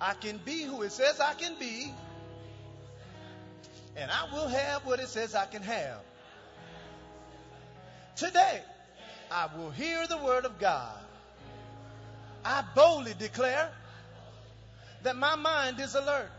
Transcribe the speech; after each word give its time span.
I 0.00 0.14
can 0.14 0.38
be 0.38 0.62
who 0.62 0.82
it 0.82 0.92
says 0.92 1.20
I 1.20 1.34
can 1.34 1.54
be. 1.58 1.92
And 3.96 4.10
I 4.10 4.32
will 4.32 4.46
have 4.46 4.86
what 4.86 5.00
it 5.00 5.08
says 5.08 5.34
I 5.34 5.46
can 5.46 5.62
have. 5.62 6.00
Today, 8.16 8.62
I 9.30 9.48
will 9.56 9.70
hear 9.70 10.06
the 10.06 10.18
word 10.18 10.44
of 10.44 10.58
God. 10.58 10.98
I 12.44 12.64
boldly 12.74 13.14
declare 13.18 13.70
that 15.02 15.16
my 15.16 15.36
mind 15.36 15.80
is 15.80 15.94
alert. 15.94 16.30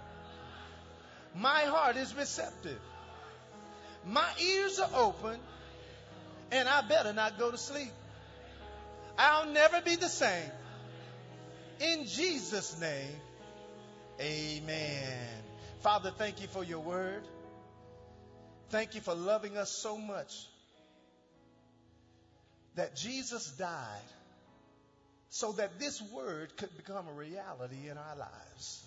My 1.35 1.61
heart 1.61 1.97
is 1.97 2.15
receptive. 2.15 2.79
My 4.05 4.27
ears 4.41 4.79
are 4.79 4.89
open, 4.95 5.39
and 6.51 6.67
I 6.67 6.81
better 6.81 7.13
not 7.13 7.37
go 7.37 7.51
to 7.51 7.57
sleep. 7.57 7.91
I'll 9.17 9.51
never 9.51 9.81
be 9.81 9.95
the 9.95 10.07
same. 10.07 10.51
In 11.81 12.05
Jesus' 12.05 12.79
name, 12.79 13.15
amen. 14.19 15.43
Father, 15.81 16.11
thank 16.17 16.41
you 16.41 16.47
for 16.47 16.63
your 16.63 16.79
word. 16.79 17.23
Thank 18.69 18.95
you 18.95 19.01
for 19.01 19.15
loving 19.15 19.57
us 19.57 19.71
so 19.71 19.97
much 19.97 20.45
that 22.75 22.95
Jesus 22.95 23.49
died 23.51 24.01
so 25.29 25.51
that 25.53 25.79
this 25.79 26.01
word 26.01 26.55
could 26.57 26.75
become 26.77 27.07
a 27.07 27.13
reality 27.13 27.89
in 27.89 27.97
our 27.97 28.15
lives. 28.17 28.83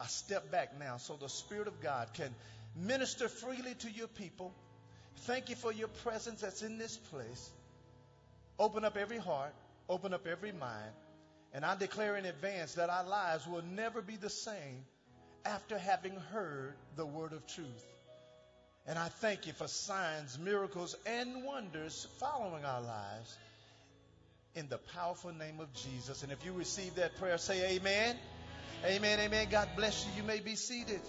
I 0.00 0.06
step 0.06 0.50
back 0.50 0.78
now 0.78 0.98
so 0.98 1.16
the 1.16 1.28
Spirit 1.28 1.68
of 1.68 1.80
God 1.80 2.08
can 2.14 2.34
minister 2.76 3.28
freely 3.28 3.74
to 3.80 3.90
your 3.90 4.08
people. 4.08 4.52
Thank 5.20 5.48
you 5.48 5.56
for 5.56 5.72
your 5.72 5.88
presence 5.88 6.40
that's 6.40 6.62
in 6.62 6.78
this 6.78 6.96
place. 6.96 7.50
Open 8.58 8.84
up 8.84 8.96
every 8.96 9.18
heart, 9.18 9.54
open 9.88 10.12
up 10.12 10.26
every 10.26 10.52
mind, 10.52 10.92
and 11.54 11.64
I 11.64 11.76
declare 11.76 12.16
in 12.16 12.26
advance 12.26 12.74
that 12.74 12.90
our 12.90 13.04
lives 13.04 13.46
will 13.46 13.62
never 13.62 14.02
be 14.02 14.16
the 14.16 14.28
same 14.28 14.84
after 15.44 15.78
having 15.78 16.16
heard 16.32 16.74
the 16.96 17.06
word 17.06 17.32
of 17.32 17.46
truth. 17.46 17.86
And 18.86 18.98
I 18.98 19.08
thank 19.08 19.46
you 19.46 19.52
for 19.52 19.68
signs, 19.68 20.38
miracles, 20.38 20.96
and 21.06 21.44
wonders 21.44 22.08
following 22.18 22.64
our 22.64 22.82
lives 22.82 23.38
in 24.56 24.68
the 24.68 24.78
powerful 24.78 25.32
name 25.32 25.60
of 25.60 25.72
Jesus. 25.72 26.22
And 26.24 26.32
if 26.32 26.44
you 26.44 26.52
receive 26.52 26.96
that 26.96 27.16
prayer, 27.16 27.38
say 27.38 27.76
amen. 27.76 28.16
Amen, 28.84 29.20
amen. 29.20 29.46
God 29.50 29.68
bless 29.76 30.04
you. 30.04 30.10
You 30.16 30.26
may 30.26 30.40
be 30.40 30.56
seated. 30.56 31.00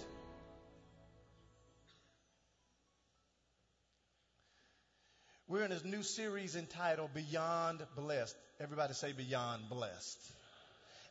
We're 5.48 5.62
in 5.62 5.70
a 5.70 5.86
new 5.86 6.02
series 6.02 6.56
entitled 6.56 7.14
Beyond 7.14 7.80
Blessed. 7.94 8.34
Everybody 8.58 8.94
say 8.94 9.12
Beyond 9.12 9.68
Blessed. 9.70 10.18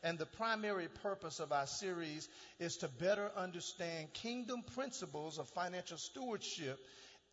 And 0.04 0.18
the 0.18 0.26
primary 0.26 0.90
purpose 1.02 1.40
of 1.40 1.54
our 1.54 1.68
series 1.68 2.28
is 2.60 2.76
to 2.78 2.90
better 2.90 3.32
understand 3.38 4.12
kingdom 4.12 4.62
principles 4.76 5.40
of 5.40 5.48
financial 5.48 5.98
stewardship 5.98 6.78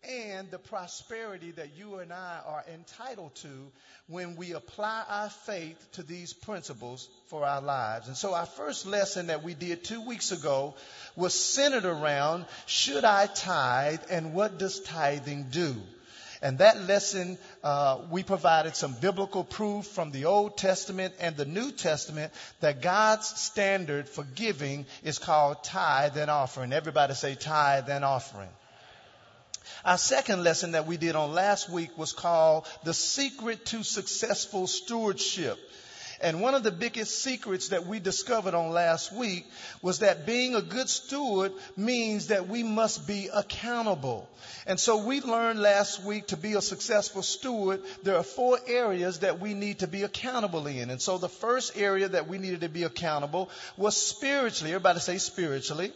and 0.08 0.48
the 0.53 0.61
prosperity 0.61 1.50
that 1.50 1.77
you 1.77 1.97
and 1.97 2.12
I 2.12 2.39
are 2.47 2.64
entitled 2.73 3.34
to 3.36 3.73
when 4.06 4.36
we 4.36 4.53
apply 4.53 5.03
our 5.08 5.28
faith 5.28 5.84
to 5.95 6.05
these 6.05 6.33
principles 6.33 7.08
for 7.27 7.45
our 7.45 7.62
lives. 7.62 8.06
And 8.06 8.17
so 8.17 8.33
our 8.33 8.47
first 8.47 8.86
lesson 8.86 9.27
that 9.27 9.42
we 9.42 9.55
did 9.55 9.83
two 9.83 10.06
weeks 10.06 10.30
ago 10.30 10.77
was 11.17 11.34
centered 11.34 11.84
around 11.84 12.47
should 12.67 13.05
I 13.05 13.27
tithe 13.27 14.03
and 14.08 14.34
what 14.34 14.56
does 14.56 14.78
tithing 14.78 15.48
do? 15.50 15.75
And 16.42 16.58
that 16.58 16.88
lesson, 16.88 17.38
uh, 17.62 18.00
we 18.10 18.24
provided 18.24 18.74
some 18.74 18.94
biblical 19.00 19.44
proof 19.44 19.86
from 19.86 20.10
the 20.10 20.24
Old 20.24 20.58
Testament 20.58 21.14
and 21.20 21.36
the 21.36 21.44
New 21.44 21.70
Testament 21.70 22.32
that 22.60 22.82
God's 22.82 23.28
standard 23.28 24.08
for 24.08 24.24
giving 24.24 24.84
is 25.04 25.20
called 25.20 25.62
tithe 25.62 26.16
and 26.16 26.28
offering. 26.28 26.72
Everybody 26.72 27.14
say 27.14 27.36
tithe 27.36 27.88
and 27.88 28.04
offering. 28.04 28.48
Our 29.84 29.98
second 29.98 30.42
lesson 30.42 30.72
that 30.72 30.88
we 30.88 30.96
did 30.96 31.14
on 31.14 31.33
last 31.33 31.70
week 31.70 31.96
was 31.96 32.12
called 32.12 32.67
The 32.83 32.94
Secret 32.94 33.64
to 33.67 33.84
Successful 33.84 34.67
Stewardship. 34.67 35.58
And 36.22 36.40
one 36.40 36.55
of 36.55 36.62
the 36.62 36.70
biggest 36.70 37.22
secrets 37.22 37.68
that 37.68 37.86
we 37.86 37.98
discovered 37.98 38.55
on 38.55 38.70
last 38.70 39.12
week 39.12 39.44
was 39.83 39.98
that 39.98 40.24
being 40.24 40.55
a 40.55 40.62
good 40.62 40.88
steward 40.88 41.52
means 41.77 42.28
that 42.28 42.48
we 42.48 42.62
must 42.62 43.08
be 43.08 43.28
accountable. 43.33 44.28
And 44.64 44.78
so 44.78 45.05
we 45.05 45.20
learned 45.20 45.61
last 45.61 46.05
week 46.05 46.28
to 46.28 46.36
be 46.36 46.52
a 46.52 46.62
successful 46.62 47.22
steward, 47.22 47.82
there 48.05 48.16
are 48.16 48.22
four 48.22 48.58
areas 48.68 49.18
that 49.18 49.40
we 49.40 49.55
need 49.55 49.80
to 49.80 49.88
be 49.88 50.05
accountable 50.05 50.68
in. 50.68 50.90
And 50.90 51.02
so 51.02 51.18
the 51.18 51.28
first 51.28 51.77
area 51.77 52.08
that 52.08 52.28
we 52.28 52.38
needed 52.38 52.61
to 52.61 52.68
be 52.68 52.84
accountable 52.84 53.50
was 53.77 53.96
spiritually. 53.96 54.72
Everybody 54.72 55.00
say 55.00 55.18
spiritually. 55.18 55.92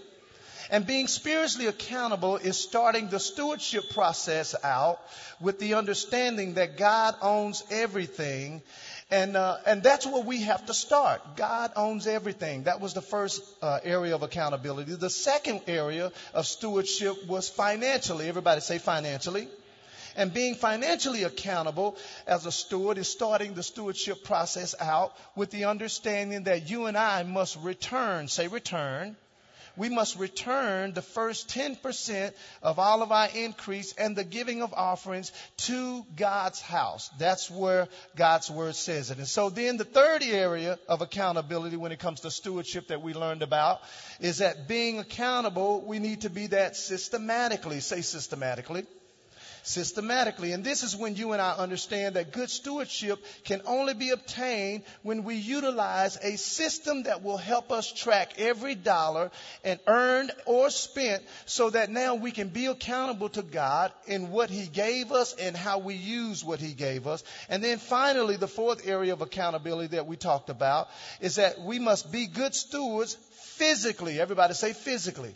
And 0.70 0.86
being 0.86 1.06
spiritually 1.06 1.69
accountable 1.69 2.36
is 2.36 2.56
starting 2.56 3.09
the 3.09 3.20
stewardship 3.20 3.91
process 3.91 4.54
out 4.65 5.00
with 5.41 5.60
the 5.60 5.75
understanding 5.75 6.54
that 6.54 6.76
God 6.76 7.15
owns 7.22 7.62
everything. 7.70 8.62
And, 9.11 9.37
uh, 9.37 9.59
and 9.65 9.84
that's 9.84 10.05
where 10.05 10.22
we 10.22 10.43
have 10.43 10.67
to 10.67 10.75
start. 10.75 11.37
God 11.37 11.71
owns 11.77 12.09
everything. 12.09 12.65
That 12.65 12.81
was 12.81 12.93
the 12.93 13.03
first 13.03 13.41
uh, 13.62 13.78
area 13.84 14.15
of 14.17 14.22
accountability. 14.22 14.97
The 14.97 15.11
second 15.11 15.61
area 15.69 16.11
of 16.34 16.47
stewardship 16.47 17.27
was 17.28 17.49
financially. 17.49 18.28
Everybody 18.28 18.61
say 18.61 18.78
financially. 18.78 19.49
And 20.16 20.33
being 20.33 20.55
financially 20.55 21.22
accountable 21.22 21.97
as 22.27 22.47
a 22.47 22.53
steward 22.53 22.99
is 22.99 23.06
starting 23.06 23.55
the 23.55 23.62
stewardship 23.62 24.25
process 24.25 24.75
out 24.81 25.15
with 25.37 25.50
the 25.50 25.66
understanding 25.66 26.45
that 26.45 26.69
you 26.69 26.87
and 26.87 26.97
I 26.97 27.22
must 27.22 27.59
return, 27.62 28.27
say 28.27 28.49
return, 28.49 29.16
we 29.76 29.88
must 29.88 30.19
return 30.19 30.92
the 30.92 31.03
first 31.03 31.48
10% 31.48 32.32
of 32.62 32.78
all 32.78 33.03
of 33.03 33.12
our 33.12 33.28
increase 33.34 33.92
and 33.92 34.16
the 34.16 34.25
giving 34.25 34.62
of 34.62 34.72
offerings 34.72 35.32
to 35.59 36.04
God's 36.16 36.60
house. 36.60 37.10
That's 37.19 37.50
where 37.50 37.88
God's 38.16 38.50
word 38.50 38.75
says 38.75 39.10
it. 39.10 39.19
And 39.19 39.28
so 39.28 39.50
then 39.50 39.76
the 39.76 39.84
third 39.84 40.22
area 40.22 40.78
of 40.88 41.03
accountability 41.03 41.76
when 41.76 41.92
it 41.92 41.98
comes 41.98 42.20
to 42.20 42.31
stewardship 42.31 42.88
that 42.88 43.03
we 43.03 43.15
learned 43.15 43.42
about 43.42 43.81
is 44.20 44.38
that 44.38 44.69
being 44.69 44.98
accountable, 44.98 45.82
we 45.82 45.98
need 45.98 46.22
to 46.22 46.31
be 46.31 46.48
that 46.48 46.76
systematically. 46.76 47.81
Say 47.81 48.00
systematically 48.00 48.86
systematically. 49.66 50.53
And 50.53 50.62
this 50.62 50.82
is 50.84 50.97
when 50.97 51.16
you 51.16 51.32
and 51.32 51.43
I 51.43 51.53
understand 51.53 52.15
that 52.15 52.32
good 52.32 52.50
stewardship 52.50 53.19
can 53.44 53.62
only 53.66 53.94
be 53.94 54.10
obtained 54.10 54.84
when 55.03 55.25
we 55.25 55.34
utilize 55.34 56.16
a 56.22 56.37
system 56.37 57.03
that 57.03 57.22
will 57.22 57.37
help 57.37 57.72
us 57.72 57.93
track 57.93 58.34
every 58.38 58.77
dollar 58.77 59.31
and 59.65 59.81
earned 59.87 60.31
or 60.47 60.71
spent 60.71 61.22
so 61.47 61.71
that 61.71 61.91
now 61.91 62.15
we 62.15 62.31
can 62.31 62.49
be 62.49 62.66
accountable 62.66 63.28
to 63.31 63.43
God 63.43 63.93
in 64.06 64.31
what 64.31 64.50
He 64.50 64.66
gave 64.66 65.10
us 65.10 65.34
and 65.34 65.56
how 65.56 65.78
we 65.78 65.94
use 65.94 66.44
what 66.44 66.60
He 66.60 66.72
gave 66.72 67.09
us. 67.09 67.25
And 67.48 67.62
then 67.62 67.78
finally, 67.78 68.37
the 68.37 68.48
fourth 68.48 68.87
area 68.87 69.12
of 69.12 69.21
accountability 69.21 69.97
that 69.97 70.06
we 70.06 70.16
talked 70.16 70.48
about 70.48 70.88
is 71.21 71.37
that 71.37 71.60
we 71.60 71.81
must 71.81 72.12
be 72.12 72.28
good 72.28 72.54
stewards 72.54 73.15
physically. 73.56 74.21
Everybody 74.21 74.54
say 74.54 74.72
physically. 74.72 75.34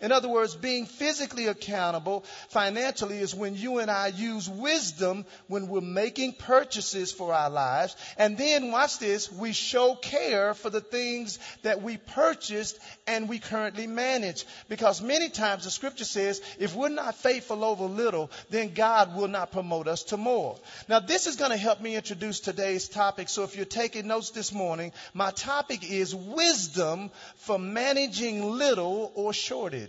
In 0.00 0.12
other 0.12 0.28
words, 0.28 0.54
being 0.54 0.86
physically 0.86 1.48
accountable 1.48 2.24
financially 2.50 3.18
is 3.18 3.34
when 3.34 3.56
you 3.56 3.78
and 3.78 3.90
I 3.90 4.08
use 4.08 4.48
wisdom 4.48 5.24
when 5.48 5.66
we're 5.66 5.80
making 5.80 6.34
purchases 6.34 7.10
for 7.10 7.34
our 7.34 7.50
lives. 7.50 7.96
And 8.16 8.38
then, 8.38 8.70
watch 8.70 9.00
this, 9.00 9.30
we 9.32 9.52
show 9.52 9.96
care 9.96 10.54
for 10.54 10.70
the 10.70 10.80
things 10.80 11.40
that 11.62 11.82
we 11.82 11.96
purchased 11.96 12.78
and 13.08 13.28
we 13.28 13.40
currently 13.40 13.88
manage. 13.88 14.46
Because 14.68 15.02
many 15.02 15.30
times 15.30 15.64
the 15.64 15.70
scripture 15.70 16.04
says, 16.04 16.40
if 16.60 16.76
we're 16.76 16.90
not 16.90 17.16
faithful 17.16 17.64
over 17.64 17.86
little, 17.86 18.30
then 18.50 18.74
God 18.74 19.16
will 19.16 19.28
not 19.28 19.50
promote 19.50 19.88
us 19.88 20.04
to 20.04 20.16
more. 20.16 20.56
Now, 20.88 21.00
this 21.00 21.26
is 21.26 21.34
going 21.34 21.50
to 21.50 21.56
help 21.56 21.80
me 21.80 21.96
introduce 21.96 22.38
today's 22.38 22.88
topic. 22.88 23.28
So 23.28 23.42
if 23.42 23.56
you're 23.56 23.64
taking 23.64 24.06
notes 24.06 24.30
this 24.30 24.52
morning, 24.52 24.92
my 25.12 25.32
topic 25.32 25.90
is 25.90 26.14
wisdom 26.14 27.10
for 27.38 27.58
managing 27.58 28.44
little 28.58 29.10
or 29.16 29.32
shortage 29.32 29.87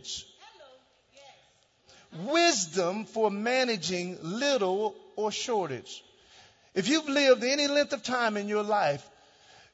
wisdom 2.26 3.06
for 3.06 3.30
managing 3.30 4.18
little 4.22 4.96
or 5.16 5.32
shortage. 5.32 6.04
If 6.74 6.88
you've 6.88 7.10
lived 7.10 7.44
any 7.44 7.68
length 7.68 7.94
of 7.94 8.04
time 8.04 8.38
in 8.38 8.48
your 8.48 8.64
life, 8.64 9.08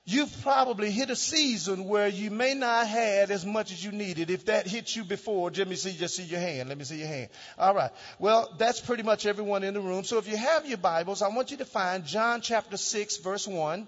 you've 0.06 0.42
probably 0.42 0.92
hit 0.92 1.10
a 1.10 1.16
season 1.16 1.86
where 1.86 2.07
you 2.07 2.31
may 2.31 2.54
not 2.54 2.88
have 2.88 3.31
as 3.31 3.45
much 3.45 3.72
as 3.72 3.83
you 3.83 3.92
needed. 3.92 4.30
If 4.30 4.45
that 4.45 4.68
hit 4.68 4.95
you 4.95 5.04
before, 5.04 5.50
me 5.51 5.75
see, 5.75 5.94
just 5.94 6.16
see 6.16 6.24
your 6.24 6.39
hand. 6.39 6.69
Let 6.69 6.77
me 6.77 6.83
see 6.83 7.00
your 7.00 7.07
hand. 7.07 7.30
All 7.57 7.74
right. 7.74 7.92
Well, 8.19 8.54
that's 8.57 8.80
pretty 8.80 9.04
much 9.04 9.25
everyone 9.25 9.63
in 9.63 9.74
the 9.74 9.81
room. 9.81 10.04
So 10.04 10.18
if 10.18 10.27
you 10.27 10.38
have 10.38 10.68
your 10.68 10.77
Bibles, 10.77 11.22
I 11.22 11.30
want 11.30 11.51
you 11.51 11.57
to 11.57 11.66
find 11.66 12.06
John 12.06 12.42
chapter 12.42 12.77
6, 12.77 13.18
verse 13.18 13.48
1. 13.48 13.88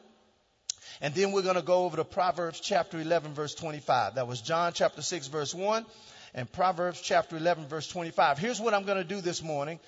And 1.00 1.14
then 1.14 1.32
we're 1.32 1.44
going 1.44 1.56
to 1.56 1.62
go 1.62 1.86
over 1.86 1.98
to 1.98 2.04
Proverbs 2.04 2.60
chapter 2.60 3.00
11, 3.00 3.34
verse 3.34 3.54
25. 3.54 4.16
That 4.16 4.28
was 4.28 4.42
John 4.42 4.74
chapter 4.74 5.04
6, 5.04 5.28
verse 5.28 5.54
1 5.54 5.86
and 6.34 6.52
Proverbs 6.52 7.02
chapter 7.02 7.38
11, 7.38 7.68
verse 7.68 7.88
25. 7.88 8.38
Here's 8.38 8.60
what 8.60 8.74
I'm 8.74 8.84
going 8.84 8.98
to 8.98 9.04
do 9.04 9.22
this 9.22 9.42
morning. 9.42 9.80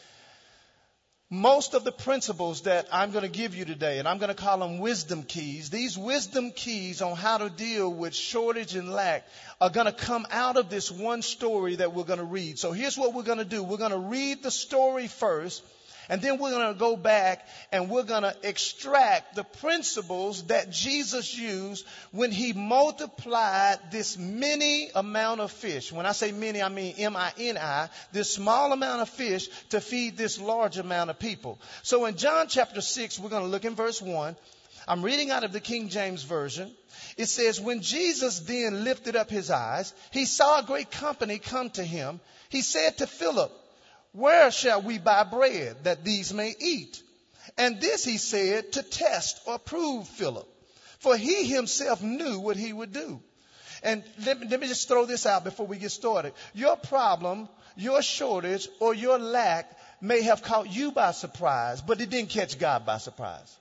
most 1.31 1.75
of 1.75 1.83
the 1.83 1.91
principles 1.91 2.61
that 2.61 2.87
I'm 2.91 3.11
going 3.11 3.21
to 3.23 3.29
give 3.29 3.55
you 3.55 3.63
today, 3.63 3.99
and 3.99 4.07
I'm 4.07 4.17
going 4.17 4.29
to 4.29 4.41
call 4.41 4.57
them 4.57 4.79
wisdom 4.79 5.21
keys, 5.21 5.69
these 5.69 5.95
wisdom 5.95 6.51
keys 6.51 7.03
on 7.03 7.15
how 7.15 7.37
to 7.37 7.51
deal 7.51 7.93
with 7.93 8.15
shortage 8.15 8.73
and 8.75 8.91
lack 8.91 9.27
are 9.61 9.69
going 9.69 9.85
to 9.85 9.91
come 9.91 10.25
out 10.31 10.57
of 10.57 10.71
this 10.71 10.89
one 10.89 11.21
story 11.21 11.75
that 11.75 11.93
we're 11.93 12.03
going 12.03 12.19
to 12.19 12.25
read. 12.25 12.57
So 12.57 12.71
here's 12.71 12.97
what 12.97 13.13
we're 13.13 13.23
going 13.23 13.37
to 13.37 13.45
do. 13.45 13.63
We're 13.63 13.77
going 13.77 13.91
to 13.91 13.97
read 13.97 14.41
the 14.41 14.49
story 14.49 15.07
first, 15.07 15.63
and 16.09 16.21
then 16.21 16.39
we're 16.39 16.49
going 16.49 16.73
to 16.73 16.79
go 16.79 16.97
back 16.97 17.47
and 17.71 17.89
we're 17.89 18.03
going 18.03 18.23
to 18.23 18.35
extract 18.43 19.35
the 19.35 19.43
principles 19.43 20.43
that 20.47 20.71
Jesus 20.71 21.37
used 21.37 21.85
when 22.11 22.31
he 22.31 22.51
multiplied 22.53 23.77
this 23.91 24.17
mini 24.17 24.89
amount 24.95 25.39
of 25.39 25.51
fish. 25.51 25.91
When 25.91 26.07
I 26.07 26.13
say 26.13 26.31
many, 26.31 26.61
I 26.61 26.69
mean 26.69 26.95
M-I-N-I, 26.97 27.89
this 28.11 28.33
small 28.33 28.73
amount 28.73 29.03
of 29.03 29.09
fish 29.09 29.47
to 29.69 29.79
feed 29.79 30.17
this 30.17 30.41
large 30.41 30.77
amount 30.77 31.11
of 31.11 31.19
people. 31.19 31.59
So 31.83 32.05
in 32.05 32.15
John 32.17 32.47
chapter 32.47 32.81
6, 32.81 33.19
we're 33.19 33.29
going 33.29 33.43
to 33.43 33.49
look 33.49 33.65
in 33.65 33.75
verse 33.75 34.01
1. 34.01 34.35
I'm 34.87 35.03
reading 35.03 35.29
out 35.29 35.43
of 35.43 35.53
the 35.53 35.59
King 35.59 35.89
James 35.89 36.23
Version. 36.23 36.71
It 37.15 37.27
says, 37.27 37.61
When 37.61 37.81
Jesus 37.81 38.39
then 38.39 38.83
lifted 38.83 39.15
up 39.15 39.29
his 39.29 39.51
eyes, 39.51 39.93
he 40.09 40.25
saw 40.25 40.59
a 40.59 40.63
great 40.63 40.89
company 40.89 41.37
come 41.37 41.69
to 41.71 41.83
him. 41.83 42.19
He 42.49 42.61
said 42.63 42.97
to 42.97 43.05
Philip, 43.05 43.51
where 44.11 44.49
shall 44.51 44.81
we 44.81 44.97
buy 44.97 45.23
bread 45.23 45.83
that 45.83 46.03
these 46.03 46.33
may 46.33 46.55
eat? 46.59 47.01
And 47.57 47.79
this 47.79 48.03
he 48.03 48.17
said 48.17 48.71
to 48.73 48.83
test 48.83 49.41
or 49.45 49.59
prove 49.59 50.07
Philip, 50.07 50.47
for 50.99 51.15
he 51.15 51.43
himself 51.43 52.01
knew 52.01 52.39
what 52.39 52.57
he 52.57 52.73
would 52.73 52.91
do. 52.91 53.21
And 53.83 54.03
let 54.25 54.39
me, 54.39 54.47
let 54.49 54.59
me 54.59 54.67
just 54.67 54.87
throw 54.87 55.05
this 55.05 55.25
out 55.25 55.43
before 55.43 55.67
we 55.67 55.77
get 55.77 55.91
started. 55.91 56.33
Your 56.53 56.75
problem, 56.75 57.47
your 57.75 58.01
shortage, 58.01 58.67
or 58.79 58.93
your 58.93 59.19
lack 59.19 59.71
may 60.01 60.21
have 60.23 60.41
caught 60.41 60.69
you 60.69 60.91
by 60.91 61.11
surprise, 61.11 61.81
but 61.81 62.01
it 62.01 62.09
didn't 62.09 62.29
catch 62.29 62.59
God 62.59 62.85
by 62.85 62.97
surprise. 62.97 63.55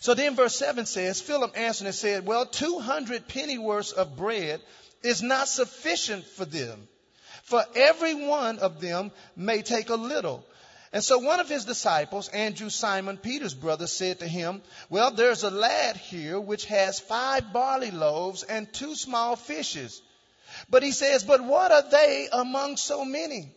So 0.00 0.14
then 0.14 0.34
verse 0.34 0.56
7 0.56 0.86
says, 0.86 1.20
Philip 1.20 1.58
answered 1.58 1.86
and 1.86 1.94
said, 1.94 2.26
Well, 2.26 2.46
200 2.46 3.28
pennyworths 3.28 3.92
of 3.92 4.16
bread 4.16 4.60
is 5.02 5.22
not 5.22 5.48
sufficient 5.48 6.24
for 6.24 6.44
them 6.44 6.88
for 7.50 7.64
every 7.74 8.14
one 8.14 8.60
of 8.60 8.80
them 8.80 9.10
may 9.36 9.60
take 9.62 9.90
a 9.90 9.96
little. 9.96 10.46
And 10.92 11.02
so 11.02 11.18
one 11.18 11.40
of 11.40 11.48
his 11.48 11.64
disciples, 11.64 12.28
Andrew 12.28 12.68
Simon 12.68 13.16
Peter's 13.16 13.54
brother, 13.54 13.88
said 13.88 14.20
to 14.20 14.26
him, 14.26 14.62
Well, 14.88 15.10
there's 15.10 15.42
a 15.42 15.50
lad 15.50 15.96
here 15.96 16.38
which 16.38 16.66
has 16.66 17.00
five 17.00 17.52
barley 17.52 17.90
loaves 17.90 18.44
and 18.44 18.72
two 18.72 18.94
small 18.94 19.34
fishes. 19.34 20.00
But 20.68 20.84
he 20.84 20.92
says, 20.92 21.24
But 21.24 21.42
what 21.42 21.72
are 21.72 21.90
they 21.90 22.28
among 22.32 22.76
so 22.76 23.04
many? 23.04 23.50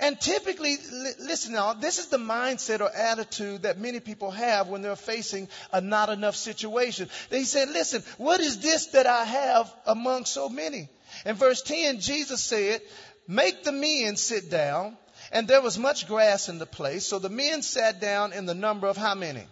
And 0.00 0.18
typically, 0.18 0.76
listen 1.20 1.52
now, 1.52 1.74
this 1.74 1.98
is 1.98 2.06
the 2.06 2.18
mindset 2.18 2.80
or 2.80 2.90
attitude 2.90 3.62
that 3.62 3.78
many 3.78 4.00
people 4.00 4.30
have 4.30 4.68
when 4.68 4.80
they're 4.80 4.96
facing 4.96 5.48
a 5.72 5.80
not 5.82 6.08
enough 6.08 6.34
situation. 6.34 7.10
They 7.28 7.44
said, 7.44 7.68
Listen, 7.68 8.02
what 8.16 8.40
is 8.40 8.60
this 8.60 8.86
that 8.88 9.06
I 9.06 9.24
have 9.24 9.72
among 9.86 10.24
so 10.24 10.48
many? 10.48 10.88
In 11.24 11.36
verse 11.36 11.62
10, 11.62 12.00
Jesus 12.00 12.42
said, 12.42 12.80
Make 13.26 13.64
the 13.64 13.72
men 13.72 14.16
sit 14.16 14.50
down. 14.50 14.96
And 15.32 15.48
there 15.48 15.62
was 15.62 15.78
much 15.78 16.06
grass 16.06 16.48
in 16.48 16.58
the 16.58 16.66
place. 16.66 17.06
So 17.06 17.18
the 17.18 17.28
men 17.30 17.62
sat 17.62 18.00
down 18.00 18.32
in 18.32 18.46
the 18.46 18.54
number 18.54 18.86
of 18.86 18.96
how 18.96 19.14
many? 19.14 19.44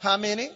How 0.00 0.16
many? 0.16 0.50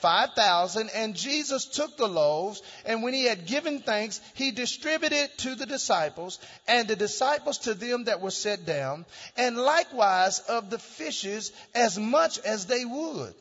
5,000. 0.00 0.90
And 0.94 1.14
Jesus 1.14 1.64
took 1.64 1.96
the 1.96 2.08
loaves, 2.08 2.62
and 2.84 3.02
when 3.02 3.14
he 3.14 3.24
had 3.24 3.46
given 3.46 3.80
thanks, 3.80 4.20
he 4.34 4.50
distributed 4.50 5.30
to 5.38 5.54
the 5.54 5.66
disciples, 5.66 6.38
and 6.66 6.86
the 6.86 6.96
disciples 6.96 7.58
to 7.58 7.74
them 7.74 8.04
that 8.04 8.20
were 8.20 8.30
set 8.30 8.64
down, 8.64 9.06
and 9.36 9.56
likewise 9.56 10.40
of 10.40 10.70
the 10.70 10.78
fishes 10.78 11.52
as 11.74 11.98
much 11.98 12.38
as 12.40 12.66
they 12.66 12.84
would. 12.84 13.34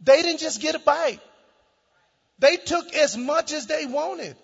They 0.00 0.22
didn't 0.22 0.40
just 0.40 0.60
get 0.60 0.74
a 0.74 0.80
bite. 0.80 1.20
They 2.38 2.56
took 2.56 2.92
as 2.94 3.16
much 3.16 3.52
as 3.52 3.66
they 3.66 3.86
wanted. 3.86 4.36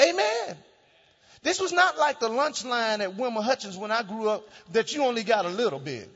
Amen. 0.00 0.56
This 1.46 1.60
was 1.60 1.70
not 1.70 1.96
like 1.96 2.18
the 2.18 2.28
lunch 2.28 2.64
line 2.64 3.00
at 3.00 3.14
Wilma 3.14 3.40
Hutchins 3.40 3.76
when 3.76 3.92
I 3.92 4.02
grew 4.02 4.28
up 4.28 4.48
that 4.72 4.92
you 4.92 5.04
only 5.04 5.22
got 5.22 5.44
a 5.44 5.48
little 5.48 5.78
bit. 5.78 6.10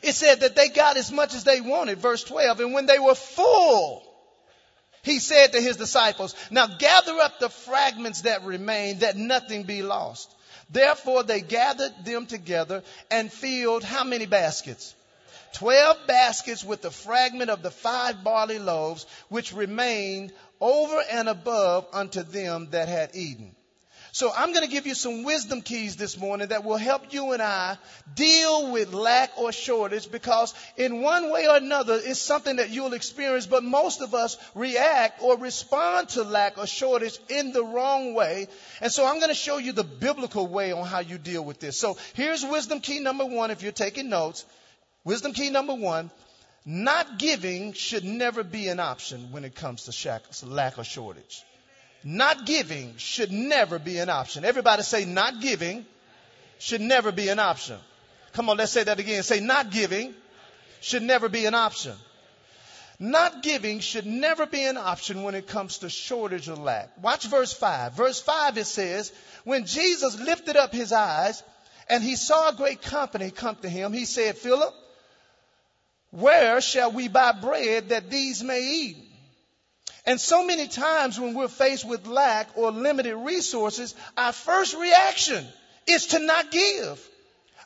It 0.00 0.14
said 0.14 0.42
that 0.42 0.54
they 0.54 0.68
got 0.68 0.96
as 0.96 1.10
much 1.10 1.34
as 1.34 1.42
they 1.42 1.60
wanted, 1.60 1.98
verse 1.98 2.22
12. 2.22 2.60
And 2.60 2.72
when 2.72 2.86
they 2.86 3.00
were 3.00 3.16
full, 3.16 4.04
he 5.02 5.18
said 5.18 5.50
to 5.50 5.60
his 5.60 5.76
disciples, 5.76 6.36
Now 6.52 6.68
gather 6.68 7.18
up 7.18 7.40
the 7.40 7.48
fragments 7.48 8.20
that 8.20 8.44
remain, 8.44 9.00
that 9.00 9.16
nothing 9.16 9.64
be 9.64 9.82
lost. 9.82 10.32
Therefore 10.70 11.24
they 11.24 11.40
gathered 11.40 12.04
them 12.04 12.26
together 12.26 12.84
and 13.10 13.32
filled 13.32 13.82
how 13.82 14.04
many 14.04 14.26
baskets? 14.26 14.94
Twelve 15.52 15.96
baskets 16.06 16.62
with 16.62 16.80
the 16.80 16.92
fragment 16.92 17.50
of 17.50 17.62
the 17.62 17.72
five 17.72 18.22
barley 18.22 18.60
loaves, 18.60 19.04
which 19.30 19.52
remained 19.52 20.32
over 20.60 21.02
and 21.10 21.28
above 21.28 21.88
unto 21.92 22.22
them 22.22 22.68
that 22.70 22.86
had 22.86 23.16
eaten. 23.16 23.56
So 24.12 24.32
I'm 24.36 24.52
going 24.52 24.64
to 24.64 24.70
give 24.70 24.86
you 24.86 24.94
some 24.94 25.22
wisdom 25.22 25.62
keys 25.62 25.96
this 25.96 26.18
morning 26.18 26.48
that 26.48 26.64
will 26.64 26.76
help 26.76 27.12
you 27.12 27.32
and 27.32 27.40
I 27.40 27.78
deal 28.14 28.72
with 28.72 28.92
lack 28.92 29.30
or 29.38 29.52
shortage 29.52 30.10
because 30.10 30.52
in 30.76 31.00
one 31.00 31.30
way 31.30 31.46
or 31.46 31.56
another 31.56 31.98
it's 32.02 32.20
something 32.20 32.56
that 32.56 32.70
you'll 32.70 32.94
experience, 32.94 33.46
but 33.46 33.62
most 33.62 34.00
of 34.00 34.14
us 34.14 34.36
react 34.54 35.22
or 35.22 35.36
respond 35.38 36.08
to 36.10 36.24
lack 36.24 36.58
or 36.58 36.66
shortage 36.66 37.18
in 37.28 37.52
the 37.52 37.64
wrong 37.64 38.14
way. 38.14 38.48
And 38.80 38.90
so 38.90 39.06
I'm 39.06 39.16
going 39.16 39.28
to 39.28 39.34
show 39.34 39.58
you 39.58 39.72
the 39.72 39.84
biblical 39.84 40.46
way 40.46 40.72
on 40.72 40.86
how 40.86 41.00
you 41.00 41.16
deal 41.16 41.44
with 41.44 41.60
this. 41.60 41.78
So 41.78 41.96
here's 42.14 42.44
wisdom 42.44 42.80
key 42.80 43.00
number 43.00 43.24
one 43.24 43.50
if 43.50 43.62
you're 43.62 43.72
taking 43.72 44.08
notes. 44.08 44.44
Wisdom 45.04 45.32
key 45.32 45.50
number 45.50 45.74
one. 45.74 46.10
Not 46.66 47.18
giving 47.18 47.72
should 47.72 48.04
never 48.04 48.44
be 48.44 48.68
an 48.68 48.80
option 48.80 49.32
when 49.32 49.44
it 49.44 49.54
comes 49.54 49.84
to 49.84 50.46
lack 50.46 50.78
or 50.78 50.84
shortage. 50.84 51.42
Not 52.02 52.46
giving 52.46 52.94
should 52.96 53.30
never 53.30 53.78
be 53.78 53.98
an 53.98 54.08
option. 54.08 54.44
Everybody 54.44 54.82
say 54.82 55.04
not 55.04 55.40
giving 55.40 55.84
should 56.58 56.80
never 56.80 57.12
be 57.12 57.28
an 57.28 57.38
option. 57.38 57.78
Come 58.32 58.48
on, 58.48 58.56
let's 58.56 58.72
say 58.72 58.84
that 58.84 58.98
again. 58.98 59.22
Say 59.22 59.40
not 59.40 59.70
giving 59.70 60.14
should 60.80 61.02
never 61.02 61.28
be 61.28 61.46
an 61.46 61.54
option. 61.54 61.94
Not 62.98 63.42
giving 63.42 63.80
should 63.80 64.06
never 64.06 64.44
be 64.44 64.62
an 64.64 64.76
option 64.76 65.22
when 65.22 65.34
it 65.34 65.46
comes 65.46 65.78
to 65.78 65.88
shortage 65.88 66.48
or 66.48 66.56
lack. 66.56 66.90
Watch 67.02 67.26
verse 67.26 67.52
5. 67.52 67.94
Verse 67.94 68.20
5 68.20 68.58
it 68.58 68.66
says, 68.66 69.12
When 69.44 69.64
Jesus 69.64 70.18
lifted 70.20 70.56
up 70.56 70.72
his 70.72 70.92
eyes 70.92 71.42
and 71.88 72.02
he 72.02 72.16
saw 72.16 72.50
a 72.50 72.54
great 72.54 72.82
company 72.82 73.30
come 73.30 73.56
to 73.56 73.68
him, 73.68 73.94
he 73.94 74.04
said, 74.04 74.36
Philip, 74.36 74.74
where 76.10 76.60
shall 76.60 76.92
we 76.92 77.08
buy 77.08 77.32
bread 77.32 77.88
that 77.88 78.10
these 78.10 78.42
may 78.42 78.62
eat? 78.62 79.09
And 80.06 80.20
so 80.20 80.44
many 80.44 80.66
times 80.66 81.20
when 81.20 81.34
we're 81.34 81.48
faced 81.48 81.86
with 81.86 82.06
lack 82.06 82.56
or 82.56 82.70
limited 82.70 83.16
resources, 83.16 83.94
our 84.16 84.32
first 84.32 84.76
reaction 84.76 85.46
is 85.86 86.06
to 86.08 86.18
not 86.18 86.50
give. 86.50 87.06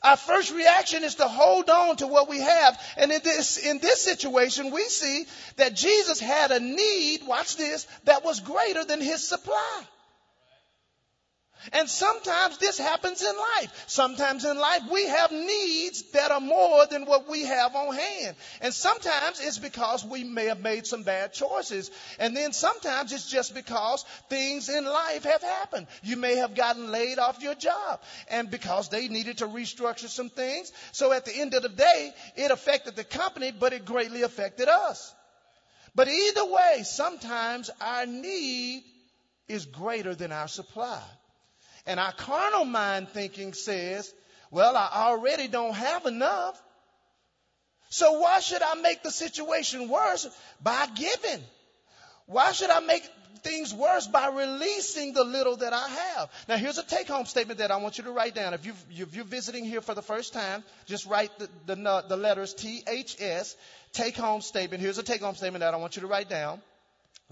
Our 0.02 0.18
first 0.18 0.52
reaction 0.52 1.02
is 1.02 1.14
to 1.16 1.26
hold 1.26 1.70
on 1.70 1.96
to 1.96 2.06
what 2.06 2.28
we 2.28 2.38
have. 2.38 2.78
And 2.98 3.10
in 3.10 3.22
this, 3.24 3.56
in 3.56 3.78
this 3.78 4.02
situation, 4.02 4.70
we 4.70 4.82
see 4.84 5.24
that 5.56 5.74
Jesus 5.74 6.20
had 6.20 6.50
a 6.50 6.60
need, 6.60 7.26
watch 7.26 7.56
this, 7.56 7.86
that 8.04 8.22
was 8.22 8.40
greater 8.40 8.84
than 8.84 9.00
his 9.00 9.26
supply. 9.26 9.82
And 11.72 11.88
sometimes 11.88 12.58
this 12.58 12.78
happens 12.78 13.22
in 13.22 13.34
life. 13.36 13.84
Sometimes 13.86 14.44
in 14.44 14.58
life 14.58 14.82
we 14.90 15.06
have 15.06 15.32
needs 15.32 16.02
that 16.12 16.30
are 16.30 16.40
more 16.40 16.86
than 16.86 17.06
what 17.06 17.28
we 17.28 17.44
have 17.44 17.74
on 17.74 17.94
hand. 17.94 18.36
And 18.60 18.74
sometimes 18.74 19.40
it's 19.40 19.58
because 19.58 20.04
we 20.04 20.24
may 20.24 20.46
have 20.46 20.60
made 20.60 20.86
some 20.86 21.02
bad 21.02 21.32
choices. 21.32 21.90
And 22.18 22.36
then 22.36 22.52
sometimes 22.52 23.12
it's 23.12 23.30
just 23.30 23.54
because 23.54 24.04
things 24.28 24.68
in 24.68 24.84
life 24.84 25.24
have 25.24 25.42
happened. 25.42 25.86
You 26.02 26.16
may 26.16 26.36
have 26.36 26.54
gotten 26.54 26.90
laid 26.90 27.18
off 27.18 27.42
your 27.42 27.54
job 27.54 28.00
and 28.28 28.50
because 28.50 28.88
they 28.88 29.08
needed 29.08 29.38
to 29.38 29.46
restructure 29.46 30.08
some 30.08 30.30
things. 30.30 30.72
So 30.92 31.12
at 31.12 31.24
the 31.24 31.34
end 31.34 31.54
of 31.54 31.62
the 31.62 31.68
day, 31.68 32.12
it 32.36 32.50
affected 32.50 32.96
the 32.96 33.04
company, 33.04 33.52
but 33.52 33.72
it 33.72 33.84
greatly 33.84 34.22
affected 34.22 34.68
us. 34.68 35.14
But 35.94 36.08
either 36.08 36.44
way, 36.46 36.82
sometimes 36.82 37.70
our 37.80 38.06
need 38.06 38.82
is 39.48 39.66
greater 39.66 40.14
than 40.14 40.32
our 40.32 40.48
supply. 40.48 41.02
And 41.86 42.00
our 42.00 42.12
carnal 42.12 42.64
mind 42.64 43.08
thinking 43.10 43.52
says, 43.52 44.12
well, 44.50 44.76
I 44.76 44.88
already 45.08 45.48
don't 45.48 45.74
have 45.74 46.06
enough. 46.06 46.60
So 47.90 48.20
why 48.20 48.40
should 48.40 48.62
I 48.62 48.74
make 48.76 49.02
the 49.02 49.10
situation 49.10 49.88
worse 49.88 50.26
by 50.62 50.86
giving? 50.94 51.42
Why 52.26 52.52
should 52.52 52.70
I 52.70 52.80
make 52.80 53.08
things 53.42 53.74
worse 53.74 54.06
by 54.06 54.28
releasing 54.28 55.12
the 55.12 55.24
little 55.24 55.56
that 55.56 55.72
I 55.72 55.88
have? 55.88 56.30
Now 56.48 56.56
here's 56.56 56.78
a 56.78 56.82
take 56.82 57.08
home 57.08 57.26
statement 57.26 57.58
that 57.58 57.70
I 57.70 57.76
want 57.76 57.98
you 57.98 58.04
to 58.04 58.10
write 58.10 58.34
down. 58.34 58.54
If, 58.54 58.66
you 58.90 59.04
are 59.04 59.24
visiting 59.24 59.64
here 59.64 59.82
for 59.82 59.94
the 59.94 60.02
first 60.02 60.32
time, 60.32 60.64
just 60.86 61.06
write 61.06 61.30
the, 61.38 61.48
the, 61.66 62.04
the 62.08 62.16
letters 62.16 62.54
THS, 62.54 63.56
take 63.92 64.16
home 64.16 64.40
statement. 64.40 64.82
Here's 64.82 64.98
a 64.98 65.02
take 65.02 65.20
home 65.20 65.34
statement 65.34 65.60
that 65.60 65.74
I 65.74 65.76
want 65.76 65.96
you 65.96 66.02
to 66.02 66.08
write 66.08 66.30
down. 66.30 66.62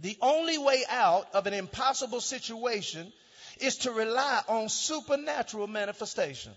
The 0.00 0.16
only 0.20 0.58
way 0.58 0.82
out 0.90 1.26
of 1.34 1.46
an 1.46 1.54
impossible 1.54 2.20
situation 2.20 3.12
is 3.60 3.78
to 3.78 3.92
rely 3.92 4.40
on 4.48 4.68
supernatural 4.68 5.66
manifestation. 5.66 6.52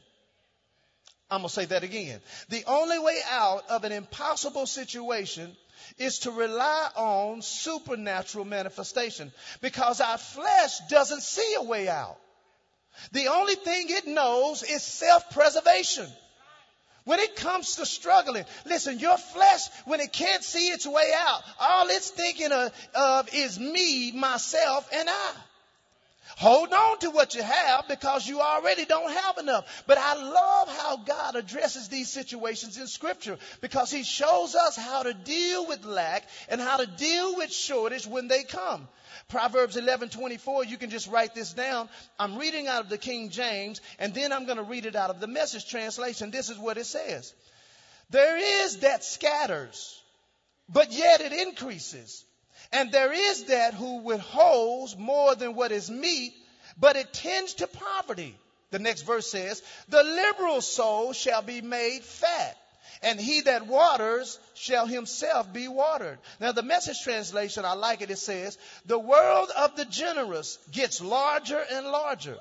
I'm 1.30 1.40
going 1.40 1.50
to 1.50 1.54
say 1.54 1.66
that 1.66 1.84
again. 1.84 2.22
The 2.50 2.64
only 2.68 3.00
way 3.00 3.18
out 3.30 3.64
of 3.70 3.84
an 3.84 3.92
impossible 3.92 4.68
situation 4.68 5.56
is 5.98 6.20
to 6.20 6.32
rely 6.32 6.90
on 6.96 7.42
supernatural 7.42 8.46
manifestation 8.46 9.32
because 9.62 10.02
our 10.02 10.18
flesh 10.18 10.80
doesn't 10.90 11.22
see 11.22 11.56
a 11.58 11.64
way 11.64 11.88
out. 11.88 12.18
The 13.12 13.28
only 13.28 13.56
thing 13.56 13.88
it 13.90 14.08
knows 14.08 14.64
is 14.64 14.84
self 14.84 15.30
preservation. 15.32 16.08
When 17.04 17.20
it 17.20 17.36
comes 17.36 17.76
to 17.76 17.86
struggling, 17.86 18.46
listen, 18.66 18.98
your 18.98 19.18
flesh, 19.18 19.62
when 19.86 20.00
it 20.00 20.12
can't 20.12 20.44
see 20.44 20.70
its 20.70 20.88
way 20.88 21.12
out, 21.16 21.42
all 21.60 21.88
it's 21.90 22.10
thinking 22.10 22.52
of, 22.52 22.72
of 22.96 23.30
is 23.34 23.60
me, 23.60 24.12
myself, 24.12 24.90
and 24.92 25.08
I. 25.08 25.32
Hold 26.38 26.74
on 26.74 27.00
to 27.00 27.12
what 27.12 27.36
you 27.36 27.44
have 27.44 27.88
because 27.88 28.28
you 28.28 28.42
already 28.42 28.86
don't 28.86 29.12
have 29.12 29.38
enough. 29.38 29.84
But 29.88 29.98
I 29.98 30.16
love 30.16 30.68
how 30.68 30.98
God 30.98 31.36
addresses 31.36 31.88
these 31.88 32.10
situations 32.10 32.78
in 32.78 32.88
scripture 32.88 33.38
because 33.62 33.92
he 33.92 34.04
shows 34.04 34.56
us 34.56 34.76
how 34.76 35.04
to 35.04 35.14
deal 35.14 35.68
with 35.68 35.86
lack 35.86 36.28
and 36.50 36.60
how 36.60 36.78
to 36.78 36.88
deal 36.88 37.38
with 37.38 37.54
shortage 37.54 38.08
when 38.08 38.28
they 38.28 38.44
come. 38.44 38.88
Proverbs 39.30 39.78
11:24, 39.78 40.68
you 40.68 40.78
can 40.78 40.90
just 40.90 41.08
write 41.08 41.34
this 41.34 41.54
down. 41.54 41.90
I'm 42.20 42.38
reading 42.38 42.68
out 42.68 42.84
of 42.84 42.90
the 42.90 42.98
King 42.98 43.30
James 43.30 43.80
and 43.98 44.14
then 44.14 44.34
I'm 44.34 44.46
going 44.46 44.58
to 44.58 44.64
read 44.64 44.86
it 44.86 44.96
out 44.96 45.10
of 45.10 45.20
the 45.20 45.28
message 45.28 45.70
translation. 45.70 46.32
This 46.32 46.50
is 46.50 46.58
what 46.58 46.78
it 46.78 46.86
says. 46.86 47.34
There 48.10 48.66
is 48.66 48.80
that 48.80 49.04
scatters, 49.04 50.02
but 50.70 50.92
yet 50.92 51.22
it 51.22 51.34
increases. 51.34 52.24
And 52.72 52.92
there 52.92 53.12
is 53.12 53.46
that 53.46 53.74
who 53.74 53.98
withholds 53.98 54.98
more 54.98 55.36
than 55.36 55.56
what 55.56 55.72
is 55.72 55.90
meet, 55.90 56.34
but 56.78 56.96
it 56.96 57.14
tends 57.14 57.56
to 57.56 57.68
poverty. 57.68 58.36
The 58.72 58.80
next 58.80 59.04
verse 59.04 59.30
says, 59.30 59.62
The 59.90 60.04
liberal 60.04 60.62
soul 60.62 61.14
shall 61.14 61.42
be 61.42 61.62
made 61.62 62.04
fat, 62.04 62.58
and 63.02 63.20
he 63.20 63.42
that 63.42 63.68
waters 63.68 64.40
shall 64.54 64.86
himself 64.86 65.52
be 65.54 65.68
watered. 65.68 66.18
Now, 66.40 66.52
the 66.52 66.64
message 66.64 67.02
translation, 67.04 67.66
I 67.66 67.74
like 67.74 68.02
it. 68.02 68.12
It 68.12 68.18
says, 68.18 68.58
The 68.86 69.00
world 69.00 69.50
of 69.56 69.76
the 69.76 69.86
generous 69.86 70.58
gets 70.72 71.02
larger 71.02 71.64
and 71.72 71.88
larger. 71.88 72.38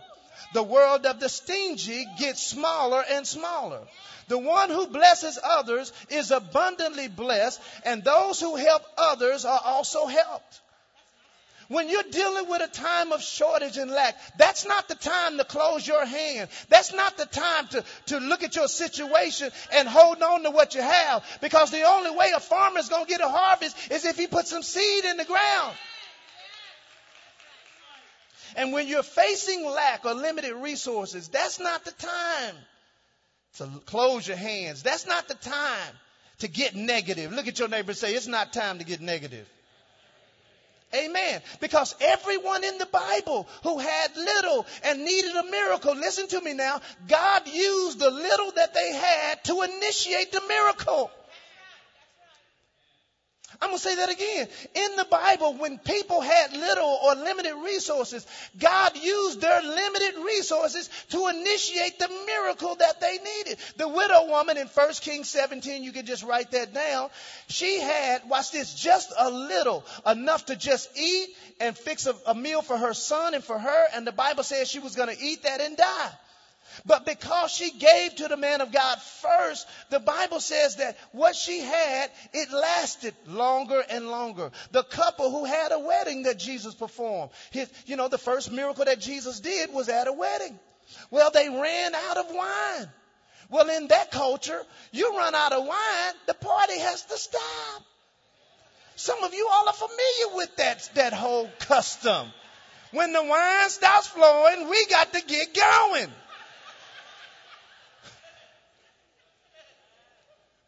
The 0.53 0.63
world 0.63 1.07
of 1.07 1.21
the 1.21 1.29
stingy 1.29 2.07
gets 2.19 2.43
smaller 2.43 3.05
and 3.11 3.27
smaller. 3.27 3.81
The 4.29 4.39
one 4.39 4.71
who 4.71 4.87
blesses 4.87 5.39
others 5.43 5.93
is 6.09 6.31
abundantly 6.31 7.09
blessed, 7.09 7.61
and 7.85 8.03
those 8.03 8.41
who 8.41 8.57
help 8.57 8.83
others 8.97 9.45
are 9.45 9.61
also 9.65 10.07
helped. 10.07 10.61
When 11.69 11.89
you're 11.89 12.03
dealing 12.11 12.49
with 12.49 12.63
a 12.63 12.69
time 12.69 13.13
of 13.13 13.23
shortage 13.23 13.79
and 13.79 13.91
lack, 13.91 14.17
that's 14.37 14.67
not 14.67 14.87
the 14.87 14.95
time 14.95 15.39
to 15.39 15.45
close 15.45 15.87
your 15.87 16.05
hand. 16.05 16.51
That's 16.69 16.93
not 16.93 17.17
the 17.17 17.27
time 17.27 17.69
to, 17.69 17.85
to 18.07 18.19
look 18.19 18.43
at 18.43 18.55
your 18.55 18.69
situation 18.69 19.51
and 19.73 19.89
hold 19.89 20.23
on 20.23 20.43
to 20.43 20.51
what 20.51 20.75
you 20.75 20.83
have. 20.83 21.25
Because 21.41 21.71
the 21.71 21.85
only 21.85 22.11
way 22.11 22.33
a 22.37 22.41
farmer 22.41 22.79
is 22.79 22.89
going 22.89 23.07
to 23.07 23.11
get 23.11 23.23
a 23.23 23.29
harvest 23.29 23.91
is 23.91 24.05
if 24.05 24.19
he 24.19 24.27
puts 24.27 24.51
some 24.51 24.63
seed 24.63 25.05
in 25.07 25.17
the 25.17 25.25
ground. 25.25 25.75
And 28.57 28.73
when 28.73 28.89
you're 28.89 29.03
facing 29.03 29.65
lack 29.65 30.05
or 30.05 30.15
limited 30.15 30.55
resources, 30.55 31.29
that's 31.29 31.59
not 31.61 31.85
the 31.85 31.93
time 31.93 32.55
to 33.59 33.81
close 33.87 34.27
your 34.27 34.37
hands. 34.37 34.83
That's 34.83 35.07
not 35.07 35.29
the 35.29 35.35
time 35.35 35.95
to 36.39 36.49
get 36.49 36.75
negative. 36.75 37.33
Look 37.33 37.49
at 37.49 37.59
your 37.59 37.69
neighbor 37.69 37.91
and 37.91 37.99
say, 37.99 38.15
it's 38.15 38.27
not 38.27 38.53
time 38.53 38.79
to 38.79 38.85
get 38.85 39.01
negative. 39.01 39.47
Amen. 40.95 41.41
Because 41.61 41.95
everyone 42.01 42.63
in 42.63 42.79
the 42.79 42.87
Bible 42.87 43.49
who 43.65 43.79
had 43.79 44.17
little 44.17 44.67
and 44.85 45.05
needed 45.05 45.35
a 45.35 45.51
miracle, 45.51 45.95
listen 45.97 46.29
to 46.29 46.41
me 46.41 46.55
now, 46.55 46.81
God 47.09 47.49
used 47.49 47.99
the 47.99 48.11
little 48.11 48.53
that 48.53 48.75
they 48.75 48.93
had 48.93 49.43
to 49.45 49.63
initiate 49.63 50.31
the 50.31 50.43
miracle. 50.47 51.11
I'm 53.61 53.71
going 53.71 53.79
to 53.79 53.83
say 53.83 53.97
that 53.97 54.11
again. 54.11 54.49
In 54.75 54.97
the 54.97 55.07
Bible, 55.11 55.55
when 55.55 55.79
people 55.79 56.21
had 56.21 56.53
little 56.53 56.99
or 57.05 57.15
limited 57.15 57.55
resources, 57.65 58.27
God 58.59 58.97
used 58.97 59.41
their 59.41 59.63
limited 59.63 60.15
resources 60.25 60.91
to 61.11 61.29
initiate 61.29 61.99
the 61.99 62.09
miracle 62.27 62.75
that 62.77 63.01
they 63.01 63.19
needed. 63.19 63.59
The 63.77 63.89
widow 63.89 64.29
woman 64.29 64.57
in 64.57 64.67
1 64.67 64.93
Kings 65.01 65.29
17, 65.29 65.83
you 65.85 65.93
can 65.93 66.07
just 66.07 66.25
write 66.25 66.51
that 66.53 66.75
down. 66.75 67.11
She 67.49 67.81
had, 67.81 68.29
watch 68.29 68.51
this, 68.51 68.75
just 68.75 69.13
a 69.19 69.31
little, 69.31 69.85
enough 70.07 70.47
to 70.47 70.57
just 70.57 70.91
eat 70.97 71.29
and 71.61 71.77
fix 71.77 72.07
a, 72.07 72.15
a 72.27 72.35
meal 72.35 72.63
for 72.63 72.77
her 72.77 72.95
son 72.95 73.35
and 73.35 73.45
for 73.45 73.59
her. 73.59 73.85
And 73.95 74.07
the 74.07 74.13
Bible 74.13 74.43
says 74.43 74.69
she 74.71 74.79
was 74.79 74.97
going 74.97 75.15
to 75.15 75.23
eat 75.23 75.43
that 75.45 75.61
and 75.61 75.77
die. 75.77 76.11
But 76.85 77.07
because 77.07 77.51
she 77.51 77.71
gave 77.71 78.17
to 78.17 78.29
the 78.29 78.37
man 78.37 78.61
of 78.61 78.73
God 78.73 78.99
first, 79.01 79.67
the 79.91 80.01
Bible 80.01 80.41
says 80.41 80.77
that 80.77 80.97
what 81.13 81.37
she 81.37 81.61
had, 81.61 82.11
it 82.33 82.53
lasted 82.53 83.15
longer 83.27 83.83
and 83.89 84.09
longer. 84.11 84.51
The 84.73 84.83
couple 84.83 85.31
who 85.31 85.45
had 85.45 85.73
a 85.73 85.79
wedding 85.79 86.25
that 86.25 86.39
Jesus 86.39 86.75
performed, 86.75 87.31
his, 87.51 87.71
you 87.87 87.97
know, 87.97 88.09
the 88.09 88.19
first 88.19 88.51
miracle 88.53 88.85
that 88.85 89.01
Jesus 89.01 89.41
did 89.41 89.73
was 89.73 89.89
at 89.89 90.09
a 90.09 90.13
wedding. 90.13 90.59
Well, 91.11 91.31
they 91.31 91.49
ran 91.49 91.95
out 91.95 92.17
of 92.17 92.27
wine. 92.35 92.89
Well, 93.51 93.69
in 93.71 93.89
that 93.89 94.11
culture, 94.11 94.61
you 94.93 95.17
run 95.17 95.35
out 95.35 95.53
of 95.53 95.65
wine, 95.65 96.15
the 96.27 96.35
party 96.35 96.79
has 96.79 97.05
to 97.05 97.17
stop. 97.17 97.83
Some 98.97 99.23
of 99.23 99.35
you 99.35 99.49
all 99.51 99.69
are 99.69 99.75
familiar 99.75 100.37
with 100.37 100.57
that, 100.57 100.91
that 100.95 101.13
whole 101.13 101.51
custom. 101.61 102.29
When 102.93 103.13
the 103.13 103.25
wine 103.25 103.71
stops 103.71 104.07
flowing, 104.07 104.69
we 104.71 104.87
got 104.87 105.13
to 105.13 105.21
get 105.21 105.55
going. 105.55 106.09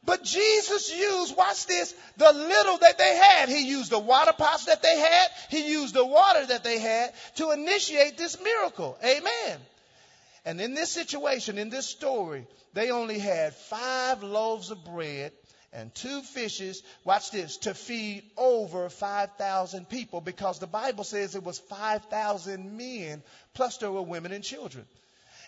But 0.07 0.23
Jesus 0.23 0.97
used, 0.97 1.37
watch 1.37 1.67
this, 1.67 1.93
the 2.17 2.33
little 2.33 2.79
that 2.79 2.97
they 2.97 3.17
had. 3.17 3.49
He 3.49 3.69
used 3.69 3.91
the 3.91 3.99
water 3.99 4.33
pots 4.33 4.67
that 4.67 4.81
they 4.81 4.99
had. 4.99 5.27
He 5.51 5.73
used 5.73 5.95
the 5.95 6.07
water 6.07 6.47
that 6.47 6.63
they 6.63 6.79
had 6.79 7.13
to 7.37 7.51
initiate 7.51 8.17
this 8.17 8.41
miracle. 8.41 8.97
Amen. 9.05 9.59
And 10.45 10.61
in 10.61 10.75
this 10.75 10.93
situation, 10.93 11.59
in 11.59 11.71
this 11.71 11.87
story, 11.87 12.47
they 12.73 12.93
only 12.93 13.19
had 13.19 13.55
five 13.55 14.23
loaves 14.23 14.71
of 14.71 14.85
bread 14.85 15.33
and 15.73 15.93
two 15.93 16.23
fishes, 16.23 16.83
watch 17.05 17.33
this, 17.33 17.57
to 17.59 17.75
feed 17.75 18.23
over 18.37 18.89
5,000 18.89 19.89
people 19.89 20.21
because 20.21 20.61
the 20.61 20.69
Bible 20.69 21.03
says 21.03 21.35
it 21.35 21.43
was 21.43 21.59
5,000 21.59 22.77
men, 22.77 23.23
plus 23.55 23.79
there 23.79 23.91
were 23.91 24.03
women 24.03 24.31
and 24.31 24.45
children. 24.45 24.87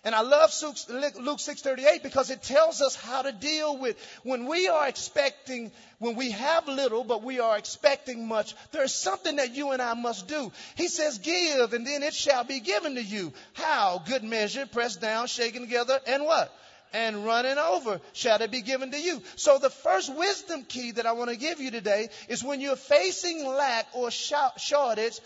And 0.04 0.14
I 0.14 0.20
love 0.20 0.52
Luke 0.62 1.40
6:38 1.40 2.02
because 2.02 2.30
it 2.30 2.42
tells 2.42 2.80
us 2.80 2.94
how 2.94 3.22
to 3.22 3.32
deal 3.32 3.76
with 3.76 3.96
when 4.22 4.46
we 4.46 4.68
are 4.68 4.86
expecting 4.86 5.72
when 5.98 6.14
we 6.14 6.30
have 6.30 6.68
little 6.68 7.02
but 7.02 7.22
we 7.24 7.40
are 7.40 7.58
expecting 7.58 8.28
much 8.28 8.54
there's 8.70 8.94
something 8.94 9.36
that 9.36 9.54
you 9.54 9.72
and 9.72 9.82
I 9.82 9.94
must 9.94 10.28
do. 10.28 10.52
He 10.76 10.88
says 10.88 11.18
give 11.18 11.72
and 11.72 11.86
then 11.86 12.02
it 12.02 12.14
shall 12.14 12.44
be 12.44 12.60
given 12.60 12.94
to 12.94 13.02
you. 13.02 13.32
How? 13.54 14.00
Good 14.06 14.22
measure, 14.22 14.66
pressed 14.66 15.00
down, 15.00 15.26
shaken 15.26 15.62
together 15.62 16.00
and 16.06 16.24
what? 16.24 16.54
And 16.92 17.26
running 17.26 17.58
over 17.58 18.00
shall 18.12 18.40
it 18.40 18.50
be 18.50 18.62
given 18.62 18.92
to 18.92 18.98
you. 19.00 19.20
So 19.34 19.58
the 19.58 19.68
first 19.68 20.14
wisdom 20.14 20.64
key 20.64 20.92
that 20.92 21.06
I 21.06 21.12
want 21.12 21.30
to 21.30 21.36
give 21.36 21.60
you 21.60 21.72
today 21.72 22.08
is 22.28 22.44
when 22.44 22.60
you're 22.60 22.76
facing 22.76 23.44
lack 23.46 23.88
or 23.94 24.10
shortage, 24.10 25.18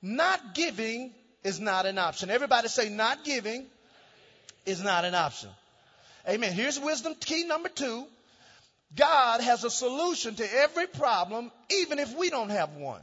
not 0.00 0.54
giving 0.54 1.12
is 1.42 1.58
not 1.58 1.86
an 1.86 1.98
option. 1.98 2.30
Everybody 2.30 2.68
say 2.68 2.88
not 2.88 3.24
giving 3.24 3.66
is 4.66 4.82
not 4.82 5.04
an 5.04 5.14
option. 5.14 5.50
Amen. 6.28 6.52
Here's 6.52 6.78
wisdom 6.78 7.14
key 7.18 7.44
number 7.44 7.68
two. 7.68 8.06
God 8.94 9.40
has 9.40 9.64
a 9.64 9.70
solution 9.70 10.34
to 10.36 10.54
every 10.54 10.86
problem, 10.86 11.50
even 11.70 11.98
if 11.98 12.16
we 12.16 12.30
don't 12.30 12.50
have 12.50 12.74
one. 12.74 13.00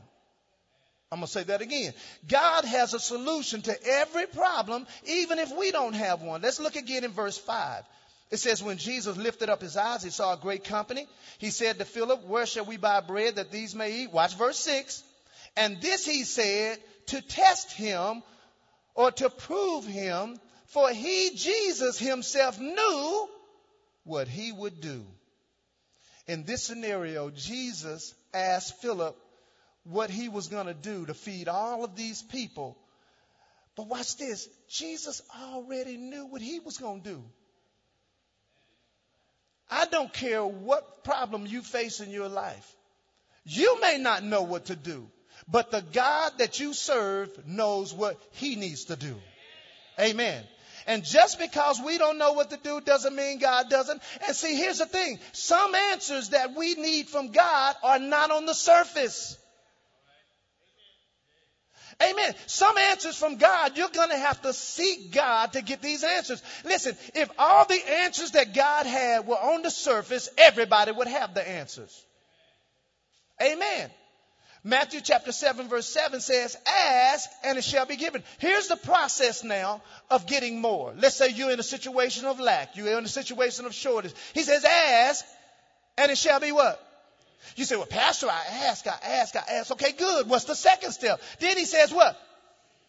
I'm 1.11 1.19
going 1.19 1.25
to 1.25 1.31
say 1.31 1.43
that 1.43 1.61
again. 1.61 1.93
God 2.27 2.65
has 2.65 2.93
a 2.93 2.99
solution 2.99 3.63
to 3.63 3.83
every 3.83 4.27
problem, 4.27 4.85
even 5.07 5.39
if 5.39 5.51
we 5.57 5.71
don't 5.71 5.93
have 5.93 6.21
one. 6.21 6.43
Let's 6.43 6.59
look 6.59 6.75
again 6.75 7.03
in 7.03 7.11
verse 7.11 7.37
5. 7.37 7.83
It 8.29 8.37
says, 8.37 8.61
When 8.61 8.77
Jesus 8.77 9.17
lifted 9.17 9.49
up 9.49 9.61
his 9.61 9.75
eyes, 9.75 10.03
he 10.03 10.11
saw 10.11 10.33
a 10.33 10.37
great 10.37 10.65
company. 10.65 11.07
He 11.39 11.49
said 11.49 11.79
to 11.79 11.85
Philip, 11.85 12.25
Where 12.25 12.45
shall 12.45 12.65
we 12.65 12.77
buy 12.77 12.99
bread 13.01 13.37
that 13.37 13.51
these 13.51 13.73
may 13.73 14.01
eat? 14.01 14.11
Watch 14.11 14.37
verse 14.37 14.59
6. 14.59 15.03
And 15.57 15.81
this 15.81 16.05
he 16.05 16.23
said 16.23 16.77
to 17.07 17.21
test 17.21 17.71
him 17.71 18.21
or 18.93 19.11
to 19.11 19.31
prove 19.31 19.85
him 19.85 20.39
for 20.69 20.89
he, 20.91 21.31
Jesus 21.35 21.97
himself, 21.97 22.59
knew 22.59 23.29
what 24.03 24.27
he 24.27 24.51
would 24.51 24.81
do. 24.81 25.05
In 26.27 26.43
this 26.43 26.63
scenario, 26.63 27.31
Jesus 27.31 28.13
asked 28.33 28.79
Philip 28.81 29.15
what 29.83 30.11
he 30.11 30.29
was 30.29 30.47
going 30.47 30.67
to 30.67 30.75
do 30.75 31.05
to 31.07 31.13
feed 31.13 31.47
all 31.47 31.83
of 31.83 31.95
these 31.95 32.21
people. 32.21 32.77
But 33.75 33.87
watch 33.87 34.17
this 34.17 34.47
Jesus 34.67 35.21
already 35.53 35.97
knew 35.97 36.25
what 36.25 36.41
he 36.41 36.59
was 36.59 36.77
going 36.77 37.01
to 37.01 37.09
do. 37.09 37.23
I 39.71 39.85
don't 39.85 40.11
care 40.13 40.43
what 40.45 41.03
problem 41.03 41.45
you 41.47 41.61
face 41.61 41.99
in 41.99 42.11
your 42.11 42.29
life. 42.29 42.75
You 43.43 43.79
may 43.81 43.97
not 43.97 44.23
know 44.23 44.43
what 44.43 44.65
to 44.65 44.75
do, 44.75 45.09
but 45.47 45.71
the 45.71 45.81
God 45.81 46.33
that 46.37 46.59
you 46.59 46.73
serve 46.73 47.47
knows 47.47 47.93
what 47.93 48.21
he 48.33 48.55
needs 48.55 48.85
to 48.85 48.95
do. 48.95 49.15
Amen. 49.99 50.43
And 50.87 51.03
just 51.03 51.39
because 51.39 51.79
we 51.83 51.97
don't 51.97 52.17
know 52.17 52.33
what 52.33 52.49
to 52.51 52.57
do 52.57 52.81
doesn't 52.81 53.15
mean 53.15 53.39
God 53.39 53.69
doesn't. 53.69 54.01
And 54.25 54.35
see, 54.35 54.55
here's 54.55 54.79
the 54.79 54.85
thing. 54.85 55.19
Some 55.31 55.75
answers 55.75 56.29
that 56.29 56.55
we 56.55 56.75
need 56.75 57.07
from 57.07 57.31
God 57.31 57.75
are 57.83 57.99
not 57.99 58.31
on 58.31 58.45
the 58.45 58.53
surface. 58.53 59.37
Amen. 62.01 62.33
Some 62.45 62.77
answers 62.77 63.17
from 63.17 63.35
God, 63.35 63.77
you're 63.77 63.89
going 63.89 64.09
to 64.09 64.17
have 64.17 64.41
to 64.43 64.53
seek 64.53 65.11
God 65.11 65.53
to 65.53 65.61
get 65.61 65.81
these 65.81 66.03
answers. 66.05 66.41
Listen, 66.63 66.95
if 67.13 67.29
all 67.37 67.65
the 67.65 67.81
answers 68.03 68.31
that 68.31 68.53
God 68.53 68.85
had 68.85 69.27
were 69.27 69.35
on 69.35 69.63
the 69.63 69.71
surface, 69.71 70.29
everybody 70.37 70.93
would 70.93 71.07
have 71.07 71.33
the 71.33 71.45
answers. 71.45 72.05
Amen. 73.41 73.89
Matthew 74.63 74.99
chapter 75.01 75.31
7 75.31 75.67
verse 75.69 75.87
7 75.87 76.19
says, 76.19 76.57
ask 76.67 77.29
and 77.43 77.57
it 77.57 77.63
shall 77.63 77.85
be 77.85 77.95
given. 77.95 78.23
Here's 78.39 78.67
the 78.67 78.75
process 78.75 79.43
now 79.43 79.81
of 80.09 80.27
getting 80.27 80.59
more. 80.59 80.93
Let's 80.97 81.15
say 81.15 81.29
you're 81.29 81.51
in 81.51 81.59
a 81.59 81.63
situation 81.63 82.25
of 82.25 82.39
lack. 82.39 82.75
You're 82.75 82.97
in 82.97 83.05
a 83.05 83.09
situation 83.09 83.65
of 83.65 83.73
shortage. 83.73 84.13
He 84.33 84.43
says, 84.43 84.65
ask 84.65 85.25
and 85.97 86.11
it 86.11 86.17
shall 86.17 86.39
be 86.39 86.51
what? 86.51 86.79
You 87.55 87.65
say, 87.65 87.77
well, 87.77 87.85
Pastor, 87.85 88.27
I 88.27 88.43
ask, 88.65 88.85
I 88.85 88.97
ask, 89.01 89.35
I 89.35 89.43
ask. 89.53 89.71
Okay, 89.71 89.93
good. 89.93 90.29
What's 90.29 90.45
the 90.45 90.55
second 90.55 90.91
step? 90.91 91.21
Then 91.39 91.57
he 91.57 91.65
says 91.65 91.93
what? 91.93 92.17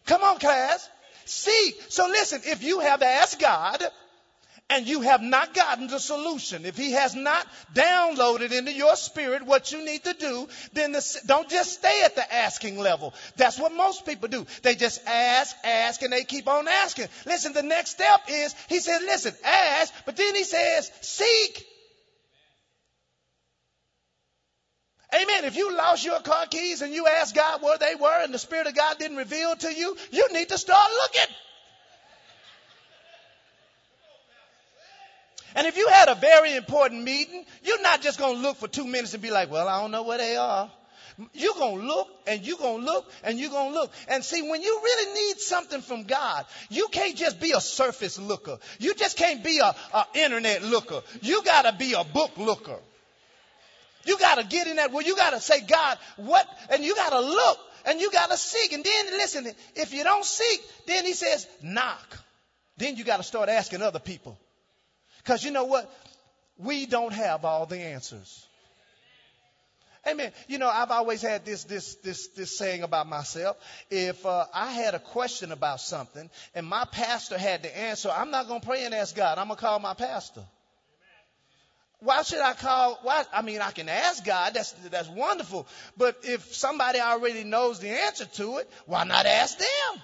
Come 0.05 0.23
on, 0.23 0.39
class. 0.39 0.89
Seek. 1.25 1.75
So 1.89 2.07
listen, 2.07 2.41
if 2.45 2.63
you 2.63 2.79
have 2.79 3.01
asked 3.01 3.39
God 3.39 3.81
and 4.71 4.87
you 4.87 5.01
have 5.01 5.21
not 5.21 5.53
gotten 5.53 5.87
the 5.87 5.99
solution, 5.99 6.65
if 6.65 6.77
he 6.77 6.93
has 6.93 7.13
not 7.13 7.45
downloaded 7.73 8.53
into 8.53 8.71
your 8.71 8.95
spirit 8.95 9.43
what 9.43 9.73
you 9.73 9.83
need 9.83 10.01
to 10.05 10.13
do, 10.13 10.47
then 10.71 10.93
the, 10.93 11.21
don't 11.27 11.49
just 11.49 11.73
stay 11.73 12.03
at 12.05 12.15
the 12.15 12.33
asking 12.33 12.77
level. 12.77 13.13
That's 13.35 13.59
what 13.59 13.73
most 13.73 14.05
people 14.05 14.29
do. 14.29 14.47
They 14.61 14.75
just 14.75 15.05
ask, 15.05 15.53
ask, 15.65 16.01
and 16.03 16.13
they 16.13 16.23
keep 16.23 16.47
on 16.47 16.69
asking. 16.69 17.09
Listen, 17.25 17.51
the 17.51 17.63
next 17.63 17.91
step 17.91 18.21
is, 18.29 18.55
he 18.69 18.79
says, 18.79 19.01
listen, 19.01 19.33
ask, 19.43 19.93
but 20.05 20.15
then 20.15 20.35
he 20.35 20.45
says, 20.45 20.89
seek. 21.01 21.67
Amen. 25.13 25.43
If 25.43 25.57
you 25.57 25.75
lost 25.75 26.05
your 26.05 26.21
car 26.21 26.45
keys 26.47 26.81
and 26.81 26.93
you 26.93 27.07
asked 27.07 27.35
God 27.35 27.61
where 27.61 27.77
they 27.77 27.95
were 27.95 28.23
and 28.23 28.33
the 28.33 28.39
Spirit 28.39 28.67
of 28.67 28.75
God 28.75 28.97
didn't 28.97 29.17
reveal 29.17 29.53
to 29.53 29.73
you, 29.73 29.97
you 30.11 30.29
need 30.31 30.47
to 30.47 30.57
start 30.57 30.89
looking. 31.01 31.35
And 35.55 35.67
if 35.67 35.77
you 35.77 35.87
had 35.87 36.09
a 36.09 36.15
very 36.15 36.55
important 36.55 37.03
meeting, 37.03 37.45
you're 37.63 37.81
not 37.81 38.01
just 38.01 38.19
going 38.19 38.35
to 38.37 38.41
look 38.41 38.57
for 38.57 38.67
two 38.67 38.85
minutes 38.85 39.13
and 39.13 39.21
be 39.21 39.31
like, 39.31 39.51
well, 39.51 39.67
I 39.67 39.81
don't 39.81 39.91
know 39.91 40.03
where 40.03 40.17
they 40.17 40.35
are. 40.35 40.71
You're 41.33 41.53
going 41.53 41.79
to 41.79 41.85
look 41.85 42.07
and 42.25 42.41
you're 42.45 42.57
going 42.57 42.79
to 42.79 42.85
look 42.85 43.11
and 43.23 43.39
you're 43.39 43.49
going 43.49 43.73
to 43.73 43.79
look. 43.79 43.91
And 44.07 44.23
see, 44.23 44.41
when 44.41 44.61
you 44.61 44.79
really 44.83 45.13
need 45.13 45.39
something 45.39 45.81
from 45.81 46.03
God, 46.03 46.45
you 46.69 46.87
can't 46.91 47.15
just 47.15 47.39
be 47.39 47.51
a 47.51 47.61
surface 47.61 48.17
looker. 48.17 48.57
You 48.79 48.93
just 48.93 49.17
can't 49.17 49.43
be 49.43 49.59
a, 49.59 49.75
a 49.93 50.05
internet 50.15 50.63
looker. 50.63 51.01
You 51.21 51.43
got 51.43 51.63
to 51.63 51.73
be 51.73 51.93
a 51.93 52.03
book 52.03 52.37
looker. 52.37 52.79
You 54.05 54.17
got 54.17 54.39
to 54.39 54.45
get 54.45 54.67
in 54.67 54.77
that. 54.77 54.91
Well, 54.91 55.03
you 55.03 55.15
got 55.15 55.31
to 55.31 55.39
say, 55.39 55.61
God, 55.61 55.97
what? 56.17 56.47
And 56.71 56.83
you 56.83 56.95
got 56.95 57.11
to 57.11 57.19
look 57.19 57.59
and 57.85 57.99
you 57.99 58.11
got 58.11 58.31
to 58.31 58.37
seek. 58.37 58.73
And 58.73 58.83
then 58.83 59.05
listen, 59.11 59.47
if 59.75 59.93
you 59.93 60.03
don't 60.03 60.25
seek, 60.25 60.61
then 60.87 61.05
he 61.05 61.13
says, 61.13 61.47
knock. 61.61 62.17
Then 62.77 62.95
you 62.95 63.03
got 63.03 63.17
to 63.17 63.23
start 63.23 63.49
asking 63.49 63.81
other 63.81 63.99
people. 63.99 64.39
Because 65.23 65.43
you 65.43 65.51
know 65.51 65.65
what? 65.65 65.91
We 66.57 66.85
don't 66.85 67.13
have 67.13 67.45
all 67.45 67.65
the 67.65 67.77
answers. 67.77 68.47
Amen. 70.07 70.31
You 70.47 70.57
know, 70.57 70.67
I've 70.67 70.89
always 70.89 71.21
had 71.21 71.45
this 71.45 71.63
this 71.65 71.95
this 71.95 72.27
this 72.29 72.57
saying 72.57 72.81
about 72.81 73.07
myself. 73.07 73.57
If 73.91 74.25
uh, 74.25 74.45
I 74.51 74.71
had 74.71 74.95
a 74.95 74.99
question 74.99 75.51
about 75.51 75.79
something 75.79 76.29
and 76.55 76.65
my 76.65 76.85
pastor 76.91 77.37
had 77.37 77.61
the 77.61 77.77
answer, 77.77 78.09
I'm 78.09 78.31
not 78.31 78.47
to 78.47 78.59
pray 78.65 78.83
and 78.85 78.95
ask 78.95 79.15
God. 79.15 79.37
I'm 79.37 79.49
to 79.49 79.55
call 79.55 79.77
my 79.79 79.93
pastor. 79.93 80.43
Why 81.99 82.23
should 82.23 82.39
I 82.39 82.53
call? 82.53 82.97
Why? 83.03 83.23
I 83.31 83.43
mean, 83.43 83.61
I 83.61 83.69
can 83.69 83.89
ask 83.89 84.25
God. 84.25 84.55
That's 84.55 84.71
that's 84.71 85.07
wonderful. 85.07 85.67
But 85.97 86.17
if 86.23 86.55
somebody 86.55 86.99
already 86.99 87.43
knows 87.43 87.79
the 87.79 87.89
answer 87.89 88.25
to 88.25 88.57
it, 88.57 88.69
why 88.87 89.03
not 89.03 89.27
ask 89.27 89.59
them? 89.59 90.01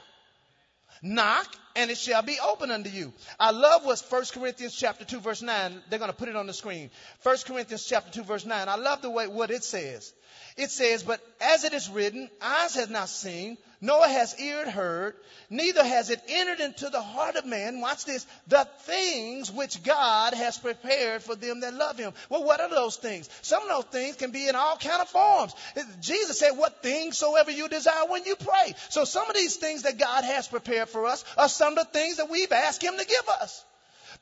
Knock 1.01 1.47
and 1.75 1.91
it 1.91 1.97
shall 1.97 2.21
be 2.21 2.37
open 2.39 2.71
unto 2.71 2.89
you. 2.89 3.13
I 3.39 3.51
love 3.51 3.85
what 3.85 4.03
1 4.09 4.23
Corinthians 4.33 4.75
chapter 4.75 5.05
2 5.05 5.19
verse 5.19 5.41
9, 5.41 5.81
they're 5.89 5.99
going 5.99 6.11
to 6.11 6.17
put 6.17 6.29
it 6.29 6.35
on 6.35 6.47
the 6.47 6.53
screen. 6.53 6.89
1 7.23 7.37
Corinthians 7.45 7.85
chapter 7.85 8.11
2 8.11 8.23
verse 8.23 8.45
9. 8.45 8.69
I 8.69 8.75
love 8.75 9.01
the 9.01 9.09
way 9.09 9.27
what 9.27 9.51
it 9.51 9.63
says. 9.63 10.13
It 10.57 10.71
says, 10.71 11.03
but 11.03 11.21
as 11.39 11.63
it 11.63 11.73
is 11.73 11.87
written, 11.87 12.29
eyes 12.41 12.73
has 12.73 12.89
not 12.89 13.09
seen, 13.09 13.59
nor 13.79 14.03
has 14.07 14.39
ear 14.39 14.69
heard, 14.69 15.13
neither 15.51 15.83
has 15.83 16.09
it 16.09 16.19
entered 16.27 16.59
into 16.59 16.89
the 16.89 16.99
heart 16.99 17.35
of 17.35 17.45
man, 17.45 17.79
watch 17.79 18.05
this, 18.05 18.25
the 18.47 18.67
things 18.81 19.51
which 19.51 19.83
God 19.83 20.33
has 20.33 20.57
prepared 20.57 21.21
for 21.21 21.35
them 21.35 21.59
that 21.59 21.75
love 21.75 21.99
him. 21.99 22.11
Well, 22.29 22.43
what 22.43 22.59
are 22.59 22.71
those 22.71 22.95
things? 22.95 23.29
Some 23.43 23.61
of 23.61 23.69
those 23.69 23.91
things 23.91 24.15
can 24.15 24.31
be 24.31 24.47
in 24.47 24.55
all 24.55 24.77
kind 24.77 24.99
of 24.99 25.09
forms. 25.09 25.53
Jesus 26.01 26.39
said, 26.39 26.57
what 26.57 26.81
things 26.81 27.19
soever 27.19 27.51
you 27.51 27.69
desire 27.69 28.07
when 28.07 28.25
you 28.25 28.35
pray. 28.35 28.73
So 28.89 29.05
some 29.05 29.29
of 29.29 29.35
these 29.35 29.57
things 29.57 29.83
that 29.83 29.99
God 29.99 30.23
has 30.23 30.47
prepared 30.47 30.89
for 30.89 31.05
us 31.05 31.23
are 31.37 31.49
some 31.49 31.77
of 31.77 31.85
the 31.85 31.99
things 31.99 32.17
that 32.17 32.31
we've 32.31 32.51
asked 32.51 32.83
him 32.83 32.97
to 32.97 33.05
give 33.05 33.29
us. 33.41 33.63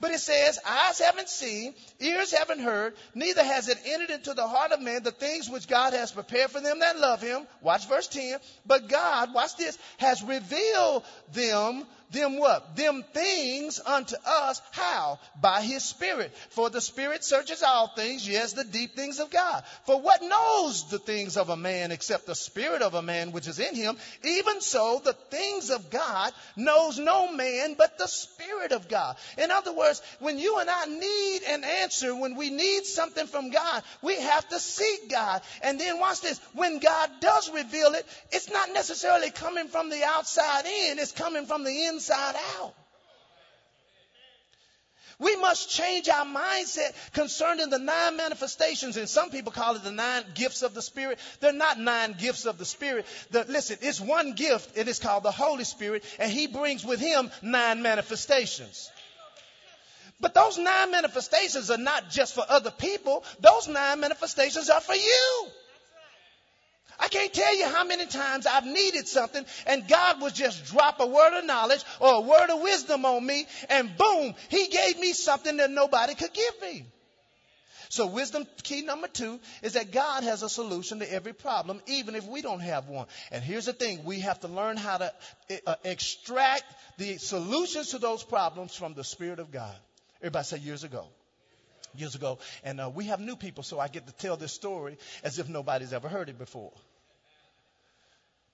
But 0.05 0.13
it 0.13 0.19
says, 0.19 0.59
eyes 0.63 0.99
haven't 0.99 1.29
seen, 1.29 1.73
ears 1.99 2.31
haven't 2.31 2.59
heard, 2.59 2.93
neither 3.15 3.43
has 3.43 3.69
it 3.69 3.79
entered 3.87 4.11
into 4.11 4.35
the 4.35 4.47
heart 4.47 4.71
of 4.71 4.79
man 4.79 5.01
the 5.01 5.09
things 5.09 5.49
which 5.49 5.67
God 5.67 5.93
has 5.93 6.11
prepared 6.11 6.51
for 6.51 6.61
them 6.61 6.77
that 6.81 6.99
love 6.99 7.23
him. 7.23 7.47
Watch 7.63 7.87
verse 7.87 8.05
10. 8.05 8.37
But 8.67 8.87
God, 8.87 9.33
watch 9.33 9.57
this, 9.57 9.79
has 9.97 10.21
revealed 10.21 11.03
them 11.33 11.87
them 12.11 12.37
what? 12.37 12.75
Them 12.75 13.03
things 13.13 13.81
unto 13.85 14.15
us. 14.25 14.61
How? 14.71 15.19
By 15.41 15.61
his 15.61 15.83
spirit. 15.83 16.35
For 16.51 16.69
the 16.69 16.81
spirit 16.81 17.23
searches 17.23 17.63
all 17.63 17.87
things, 17.87 18.27
yes, 18.27 18.53
the 18.53 18.63
deep 18.63 18.95
things 18.95 19.19
of 19.19 19.31
God. 19.31 19.63
For 19.85 19.99
what 19.99 20.21
knows 20.21 20.89
the 20.89 20.99
things 20.99 21.35
of 21.35 21.49
a 21.49 21.57
man 21.57 21.91
except 21.91 22.27
the 22.27 22.35
spirit 22.35 22.81
of 22.81 22.93
a 22.93 23.01
man 23.01 23.31
which 23.31 23.47
is 23.47 23.59
in 23.59 23.75
him? 23.75 23.97
Even 24.23 24.61
so, 24.61 25.01
the 25.03 25.13
things 25.13 25.71
of 25.71 25.89
God 25.89 26.31
knows 26.55 26.99
no 26.99 27.31
man 27.31 27.75
but 27.77 27.97
the 27.97 28.07
spirit 28.07 28.71
of 28.71 28.87
God. 28.87 29.15
In 29.37 29.49
other 29.49 29.73
words, 29.73 30.01
when 30.19 30.37
you 30.37 30.59
and 30.59 30.69
I 30.69 30.85
need 30.85 31.39
an 31.49 31.63
answer, 31.63 32.15
when 32.15 32.35
we 32.35 32.49
need 32.49 32.85
something 32.85 33.25
from 33.25 33.49
God, 33.49 33.83
we 34.01 34.15
have 34.19 34.47
to 34.49 34.59
seek 34.59 35.09
God. 35.09 35.41
And 35.63 35.79
then 35.79 35.99
watch 35.99 36.21
this. 36.21 36.39
When 36.53 36.79
God 36.79 37.09
does 37.19 37.51
reveal 37.51 37.93
it, 37.95 38.05
it's 38.31 38.51
not 38.51 38.71
necessarily 38.73 39.31
coming 39.31 39.67
from 39.67 39.89
the 39.89 40.03
outside 40.03 40.65
in, 40.65 40.99
it's 40.99 41.11
coming 41.11 41.45
from 41.45 41.63
the 41.63 41.85
inside 41.85 41.94
inside 41.95 42.35
out. 42.59 42.73
We 45.17 45.35
must 45.37 45.69
change 45.69 46.09
our 46.09 46.25
mindset 46.25 46.93
concerning 47.13 47.69
the 47.69 47.79
nine 47.79 48.17
manifestations, 48.17 48.97
and 48.97 49.07
some 49.07 49.29
people 49.29 49.53
call 49.53 49.75
it 49.75 49.83
the 49.83 49.91
nine 49.91 50.23
gifts 50.33 50.61
of 50.61 50.73
the 50.73 50.81
Spirit. 50.81 51.19
They're 51.39 51.53
not 51.53 51.79
nine 51.79 52.15
gifts 52.19 52.45
of 52.45 52.57
the 52.57 52.65
Spirit. 52.65 53.05
The, 53.31 53.45
listen, 53.47 53.77
it's 53.81 54.01
one 54.01 54.33
gift. 54.33 54.71
and 54.71 54.87
It 54.87 54.89
is 54.89 54.99
called 54.99 55.23
the 55.23 55.31
Holy 55.31 55.63
Spirit, 55.63 56.03
and 56.19 56.29
He 56.29 56.47
brings 56.47 56.83
with 56.83 56.99
Him 56.99 57.31
nine 57.41 57.81
manifestations. 57.81 58.91
But 60.19 60.33
those 60.33 60.57
nine 60.57 60.91
manifestations 60.91 61.71
are 61.71 61.77
not 61.77 62.09
just 62.09 62.35
for 62.35 62.43
other 62.47 62.71
people. 62.71 63.23
Those 63.39 63.67
nine 63.69 64.01
manifestations 64.01 64.69
are 64.69 64.81
for 64.81 64.95
you. 64.95 65.47
I 66.99 67.07
can't 67.07 67.33
tell 67.33 67.57
you 67.57 67.67
how 67.67 67.83
many 67.83 68.05
times 68.05 68.45
I've 68.45 68.65
needed 68.65 69.07
something 69.07 69.45
and 69.67 69.87
God 69.87 70.21
would 70.21 70.33
just 70.33 70.65
drop 70.65 70.99
a 70.99 71.07
word 71.07 71.37
of 71.39 71.45
knowledge 71.45 71.83
or 71.99 72.15
a 72.15 72.21
word 72.21 72.49
of 72.49 72.61
wisdom 72.61 73.05
on 73.05 73.25
me 73.25 73.45
and 73.69 73.95
boom, 73.97 74.33
He 74.49 74.67
gave 74.67 74.99
me 74.99 75.13
something 75.13 75.57
that 75.57 75.71
nobody 75.71 76.15
could 76.15 76.33
give 76.33 76.61
me. 76.61 76.85
So 77.89 78.07
wisdom 78.07 78.45
key 78.63 78.81
number 78.81 79.07
two 79.07 79.39
is 79.61 79.73
that 79.73 79.91
God 79.91 80.23
has 80.23 80.43
a 80.43 80.49
solution 80.49 80.99
to 80.99 81.13
every 81.13 81.33
problem, 81.33 81.81
even 81.87 82.15
if 82.15 82.25
we 82.25 82.41
don't 82.41 82.59
have 82.59 82.89
one. 82.89 83.07
And 83.31 83.43
here's 83.43 83.65
the 83.65 83.73
thing. 83.73 84.03
We 84.03 84.21
have 84.21 84.39
to 84.41 84.47
learn 84.47 84.77
how 84.77 84.97
to 84.97 85.13
uh, 85.67 85.75
extract 85.83 86.63
the 86.97 87.17
solutions 87.17 87.91
to 87.91 87.99
those 87.99 88.23
problems 88.23 88.75
from 88.75 88.95
the 88.95 89.03
Spirit 89.03 89.39
of 89.39 89.51
God. 89.51 89.75
Everybody 90.21 90.45
say 90.45 90.57
years 90.57 90.83
ago 90.83 91.07
years 91.99 92.15
ago. 92.15 92.39
And 92.63 92.79
uh, 92.79 92.91
we 92.93 93.05
have 93.05 93.19
new 93.19 93.35
people, 93.35 93.63
so 93.63 93.79
I 93.79 93.87
get 93.87 94.07
to 94.07 94.13
tell 94.13 94.37
this 94.37 94.53
story 94.53 94.97
as 95.23 95.39
if 95.39 95.49
nobody's 95.49 95.93
ever 95.93 96.07
heard 96.07 96.29
it 96.29 96.37
before. 96.37 96.73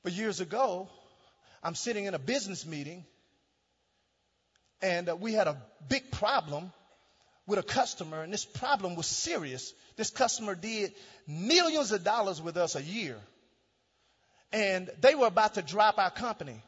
But 0.03 0.13
years 0.13 0.39
ago, 0.39 0.89
I'm 1.63 1.75
sitting 1.75 2.05
in 2.05 2.13
a 2.13 2.19
business 2.19 2.65
meeting, 2.65 3.05
and 4.81 5.09
uh, 5.09 5.15
we 5.15 5.33
had 5.33 5.47
a 5.47 5.61
big 5.87 6.09
problem 6.11 6.71
with 7.45 7.59
a 7.59 7.63
customer, 7.63 8.23
and 8.23 8.33
this 8.33 8.45
problem 8.45 8.95
was 8.95 9.05
serious. 9.05 9.73
This 9.95 10.09
customer 10.09 10.55
did 10.55 10.93
millions 11.27 11.91
of 11.91 12.03
dollars 12.03 12.41
with 12.41 12.57
us 12.57 12.75
a 12.75 12.81
year, 12.81 13.17
and 14.51 14.89
they 15.01 15.15
were 15.15 15.27
about 15.27 15.55
to 15.55 15.61
drop 15.61 15.99
our 15.99 16.11
company. 16.11 16.61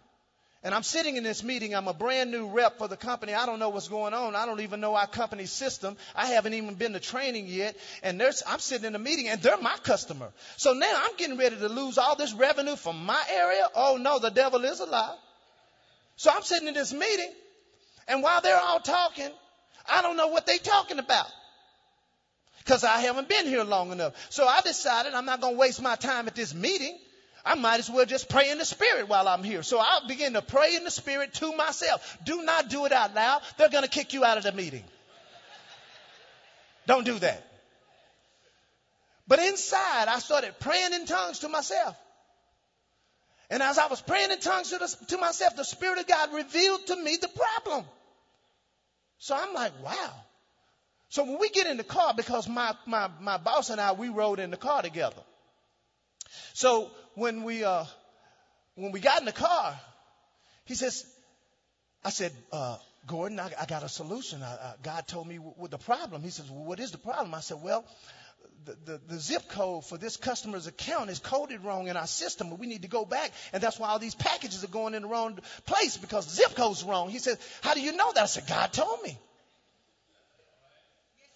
And 0.64 0.74
I'm 0.74 0.84
sitting 0.84 1.18
in 1.18 1.24
this 1.24 1.44
meeting. 1.44 1.76
I'm 1.76 1.90
a 1.90 1.94
brand 1.94 2.32
new 2.32 2.48
rep 2.48 2.78
for 2.78 2.88
the 2.88 2.96
company. 2.96 3.34
I 3.34 3.46
don't 3.46 3.60
know 3.60 3.70
what's 3.70 3.90
going 3.90 4.14
on. 4.14 4.36
I 4.36 4.46
don't 4.46 4.62
even 4.62 4.80
know 4.80 4.96
our 4.96 5.08
company 5.08 5.46
system. 5.46 5.98
I 6.16 6.28
haven't 6.28 6.54
even 6.54 6.76
been 6.76 6.94
to 6.94 7.02
training 7.02 7.48
yet. 7.48 7.76
And 8.02 8.20
there's, 8.20 8.44
I'm 8.48 8.60
sitting 8.60 8.88
in 8.88 8.96
a 8.96 9.00
meeting 9.00 9.28
and 9.28 9.42
they're 9.42 9.58
my 9.58 9.76
customer. 9.84 10.32
So 10.56 10.74
now 10.74 10.94
I'm 10.96 11.18
getting 11.18 11.38
ready 11.38 11.58
to 11.58 11.68
lose 11.68 11.98
all 11.98 12.16
this 12.16 12.34
revenue 12.34 12.78
from 12.78 13.06
my 13.06 13.22
area. 13.30 13.68
Oh 13.76 13.98
no, 13.98 14.20
the 14.20 14.30
devil 14.30 14.64
is 14.64 14.80
alive. 14.80 15.18
So 16.16 16.32
I'm 16.34 16.44
sitting 16.44 16.70
in 16.70 16.74
this 16.74 16.94
meeting 16.94 17.32
And 18.08 18.24
while 18.24 18.42
they're 18.42 18.60
all 18.60 18.80
talking, 18.80 19.30
I 19.90 20.02
don't 20.02 20.18
know 20.18 20.28
what 20.28 20.46
they're 20.46 20.58
talking 20.58 21.00
about. 21.00 21.28
Because 22.60 22.84
I 22.84 23.02
haven't 23.02 23.28
been 23.28 23.48
here 23.48 23.64
long 23.64 23.92
enough. 23.92 24.14
So 24.30 24.48
I 24.48 24.62
decided 24.62 25.14
I'm 25.14 25.26
not 25.26 25.42
going 25.42 25.56
to 25.56 25.60
waste 25.60 25.82
my 25.82 25.96
time 25.96 26.28
at 26.28 26.36
this 26.36 26.54
meeting. 26.54 26.98
I 27.46 27.56
might 27.56 27.80
as 27.80 27.90
well 27.90 28.06
just 28.06 28.30
pray 28.30 28.52
in 28.52 28.58
the 28.58 28.66
spirit 28.66 29.10
while 29.10 29.28
I'm 29.28 29.44
here. 29.44 29.64
So 29.64 29.80
I 29.80 30.00
begin 30.08 30.34
to 30.34 30.42
pray 30.42 30.76
in 30.76 30.86
the 30.86 30.92
spirit 30.92 31.34
to 31.36 31.52
myself. 31.56 32.18
Do 32.24 32.42
not 32.44 32.70
do 32.70 32.86
it 32.86 32.94
out 32.94 33.14
loud. 33.14 33.42
They're 33.58 33.70
going 33.70 33.84
to 33.84 33.90
kick 33.90 34.14
you 34.14 34.24
out 34.24 34.38
of 34.38 34.44
the 34.44 34.54
meeting. 34.54 34.84
Don't 36.88 37.06
do 37.06 37.20
that. 37.20 37.46
But 39.28 39.40
inside, 39.40 40.08
I 40.08 40.20
started 40.20 40.58
praying 40.60 40.94
in 40.94 41.06
tongues 41.06 41.40
to 41.40 41.50
myself. 41.50 41.98
And 43.50 43.62
as 43.62 43.78
I 43.78 43.88
was 43.88 44.02
praying 44.02 44.32
in 44.32 44.40
tongues 44.40 44.70
to, 44.70 44.78
the, 44.78 45.06
to 45.10 45.18
myself, 45.18 45.56
the 45.56 45.64
Spirit 45.64 46.00
of 46.00 46.08
God 46.08 46.34
revealed 46.34 46.88
to 46.88 46.96
me 46.96 47.18
the 47.18 47.28
problem. 47.30 47.86
So 49.20 49.36
I'm 49.36 49.54
like, 49.54 49.72
wow. 49.84 50.14
So 51.10 51.24
when 51.24 51.40
we 51.40 51.50
get 51.50 51.68
in 51.68 51.78
the 51.78 51.84
car, 51.84 52.14
because 52.16 52.48
my, 52.48 52.74
my, 52.86 53.10
my 53.22 53.38
boss 53.38 53.70
and 53.70 53.80
I, 53.80 53.92
we 53.92 54.10
rode 54.10 54.40
in 54.40 54.50
the 54.50 54.58
car 54.58 54.82
together. 54.82 55.22
So 56.54 56.90
when 57.16 57.44
we, 57.44 57.64
uh, 57.64 57.86
when 58.76 58.92
we 58.92 59.00
got 59.00 59.20
in 59.20 59.26
the 59.26 59.32
car, 59.32 59.80
he 60.66 60.76
says, 60.76 61.06
I 62.04 62.10
said, 62.10 62.32
uh, 62.52 62.78
Gordon, 63.06 63.40
I, 63.40 63.52
I, 63.60 63.66
got 63.66 63.84
a 63.84 63.90
solution. 63.90 64.42
I, 64.42 64.54
I, 64.54 64.74
God 64.82 65.08
told 65.08 65.28
me 65.28 65.36
what 65.36 65.72
the 65.72 65.78
problem. 65.78 66.22
He 66.22 66.30
says, 66.30 66.50
well, 66.50 66.64
what 66.64 66.80
is 66.80 66.92
the 66.92 66.98
problem? 66.98 67.34
I 67.34 67.42
said, 67.42 67.58
well, 67.62 67.86
the, 68.66 68.78
the, 68.86 69.02
the, 69.08 69.20
zip 69.20 69.50
code 69.50 69.86
for 69.86 69.98
this 69.98 70.16
customer's 70.16 70.68
account 70.68 71.10
is 71.10 71.20
coded 71.20 71.64
wrong 71.64 71.88
in 71.88 71.98
our 71.98 72.08
system, 72.08 72.50
but 72.50 72.60
we 72.60 72.68
need 72.68 72.84
to 72.84 72.88
go 72.88 73.04
back, 73.04 73.32
and 73.52 73.62
that's 73.62 73.78
why 73.78 73.90
all 73.90 74.00
these 74.00 74.16
packages 74.16 74.64
are 74.64 74.68
going 74.68 74.94
in 74.94 75.02
the 75.02 75.08
wrong 75.08 75.38
place 75.66 75.98
because 75.98 76.26
the 76.28 76.32
zip 76.32 76.56
code's 76.56 76.84
wrong. 76.84 77.10
He 77.10 77.20
says, 77.20 77.38
How 77.62 77.74
do 77.74 77.82
you 77.82 77.92
know 77.94 78.12
that? 78.14 78.24
I 78.24 78.26
said, 78.26 78.48
God 78.48 78.72
told 78.72 79.04
me. 79.04 79.18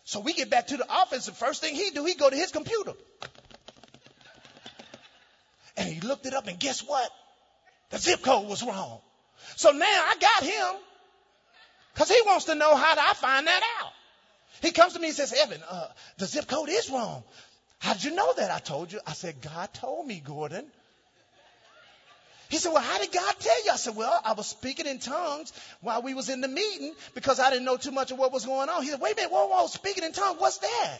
So 0.05 0.21
we 0.21 0.33
get 0.33 0.49
back 0.49 0.67
to 0.67 0.77
the 0.77 0.89
office, 0.89 1.25
the 1.25 1.33
first 1.33 1.61
thing 1.61 1.75
he 1.75 1.89
do, 1.91 2.05
he 2.05 2.15
go 2.15 2.29
to 2.29 2.35
his 2.35 2.51
computer. 2.51 2.93
And 5.77 5.87
he 5.87 6.01
looked 6.01 6.25
it 6.25 6.33
up, 6.33 6.47
and 6.47 6.59
guess 6.59 6.81
what? 6.81 7.09
The 7.91 7.99
zip 7.99 8.21
code 8.21 8.47
was 8.47 8.63
wrong. 8.63 8.99
So 9.55 9.71
now 9.71 9.85
I 9.85 10.15
got 10.19 10.43
him 10.43 10.81
because 11.93 12.09
he 12.09 12.21
wants 12.25 12.45
to 12.45 12.55
know 12.55 12.75
how 12.75 12.95
do 12.95 13.01
I 13.03 13.13
find 13.13 13.47
that 13.47 13.61
out. 13.79 13.91
He 14.61 14.71
comes 14.71 14.93
to 14.93 14.99
me 14.99 15.07
and 15.07 15.15
says, 15.15 15.33
Evan, 15.33 15.61
uh, 15.69 15.87
the 16.17 16.25
zip 16.25 16.47
code 16.47 16.69
is 16.69 16.89
wrong. 16.89 17.23
How 17.79 17.93
did 17.93 18.03
you 18.03 18.15
know 18.15 18.33
that? 18.33 18.51
I 18.51 18.59
told 18.59 18.91
you. 18.91 18.99
I 19.05 19.13
said, 19.13 19.41
God 19.41 19.71
told 19.73 20.07
me, 20.07 20.21
Gordon. 20.23 20.65
He 22.49 22.57
said, 22.57 22.71
well, 22.71 22.81
how 22.81 22.97
did 22.97 23.11
God 23.11 23.35
tell 23.39 23.65
you? 23.65 23.71
I 23.71 23.75
said, 23.75 23.95
well, 23.95 24.19
I 24.23 24.33
was 24.33 24.47
speaking 24.47 24.85
in 24.85 24.99
tongues 24.99 25.51
while 25.81 26.01
we 26.01 26.13
was 26.13 26.29
in 26.29 26.41
the 26.41 26.47
meeting 26.47 26.93
because 27.13 27.39
I 27.39 27.49
didn't 27.49 27.65
know 27.65 27.77
too 27.77 27.91
much 27.91 28.11
of 28.11 28.17
what 28.17 28.31
was 28.31 28.45
going 28.45 28.69
on. 28.69 28.83
He 28.83 28.89
said, 28.89 29.01
wait 29.01 29.13
a 29.13 29.15
minute, 29.17 29.31
whoa, 29.31 29.47
whoa, 29.47 29.67
speaking 29.67 30.03
in 30.03 30.13
tongues, 30.13 30.39
what's 30.39 30.59
that? 30.59 30.99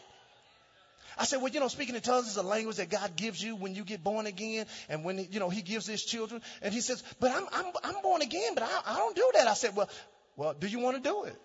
I 1.18 1.26
said, 1.26 1.42
well, 1.42 1.52
you 1.52 1.60
know, 1.60 1.68
speaking 1.68 1.96
in 1.96 2.02
tongues 2.02 2.28
is 2.28 2.38
a 2.38 2.44
language 2.44 2.78
that 2.78 2.90
God 2.90 3.16
gives 3.16 3.42
you 3.44 3.56
when 3.56 3.74
you 3.74 3.84
get 3.84 4.04
born 4.04 4.28
again 4.28 4.66
and 4.90 5.04
when, 5.04 5.28
you 5.32 5.40
know, 5.40 5.50
he 5.50 5.62
gives 5.62 5.88
his 5.88 6.04
children. 6.04 6.42
And 6.62 6.74
he 6.74 6.82
says, 6.82 7.04
but 7.20 7.32
I'm, 7.32 7.46
I'm, 7.52 7.66
I'm 7.84 8.02
born 8.04 8.22
again, 8.22 8.54
but 8.54 8.64
I, 8.64 8.94
I 8.94 8.98
don't 8.98 9.16
do 9.16 9.32
that. 9.36 9.48
I 9.48 9.54
said, 9.54 9.76
well, 9.76 9.90
well, 10.36 10.54
do 10.54 10.68
you 10.68 10.80
want 10.80 11.02
to 11.02 11.10
do 11.10 11.24
it? 11.24 11.36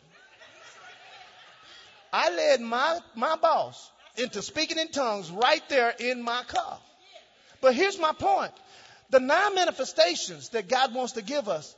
I 2.12 2.30
led 2.30 2.60
my, 2.60 2.98
my 3.14 3.36
boss 3.36 3.90
into 4.16 4.42
speaking 4.42 4.78
in 4.78 4.88
tongues 4.88 5.30
right 5.30 5.66
there 5.70 5.94
in 5.98 6.22
my 6.22 6.42
car. 6.46 6.78
But 7.62 7.74
here's 7.74 7.98
my 7.98 8.12
point. 8.12 8.52
The 9.08 9.20
nine 9.20 9.54
manifestations 9.54 10.50
that 10.50 10.68
God 10.68 10.94
wants 10.94 11.12
to 11.12 11.22
give 11.22 11.48
us, 11.48 11.74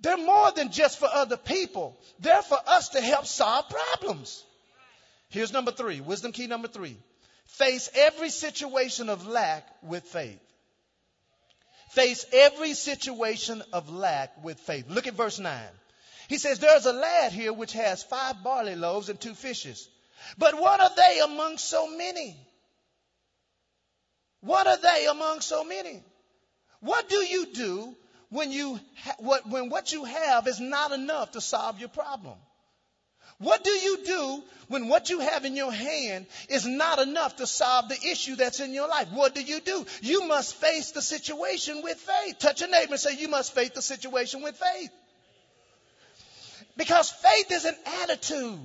they're 0.00 0.18
more 0.18 0.50
than 0.52 0.70
just 0.70 0.98
for 0.98 1.08
other 1.10 1.38
people. 1.38 1.96
They're 2.20 2.42
for 2.42 2.58
us 2.66 2.90
to 2.90 3.00
help 3.00 3.26
solve 3.26 3.66
problems. 3.70 4.44
Here's 5.30 5.52
number 5.52 5.72
three, 5.72 6.00
wisdom 6.00 6.32
key 6.32 6.46
number 6.46 6.68
three. 6.68 6.96
Face 7.46 7.88
every 7.94 8.30
situation 8.30 9.08
of 9.08 9.26
lack 9.26 9.66
with 9.82 10.04
faith. 10.04 10.40
Face 11.90 12.26
every 12.32 12.74
situation 12.74 13.62
of 13.72 13.88
lack 13.88 14.42
with 14.42 14.58
faith. 14.60 14.86
Look 14.88 15.06
at 15.06 15.14
verse 15.14 15.38
9. 15.38 15.62
He 16.28 16.38
says, 16.38 16.58
There's 16.58 16.86
a 16.86 16.92
lad 16.92 17.32
here 17.32 17.52
which 17.52 17.72
has 17.74 18.02
five 18.02 18.42
barley 18.42 18.74
loaves 18.74 19.08
and 19.08 19.20
two 19.20 19.34
fishes. 19.34 19.88
But 20.38 20.58
what 20.58 20.80
are 20.80 20.90
they 20.96 21.20
among 21.20 21.58
so 21.58 21.86
many? 21.86 22.36
What 24.40 24.66
are 24.66 24.76
they 24.76 25.06
among 25.06 25.40
so 25.40 25.64
many? 25.64 26.02
What 26.80 27.08
do 27.08 27.16
you 27.16 27.46
do 27.46 27.96
when 28.28 28.52
you 28.52 28.80
ha- 29.02 29.14
what, 29.18 29.48
when 29.48 29.70
what 29.70 29.92
you 29.92 30.04
have 30.04 30.46
is 30.48 30.60
not 30.60 30.92
enough 30.92 31.32
to 31.32 31.40
solve 31.40 31.78
your 31.78 31.88
problem? 31.88 32.36
What 33.38 33.64
do 33.64 33.70
you 33.70 34.04
do 34.04 34.42
when 34.68 34.88
what 34.88 35.10
you 35.10 35.20
have 35.20 35.44
in 35.44 35.56
your 35.56 35.72
hand 35.72 36.26
is 36.48 36.66
not 36.66 36.98
enough 36.98 37.36
to 37.36 37.46
solve 37.46 37.88
the 37.88 37.98
issue 38.10 38.36
that's 38.36 38.60
in 38.60 38.72
your 38.72 38.88
life? 38.88 39.08
What 39.12 39.34
do 39.34 39.42
you 39.42 39.60
do? 39.60 39.84
You 40.02 40.26
must 40.26 40.54
face 40.54 40.92
the 40.92 41.02
situation 41.02 41.82
with 41.82 41.98
faith. 41.98 42.38
Touch 42.38 42.60
your 42.60 42.70
neighbor 42.70 42.92
and 42.92 43.00
say, 43.00 43.16
You 43.16 43.28
must 43.28 43.54
face 43.54 43.70
the 43.70 43.82
situation 43.82 44.42
with 44.42 44.56
faith. 44.56 44.90
Because 46.76 47.10
faith 47.10 47.50
is 47.50 47.64
an 47.64 47.76
attitude. 48.02 48.58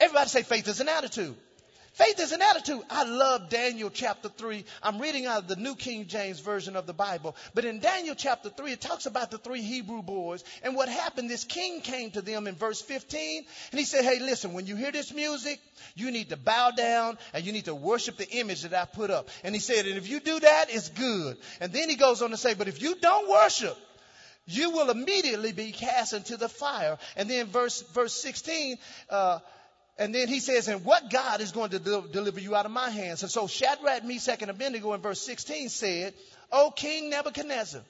Everybody 0.00 0.28
say 0.28 0.42
faith 0.42 0.68
is 0.68 0.80
an 0.80 0.88
attitude. 0.88 1.34
Faith 1.98 2.20
is 2.20 2.30
an 2.30 2.40
attitude. 2.40 2.80
I 2.90 3.02
love 3.02 3.48
Daniel 3.48 3.90
chapter 3.90 4.28
3. 4.28 4.64
I'm 4.84 5.00
reading 5.00 5.26
out 5.26 5.42
of 5.42 5.48
the 5.48 5.56
New 5.56 5.74
King 5.74 6.06
James 6.06 6.38
Version 6.38 6.76
of 6.76 6.86
the 6.86 6.92
Bible. 6.92 7.34
But 7.54 7.64
in 7.64 7.80
Daniel 7.80 8.14
chapter 8.14 8.50
3, 8.50 8.70
it 8.70 8.80
talks 8.80 9.06
about 9.06 9.32
the 9.32 9.38
three 9.38 9.62
Hebrew 9.62 10.00
boys. 10.02 10.44
And 10.62 10.76
what 10.76 10.88
happened, 10.88 11.28
this 11.28 11.42
king 11.42 11.80
came 11.80 12.12
to 12.12 12.22
them 12.22 12.46
in 12.46 12.54
verse 12.54 12.80
15. 12.80 13.44
And 13.72 13.80
he 13.80 13.84
said, 13.84 14.04
Hey, 14.04 14.20
listen, 14.20 14.52
when 14.52 14.66
you 14.66 14.76
hear 14.76 14.92
this 14.92 15.12
music, 15.12 15.58
you 15.96 16.12
need 16.12 16.28
to 16.28 16.36
bow 16.36 16.70
down 16.70 17.18
and 17.34 17.44
you 17.44 17.50
need 17.50 17.64
to 17.64 17.74
worship 17.74 18.16
the 18.16 18.30
image 18.30 18.62
that 18.62 18.74
I 18.74 18.84
put 18.84 19.10
up. 19.10 19.28
And 19.42 19.52
he 19.52 19.60
said, 19.60 19.86
And 19.86 19.96
if 19.96 20.08
you 20.08 20.20
do 20.20 20.38
that, 20.38 20.66
it's 20.68 20.90
good. 20.90 21.36
And 21.60 21.72
then 21.72 21.90
he 21.90 21.96
goes 21.96 22.22
on 22.22 22.30
to 22.30 22.36
say, 22.36 22.54
But 22.54 22.68
if 22.68 22.80
you 22.80 22.94
don't 22.94 23.28
worship, 23.28 23.76
you 24.46 24.70
will 24.70 24.90
immediately 24.90 25.50
be 25.50 25.72
cast 25.72 26.12
into 26.12 26.36
the 26.36 26.48
fire. 26.48 26.96
And 27.16 27.28
then 27.28 27.46
verse, 27.46 27.82
verse 27.92 28.14
16, 28.14 28.78
uh, 29.10 29.40
and 29.98 30.14
then 30.14 30.28
he 30.28 30.38
says, 30.38 30.68
and 30.68 30.84
what 30.84 31.10
God 31.10 31.40
is 31.40 31.52
going 31.52 31.70
to 31.70 31.78
de- 31.78 32.08
deliver 32.12 32.40
you 32.40 32.54
out 32.54 32.66
of 32.66 32.72
my 32.72 32.88
hands? 32.88 33.22
And 33.22 33.30
so 33.30 33.46
Shadrach, 33.46 34.04
Meshach, 34.04 34.42
and 34.42 34.50
Abednego 34.50 34.92
in 34.92 35.00
verse 35.00 35.20
16 35.20 35.68
said, 35.68 36.14
O 36.52 36.70
King 36.70 37.10
Nebuchadnezzar, 37.10 37.82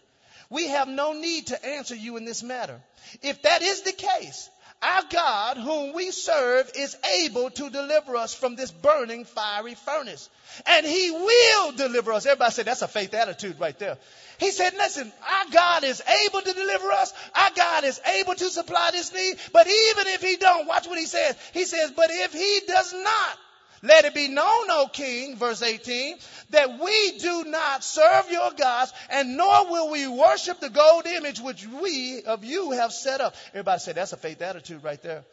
we 0.51 0.68
have 0.68 0.88
no 0.88 1.12
need 1.12 1.49
to 1.49 1.66
answer 1.66 1.94
you 1.94 2.16
in 2.16 2.25
this 2.25 2.42
matter. 2.42 2.81
If 3.23 3.42
that 3.42 3.62
is 3.62 3.83
the 3.83 3.92
case, 3.92 4.49
our 4.81 5.03
God, 5.11 5.57
whom 5.57 5.93
we 5.93 6.11
serve, 6.12 6.71
is 6.77 6.97
able 7.25 7.51
to 7.51 7.69
deliver 7.71 8.17
us 8.17 8.33
from 8.33 8.55
this 8.55 8.71
burning 8.71 9.25
fiery 9.25 9.75
furnace. 9.75 10.31
And 10.67 10.87
he 10.87 11.11
will 11.11 11.73
deliver 11.73 12.12
us. 12.12 12.27
Everybody 12.27 12.53
say 12.53 12.62
that's 12.62 12.83
a 12.83 12.88
faith 12.88 13.12
attitude 13.12 13.59
right 13.59 13.77
there. 13.79 13.99
He 14.38 14.53
said, 14.53 14.75
listen, 14.75 15.12
our 15.29 15.51
God 15.53 15.83
is 15.83 16.01
able 16.27 16.43
to 16.43 16.53
deliver 16.53 16.93
us. 16.93 17.12
Our 17.35 17.51
God 17.57 17.85
is 17.85 18.01
able 18.19 18.35
to 18.37 18.51
supply 18.51 18.91
this 18.93 19.12
need. 19.12 19.37
But 19.53 19.67
even 19.67 20.07
if 20.09 20.23
he 20.23 20.37
don't, 20.37 20.69
watch 20.69 20.87
what 20.87 20.99
he 20.99 21.07
says. 21.07 21.37
He 21.53 21.64
says, 21.64 21.91
but 21.91 22.11
if 22.11 22.33
he 22.33 22.61
does 22.69 22.93
not, 22.93 23.38
let 23.83 24.05
it 24.05 24.14
be 24.14 24.29
known, 24.29 24.71
O 24.71 24.88
king, 24.93 25.37
verse 25.37 25.62
18, 25.62 26.17
that 26.51 26.79
we 26.79 27.19
do 27.19 27.45
not 27.45 27.85
serve 27.85 28.31
your 28.31 28.51
gods, 28.53 28.93
and 29.11 29.37
nor 29.37 29.71
will 29.71 29.91
we 29.91 30.07
worship 30.09 30.61
the 30.61 30.71
gold 30.71 31.07
image 31.07 31.41
which 31.41 31.67
we 31.67 32.23
of 32.23 32.45
you 32.45 32.73
have 32.73 32.93
set 32.93 33.21
up. 33.21 33.35
Everybody 33.51 33.81
say 33.81 33.93
that's 33.93 34.12
a 34.12 34.17
faith 34.17 34.43
attitude 34.43 34.83
right 34.83 35.03
there. 35.03 35.25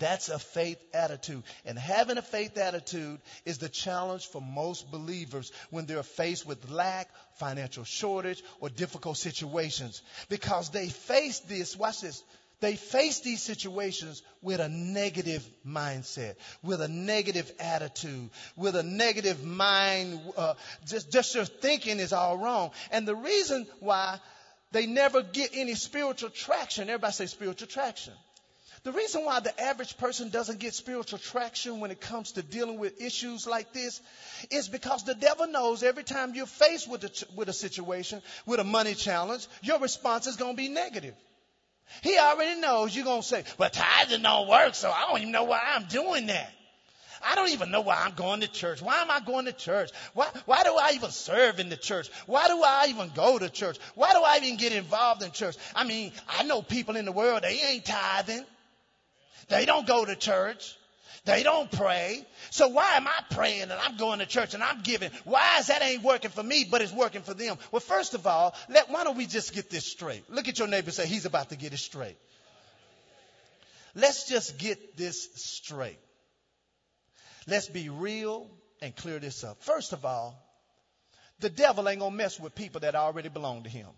That's 0.00 0.30
a 0.30 0.38
faith 0.38 0.82
attitude. 0.94 1.42
And 1.66 1.78
having 1.78 2.16
a 2.16 2.22
faith 2.22 2.56
attitude 2.56 3.20
is 3.44 3.58
the 3.58 3.68
challenge 3.68 4.26
for 4.28 4.40
most 4.40 4.90
believers 4.90 5.52
when 5.68 5.84
they're 5.84 6.02
faced 6.02 6.46
with 6.46 6.70
lack, 6.70 7.10
financial 7.34 7.84
shortage, 7.84 8.42
or 8.60 8.70
difficult 8.70 9.18
situations. 9.18 10.00
Because 10.30 10.70
they 10.70 10.88
face 10.88 11.40
this, 11.40 11.76
watch 11.76 12.00
this, 12.00 12.22
they 12.60 12.76
face 12.76 13.20
these 13.20 13.42
situations 13.42 14.22
with 14.42 14.60
a 14.60 14.68
negative 14.68 15.46
mindset, 15.66 16.36
with 16.62 16.80
a 16.82 16.88
negative 16.88 17.50
attitude, 17.58 18.30
with 18.56 18.76
a 18.76 18.82
negative 18.82 19.44
mind. 19.44 20.20
Uh, 20.36 20.54
just, 20.86 21.10
just 21.10 21.34
their 21.34 21.44
thinking 21.44 21.98
is 21.98 22.12
all 22.12 22.36
wrong. 22.36 22.70
And 22.92 23.08
the 23.08 23.16
reason 23.16 23.66
why 23.80 24.20
they 24.72 24.86
never 24.86 25.22
get 25.22 25.50
any 25.54 25.74
spiritual 25.74 26.30
traction, 26.30 26.88
everybody 26.88 27.12
say 27.12 27.26
spiritual 27.26 27.68
traction. 27.68 28.12
The 28.82 28.92
reason 28.92 29.26
why 29.26 29.40
the 29.40 29.58
average 29.60 29.98
person 29.98 30.30
doesn't 30.30 30.58
get 30.58 30.72
spiritual 30.72 31.18
traction 31.18 31.80
when 31.80 31.90
it 31.90 32.00
comes 32.00 32.32
to 32.32 32.42
dealing 32.42 32.78
with 32.78 33.00
issues 33.00 33.46
like 33.46 33.74
this 33.74 34.00
is 34.50 34.70
because 34.70 35.04
the 35.04 35.14
devil 35.14 35.46
knows 35.46 35.82
every 35.82 36.02
time 36.04 36.34
you're 36.34 36.46
faced 36.46 36.88
with 36.88 37.04
a, 37.04 37.26
with 37.34 37.50
a 37.50 37.52
situation, 37.52 38.22
with 38.46 38.58
a 38.58 38.64
money 38.64 38.94
challenge, 38.94 39.46
your 39.62 39.80
response 39.80 40.26
is 40.26 40.36
going 40.36 40.56
to 40.56 40.62
be 40.62 40.70
negative. 40.70 41.14
He 42.02 42.18
already 42.18 42.60
knows 42.60 42.94
you're 42.94 43.04
going 43.04 43.22
to 43.22 43.26
say, 43.26 43.44
well, 43.58 43.70
tithing 43.70 44.22
don't 44.22 44.48
work, 44.48 44.74
so 44.74 44.90
I 44.90 45.06
don't 45.08 45.20
even 45.20 45.32
know 45.32 45.44
why 45.44 45.60
I'm 45.74 45.84
doing 45.84 46.26
that. 46.26 46.52
I 47.22 47.34
don't 47.34 47.50
even 47.50 47.70
know 47.70 47.82
why 47.82 48.02
I'm 48.02 48.14
going 48.14 48.40
to 48.40 48.48
church. 48.48 48.80
Why 48.80 48.96
am 48.96 49.10
I 49.10 49.20
going 49.20 49.44
to 49.44 49.52
church? 49.52 49.90
Why, 50.14 50.28
why 50.46 50.62
do 50.62 50.74
I 50.74 50.92
even 50.94 51.10
serve 51.10 51.60
in 51.60 51.68
the 51.68 51.76
church? 51.76 52.08
Why 52.26 52.48
do 52.48 52.62
I 52.62 52.86
even 52.88 53.10
go 53.14 53.38
to 53.38 53.50
church? 53.50 53.78
Why 53.94 54.12
do 54.12 54.20
I 54.22 54.38
even 54.42 54.56
get 54.56 54.72
involved 54.72 55.22
in 55.22 55.30
church? 55.30 55.56
I 55.74 55.84
mean, 55.84 56.12
I 56.28 56.44
know 56.44 56.62
people 56.62 56.96
in 56.96 57.04
the 57.04 57.12
world, 57.12 57.42
they 57.42 57.60
ain't 57.60 57.84
tithing. 57.84 58.44
They 59.48 59.66
don't 59.66 59.86
go 59.86 60.04
to 60.04 60.16
church. 60.16 60.76
They 61.24 61.42
don't 61.42 61.70
pray. 61.70 62.24
So 62.50 62.68
why 62.68 62.96
am 62.96 63.06
I 63.06 63.20
praying 63.30 63.62
and 63.62 63.72
I'm 63.72 63.96
going 63.96 64.20
to 64.20 64.26
church 64.26 64.54
and 64.54 64.62
I'm 64.62 64.80
giving? 64.82 65.10
Why 65.24 65.58
is 65.58 65.66
that 65.66 65.82
ain't 65.82 66.02
working 66.02 66.30
for 66.30 66.42
me, 66.42 66.66
but 66.70 66.80
it's 66.80 66.92
working 66.92 67.22
for 67.22 67.34
them? 67.34 67.58
Well, 67.70 67.80
first 67.80 68.14
of 68.14 68.26
all, 68.26 68.54
let, 68.68 68.90
why 68.90 69.04
don't 69.04 69.16
we 69.16 69.26
just 69.26 69.54
get 69.54 69.70
this 69.70 69.84
straight? 69.84 70.30
Look 70.30 70.48
at 70.48 70.58
your 70.58 70.68
neighbor 70.68 70.90
say, 70.90 71.06
he's 71.06 71.26
about 71.26 71.50
to 71.50 71.56
get 71.56 71.72
it 71.72 71.78
straight. 71.78 72.16
Let's 73.94 74.28
just 74.28 74.58
get 74.58 74.96
this 74.96 75.28
straight. 75.34 75.98
Let's 77.46 77.68
be 77.68 77.88
real 77.88 78.48
and 78.80 78.94
clear 78.94 79.18
this 79.18 79.44
up. 79.44 79.62
First 79.62 79.92
of 79.92 80.04
all, 80.04 80.40
the 81.40 81.50
devil 81.50 81.88
ain't 81.88 82.00
gonna 82.00 82.14
mess 82.14 82.38
with 82.38 82.54
people 82.54 82.80
that 82.82 82.94
already 82.94 83.28
belong 83.28 83.64
to 83.64 83.68
him. 83.68 83.88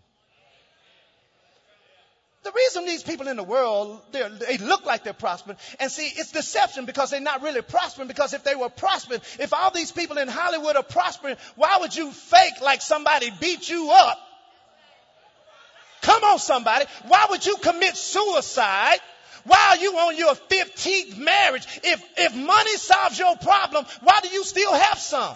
The 2.43 2.51
reason 2.51 2.85
these 2.85 3.03
people 3.03 3.29
in 3.29 3.37
the 3.37 3.43
world, 3.43 4.01
they 4.11 4.57
look 4.57 4.85
like 4.85 5.05
they're 5.05 5.13
prospering, 5.13 5.57
and 5.79 5.89
see, 5.89 6.07
it's 6.07 6.31
deception 6.31 6.85
because 6.85 7.09
they're 7.09 7.21
not 7.21 7.41
really 7.41 7.61
prospering. 7.61 8.09
Because 8.09 8.33
if 8.33 8.43
they 8.43 8.55
were 8.55 8.67
prospering, 8.69 9.21
if 9.39 9.53
all 9.53 9.71
these 9.71 9.91
people 9.91 10.17
in 10.17 10.27
Hollywood 10.27 10.75
are 10.75 10.83
prospering, 10.83 11.37
why 11.55 11.77
would 11.79 11.95
you 11.95 12.11
fake 12.11 12.59
like 12.61 12.81
somebody 12.81 13.29
beat 13.39 13.69
you 13.69 13.91
up? 13.91 14.19
Come 16.01 16.21
on, 16.25 16.37
somebody. 16.37 16.85
Why 17.07 17.27
would 17.29 17.45
you 17.45 17.55
commit 17.61 17.95
suicide 17.95 18.99
while 19.45 19.79
you 19.79 19.93
on 19.95 20.17
your 20.17 20.35
15th 20.35 21.17
marriage? 21.17 21.65
If, 21.81 22.03
if 22.17 22.35
money 22.35 22.75
solves 22.75 23.17
your 23.17 23.37
problem, 23.37 23.85
why 24.01 24.19
do 24.21 24.27
you 24.27 24.43
still 24.43 24.73
have 24.73 24.99
some? 24.99 25.35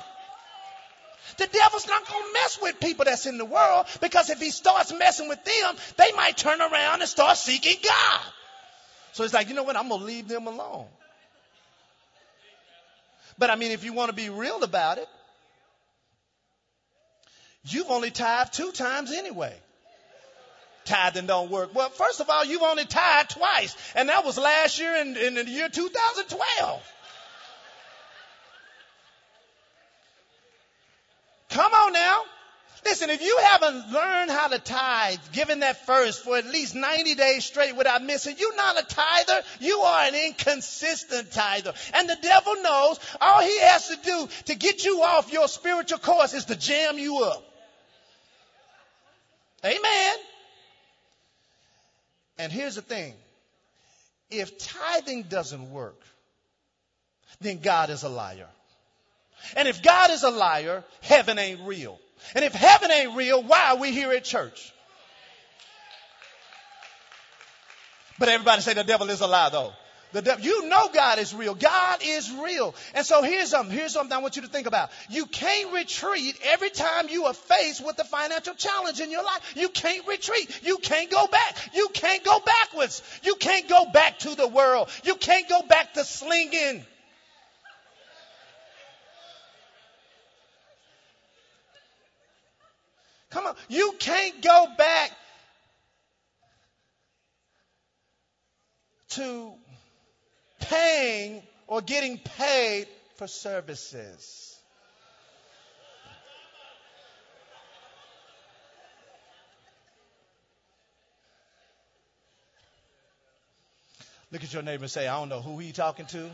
The 1.38 1.48
devil's 1.48 1.88
not 1.88 2.08
going 2.08 2.24
to 2.24 2.34
mess 2.34 2.60
with 2.62 2.80
people 2.80 3.06
that's 3.06 3.26
in 3.26 3.38
the 3.38 3.46
world 3.46 3.86
because 4.02 4.30
if 4.30 4.40
he 4.40 4.50
starts 4.50 4.92
messing 4.94 5.30
with 5.30 5.44
them, 5.44 5.76
they 5.98 6.12
might 6.16 6.36
turn 6.36 6.62
around 6.62 7.02
and 7.02 7.10
start 7.10 7.38
seeking 7.38 7.78
God. 7.84 8.22
So 9.14 9.24
it's 9.24 9.34
like, 9.34 9.50
you 9.50 9.56
know 9.56 9.64
what? 9.64 9.76
I'm 9.76 9.90
going 9.90 10.02
to 10.02 10.06
leave 10.06 10.28
them 10.28 10.48
alone. 10.48 10.86
But 13.38 13.50
I 13.52 13.56
mean, 13.56 13.72
if 13.72 13.84
you 13.84 13.94
want 13.94 14.10
to 14.10 14.16
be 14.16 14.30
real 14.30 14.64
about 14.64 14.98
it, 14.98 15.08
you've 17.66 17.90
only 17.90 18.12
tithed 18.12 18.54
two 18.54 18.72
times 18.72 19.12
anyway. 19.12 19.54
Tithing 20.86 21.28
don't 21.28 21.52
work. 21.52 21.76
Well, 21.76 21.90
first 21.90 22.22
of 22.22 22.30
all, 22.30 22.46
you've 22.46 22.62
only 22.62 22.86
tithed 22.86 23.32
twice, 23.32 23.76
and 23.94 24.10
that 24.10 24.24
was 24.24 24.38
last 24.38 24.80
year 24.80 24.96
in, 24.96 25.18
in 25.18 25.36
the 25.36 25.46
year 25.46 25.70
2012. 25.70 26.94
Come 31.58 31.74
on 31.74 31.92
now. 31.92 32.22
Listen, 32.86 33.10
if 33.10 33.20
you 33.20 33.36
haven't 33.42 33.92
learned 33.92 34.30
how 34.30 34.48
to 34.48 34.60
tithe, 34.60 35.18
given 35.34 35.62
that 35.62 35.88
first 35.88 36.24
for 36.24 36.38
at 36.38 36.46
least 36.46 36.76
90 36.76 37.16
days 37.16 37.46
straight 37.46 37.76
without 37.76 38.04
missing, 38.04 38.36
you're 38.38 38.56
not 38.56 38.80
a 38.80 38.86
tither. 38.86 39.42
You 39.60 39.80
are 39.80 40.04
an 40.04 40.14
inconsistent 40.14 41.32
tither. 41.32 41.74
And 41.96 42.08
the 42.08 42.18
devil 42.22 42.62
knows 42.62 43.00
all 43.20 43.42
he 43.42 43.60
has 43.62 43.88
to 43.88 43.96
do 44.04 44.30
to 44.46 44.56
get 44.56 44.86
you 44.86 45.02
off 45.02 45.34
your 45.34 45.48
spiritual 45.48 45.98
course 45.98 46.36
is 46.36 46.46
to 46.46 46.56
jam 46.56 47.00
you 47.00 47.24
up. 47.24 47.44
Amen. 49.66 50.16
And 52.38 52.52
here's 52.52 52.76
the 52.76 52.84
thing. 52.84 53.16
If 54.30 54.60
tithing 54.60 55.24
doesn't 55.24 55.72
work, 55.72 56.00
then 57.42 57.62
God 57.62 57.90
is 57.90 58.04
a 58.04 58.10
liar. 58.10 58.50
And 59.56 59.68
if 59.68 59.82
God 59.82 60.12
is 60.12 60.24
a 60.24 60.30
liar, 60.30 60.84
heaven 61.02 61.40
ain't 61.40 61.62
real. 61.62 62.00
And 62.36 62.44
if 62.44 62.54
heaven 62.54 62.92
ain't 62.92 63.16
real, 63.16 63.42
why 63.44 63.72
are 63.72 63.78
we 63.78 63.92
here 63.92 64.12
at 64.12 64.24
church? 64.24 64.74
But 68.20 68.30
everybody 68.30 68.62
say 68.62 68.74
the 68.74 68.84
devil 68.84 69.10
is 69.10 69.22
a 69.22 69.28
lie 69.28 69.50
though. 69.50 69.74
The 70.14 70.22
devil, 70.22 70.46
you 70.46 70.70
know 70.70 70.90
God 70.94 71.20
is 71.20 71.34
real. 71.34 71.54
God 71.54 72.00
is 72.02 72.32
real. 72.32 72.74
And 72.96 73.06
so 73.06 73.22
here's 73.22 73.50
something, 73.50 73.76
here's 73.76 73.92
something 73.92 74.14
I 74.14 74.20
want 74.20 74.38
you 74.38 74.42
to 74.44 74.48
think 74.48 74.66
about. 74.66 74.90
You 75.10 75.26
can't 75.26 75.74
retreat 75.74 76.40
every 76.46 76.70
time 76.70 77.10
you 77.10 77.26
are 77.26 77.34
faced 77.34 77.86
with 77.86 78.00
a 78.00 78.06
financial 78.06 78.54
challenge 78.54 79.02
in 79.02 79.12
your 79.12 79.24
life. 79.24 79.54
You 79.58 79.68
can't 79.70 80.08
retreat. 80.08 80.62
You 80.64 80.78
can't 80.78 81.12
go 81.12 81.28
back. 81.28 81.58
You 81.74 81.90
can't 81.94 82.24
go 82.24 82.40
backwards. 82.40 83.04
You 83.24 83.36
can't 83.36 83.68
go 83.68 83.86
back 83.92 84.20
to 84.20 84.34
the 84.36 84.48
world. 84.48 84.90
You 85.04 85.16
can't 85.16 85.50
go 85.50 85.62
back 85.64 85.94
to 85.96 86.06
slinging. 86.06 86.86
Come 93.30 93.46
on. 93.46 93.56
You 93.68 93.96
can't 94.00 94.42
go 94.42 94.68
back 94.78 95.12
to 99.10 99.54
paying 100.60 101.44
or 101.68 101.82
getting 101.82 102.18
paid 102.18 102.88
for 103.16 103.28
services. 103.28 104.58
Look 114.32 114.44
at 114.44 114.54
your 114.54 114.62
neighbor 114.62 114.84
and 114.84 114.92
say, 114.92 115.08
I 115.08 115.18
don't 115.20 115.30
know 115.30 115.42
who 115.42 115.58
he 115.58 115.72
talking 115.72 116.06
to. 116.08 116.30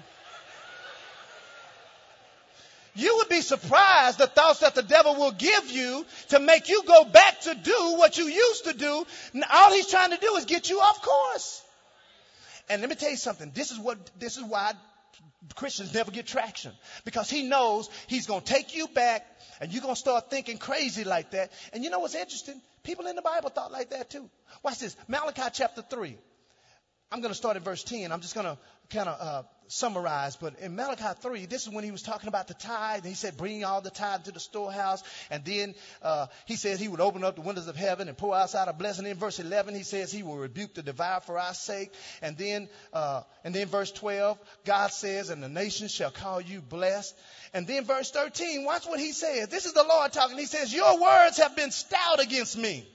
You 2.95 3.17
would 3.17 3.22
be 3.33 3.41
surprised 3.41 4.19
the 4.19 4.27
thoughts 4.27 4.59
that 4.59 4.75
the 4.75 4.83
devil 4.83 5.15
will 5.15 5.31
give 5.31 5.71
you 5.71 6.05
to 6.29 6.39
make 6.39 6.69
you 6.69 6.83
go 6.83 7.03
back 7.05 7.41
to 7.41 7.55
do 7.55 7.95
what 7.97 8.17
you 8.17 8.25
used 8.25 8.65
to 8.65 8.73
do. 8.73 9.05
And 9.33 9.43
all 9.51 9.71
he's 9.71 9.89
trying 9.89 10.11
to 10.11 10.17
do 10.17 10.35
is 10.35 10.45
get 10.45 10.69
you 10.69 10.79
off 10.79 11.01
course. 11.01 11.63
And 12.69 12.81
let 12.81 12.89
me 12.89 12.95
tell 12.95 13.09
you 13.09 13.17
something. 13.17 13.51
This 13.53 13.71
is 13.71 13.79
what, 13.79 13.97
this 14.19 14.37
is 14.37 14.43
why 14.43 14.73
Christians 15.55 15.93
never 15.93 16.11
get 16.11 16.27
traction. 16.27 16.71
Because 17.05 17.29
he 17.29 17.43
knows 17.43 17.89
he's 18.07 18.27
going 18.27 18.41
to 18.41 18.53
take 18.53 18.75
you 18.75 18.87
back 18.87 19.25
and 19.59 19.71
you're 19.71 19.81
going 19.81 19.95
to 19.95 19.99
start 19.99 20.29
thinking 20.29 20.57
crazy 20.57 21.03
like 21.03 21.31
that. 21.31 21.51
And 21.73 21.83
you 21.83 21.89
know 21.89 21.99
what's 21.99 22.15
interesting? 22.15 22.61
People 22.83 23.07
in 23.07 23.15
the 23.15 23.21
Bible 23.21 23.49
thought 23.49 23.71
like 23.71 23.89
that 23.89 24.09
too. 24.09 24.29
Watch 24.61 24.79
this. 24.79 24.95
Malachi 25.07 25.49
chapter 25.53 25.81
3. 25.81 26.17
I'm 27.13 27.21
going 27.21 27.29
to 27.31 27.37
start 27.37 27.57
at 27.57 27.61
verse 27.61 27.83
10. 27.83 28.11
I'm 28.11 28.21
just 28.21 28.33
going 28.33 28.47
to 28.47 28.57
kind 28.89 29.07
of 29.07 29.21
uh, 29.21 29.43
summarize, 29.67 30.35
but 30.35 30.59
in 30.59 30.75
Malachi 30.75 31.19
3, 31.21 31.45
this 31.45 31.67
is 31.67 31.69
when 31.69 31.83
he 31.83 31.91
was 31.91 32.01
talking 32.01 32.27
about 32.27 32.47
the 32.47 32.55
tithe. 32.55 33.05
He 33.05 33.13
said, 33.13 33.37
bring 33.37 33.63
all 33.63 33.81
the 33.81 33.91
tithe 33.91 34.23
to 34.23 34.31
the 34.31 34.39
storehouse. 34.39 35.03
And 35.29 35.45
then 35.45 35.75
uh, 36.01 36.25
he 36.47 36.55
said 36.55 36.79
he 36.79 36.87
would 36.87 36.99
open 36.99 37.23
up 37.23 37.35
the 37.35 37.41
windows 37.41 37.67
of 37.67 37.75
heaven 37.75 38.07
and 38.07 38.17
pour 38.17 38.35
outside 38.35 38.67
a 38.67 38.73
blessing. 38.73 39.05
In 39.05 39.15
verse 39.15 39.37
11, 39.39 39.75
he 39.75 39.83
says 39.83 40.11
he 40.11 40.23
will 40.23 40.37
rebuke 40.37 40.73
the 40.73 40.81
devourer 40.81 41.21
for 41.21 41.37
our 41.37 41.53
sake. 41.53 41.93
And 42.23 42.35
then, 42.35 42.67
uh, 42.93 43.21
and 43.43 43.53
then 43.53 43.67
verse 43.67 43.91
12, 43.91 44.39
God 44.65 44.87
says, 44.91 45.29
and 45.29 45.43
the 45.43 45.49
nations 45.49 45.93
shall 45.93 46.09
call 46.09 46.41
you 46.41 46.61
blessed. 46.61 47.15
And 47.53 47.67
then 47.67 47.85
verse 47.85 48.09
13, 48.09 48.65
watch 48.65 48.87
what 48.87 48.99
he 48.99 49.11
says. 49.11 49.49
This 49.49 49.67
is 49.67 49.73
the 49.73 49.85
Lord 49.87 50.11
talking. 50.13 50.39
He 50.39 50.47
says, 50.47 50.73
your 50.73 50.99
words 50.99 51.37
have 51.37 51.55
been 51.55 51.69
stout 51.69 52.19
against 52.19 52.57
me. 52.57 52.87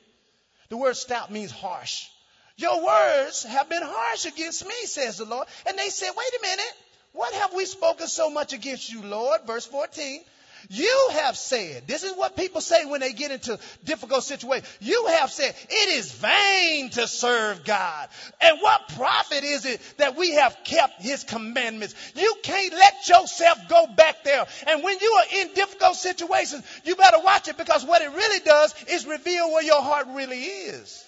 The 0.71 0.77
word 0.77 0.97
stout 0.97 1.31
means 1.31 1.53
harsh. 1.53 2.09
Your 2.59 2.85
words 2.85 3.45
have 3.45 3.69
been 3.69 3.83
harsh 3.83 4.27
against 4.27 4.67
me, 4.67 4.75
says 4.85 5.19
the 5.19 5.25
Lord. 5.25 5.47
And 5.67 5.79
they 5.79 5.89
said, 5.91 6.11
wait 6.17 6.41
a 6.41 6.43
minute. 6.43 6.75
What 7.13 7.33
have 7.35 7.55
we 7.55 7.65
spoken 7.65 8.09
so 8.09 8.31
much 8.31 8.53
against 8.53 8.93
you, 8.93 9.03
Lord? 9.03 9.43
Verse 9.47 9.65
14. 9.65 10.21
You 10.69 11.09
have 11.13 11.37
said, 11.37 11.87
this 11.87 12.03
is 12.03 12.17
what 12.17 12.37
people 12.37 12.61
say 12.61 12.85
when 12.85 13.01
they 13.01 13.13
get 13.13 13.31
into 13.31 13.61
difficult 13.85 14.25
situations. 14.25 14.69
You 14.81 15.07
have 15.07 15.31
said, 15.31 15.55
it 15.71 15.89
is 15.91 16.11
vain 16.13 16.91
to 16.91 17.07
serve 17.07 17.65
God. 17.65 18.09
And 18.41 18.59
what 18.61 18.89
profit 18.89 19.45
is 19.45 19.65
it 19.65 19.81
that 19.99 20.17
we 20.17 20.33
have 20.33 20.57
kept 20.65 21.01
his 21.01 21.23
commandments? 21.23 21.95
You 22.17 22.35
can't 22.43 22.73
let 22.73 23.09
yourself 23.09 23.59
go 23.69 23.87
back 23.87 24.25
there. 24.25 24.47
And 24.67 24.83
when 24.83 24.99
you 25.01 25.13
are 25.13 25.41
in 25.43 25.55
difficult 25.55 25.95
situations, 25.95 26.65
you 26.85 26.97
better 26.97 27.21
watch 27.23 27.47
it 27.47 27.57
because 27.57 27.85
what 27.85 28.03
it 28.03 28.11
really 28.11 28.41
does 28.41 28.75
is 28.89 29.07
reveal 29.07 29.53
where 29.53 29.63
your 29.63 29.81
heart 29.81 30.09
really 30.11 30.43
is. 30.43 31.08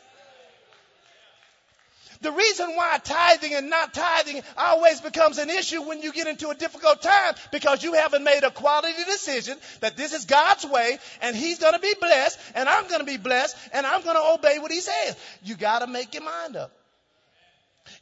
The 2.23 2.33
reason 2.33 2.77
why 2.77 2.99
tithing 3.03 3.55
and 3.55 3.71
not 3.71 3.95
tithing 3.95 4.43
always 4.57 5.01
becomes 5.01 5.39
an 5.39 5.49
issue 5.49 5.81
when 5.83 6.03
you 6.03 6.13
get 6.13 6.27
into 6.27 6.51
a 6.51 6.55
difficult 6.55 7.01
time 7.01 7.35
because 7.51 7.83
you 7.83 7.95
haven't 7.95 8.25
made 8.25 8.45
a 8.45 8.51
quality 8.51 9.05
decision 9.05 9.57
that 9.81 9.97
this 9.97 10.13
is 10.13 10.27
God's 10.27 10.67
way 10.67 10.99
and 11.23 11.35
He's 11.35 11.59
going 11.59 11.73
to 11.73 11.79
be 11.79 11.95
blessed 11.99 12.39
and 12.55 12.69
I'm 12.69 12.89
going 12.89 13.01
to 13.01 13.07
be 13.07 13.17
blessed 13.17 13.57
and 13.73 13.87
I'm 13.87 14.03
going 14.03 14.17
to 14.17 14.35
obey 14.35 14.59
what 14.59 14.71
He 14.71 14.81
says. 14.81 15.17
You 15.43 15.57
got 15.57 15.79
to 15.79 15.87
make 15.87 16.13
your 16.13 16.23
mind 16.23 16.57
up. 16.57 16.73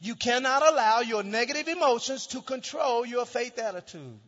You 0.01 0.15
cannot 0.15 0.67
allow 0.67 0.99
your 0.99 1.23
negative 1.23 1.69
emotions 1.69 2.27
to 2.27 2.41
control 2.41 3.05
your 3.05 3.25
faith 3.25 3.57
attitude. 3.57 4.19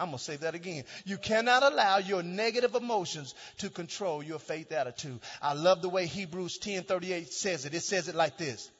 I'm 0.00 0.08
going 0.08 0.18
to 0.18 0.24
say 0.24 0.36
that 0.36 0.54
again. 0.54 0.84
You 1.04 1.18
cannot 1.18 1.62
allow 1.62 1.98
your 1.98 2.22
negative 2.22 2.74
emotions 2.74 3.34
to 3.58 3.68
control 3.68 4.22
your 4.22 4.38
faith 4.38 4.72
attitude. 4.72 5.20
I 5.42 5.52
love 5.52 5.82
the 5.82 5.88
way 5.90 6.06
Hebrews 6.06 6.58
10:38 6.58 7.28
says 7.28 7.66
it. 7.66 7.74
It 7.74 7.82
says 7.82 8.08
it 8.08 8.14
like 8.14 8.38
this. 8.38 8.70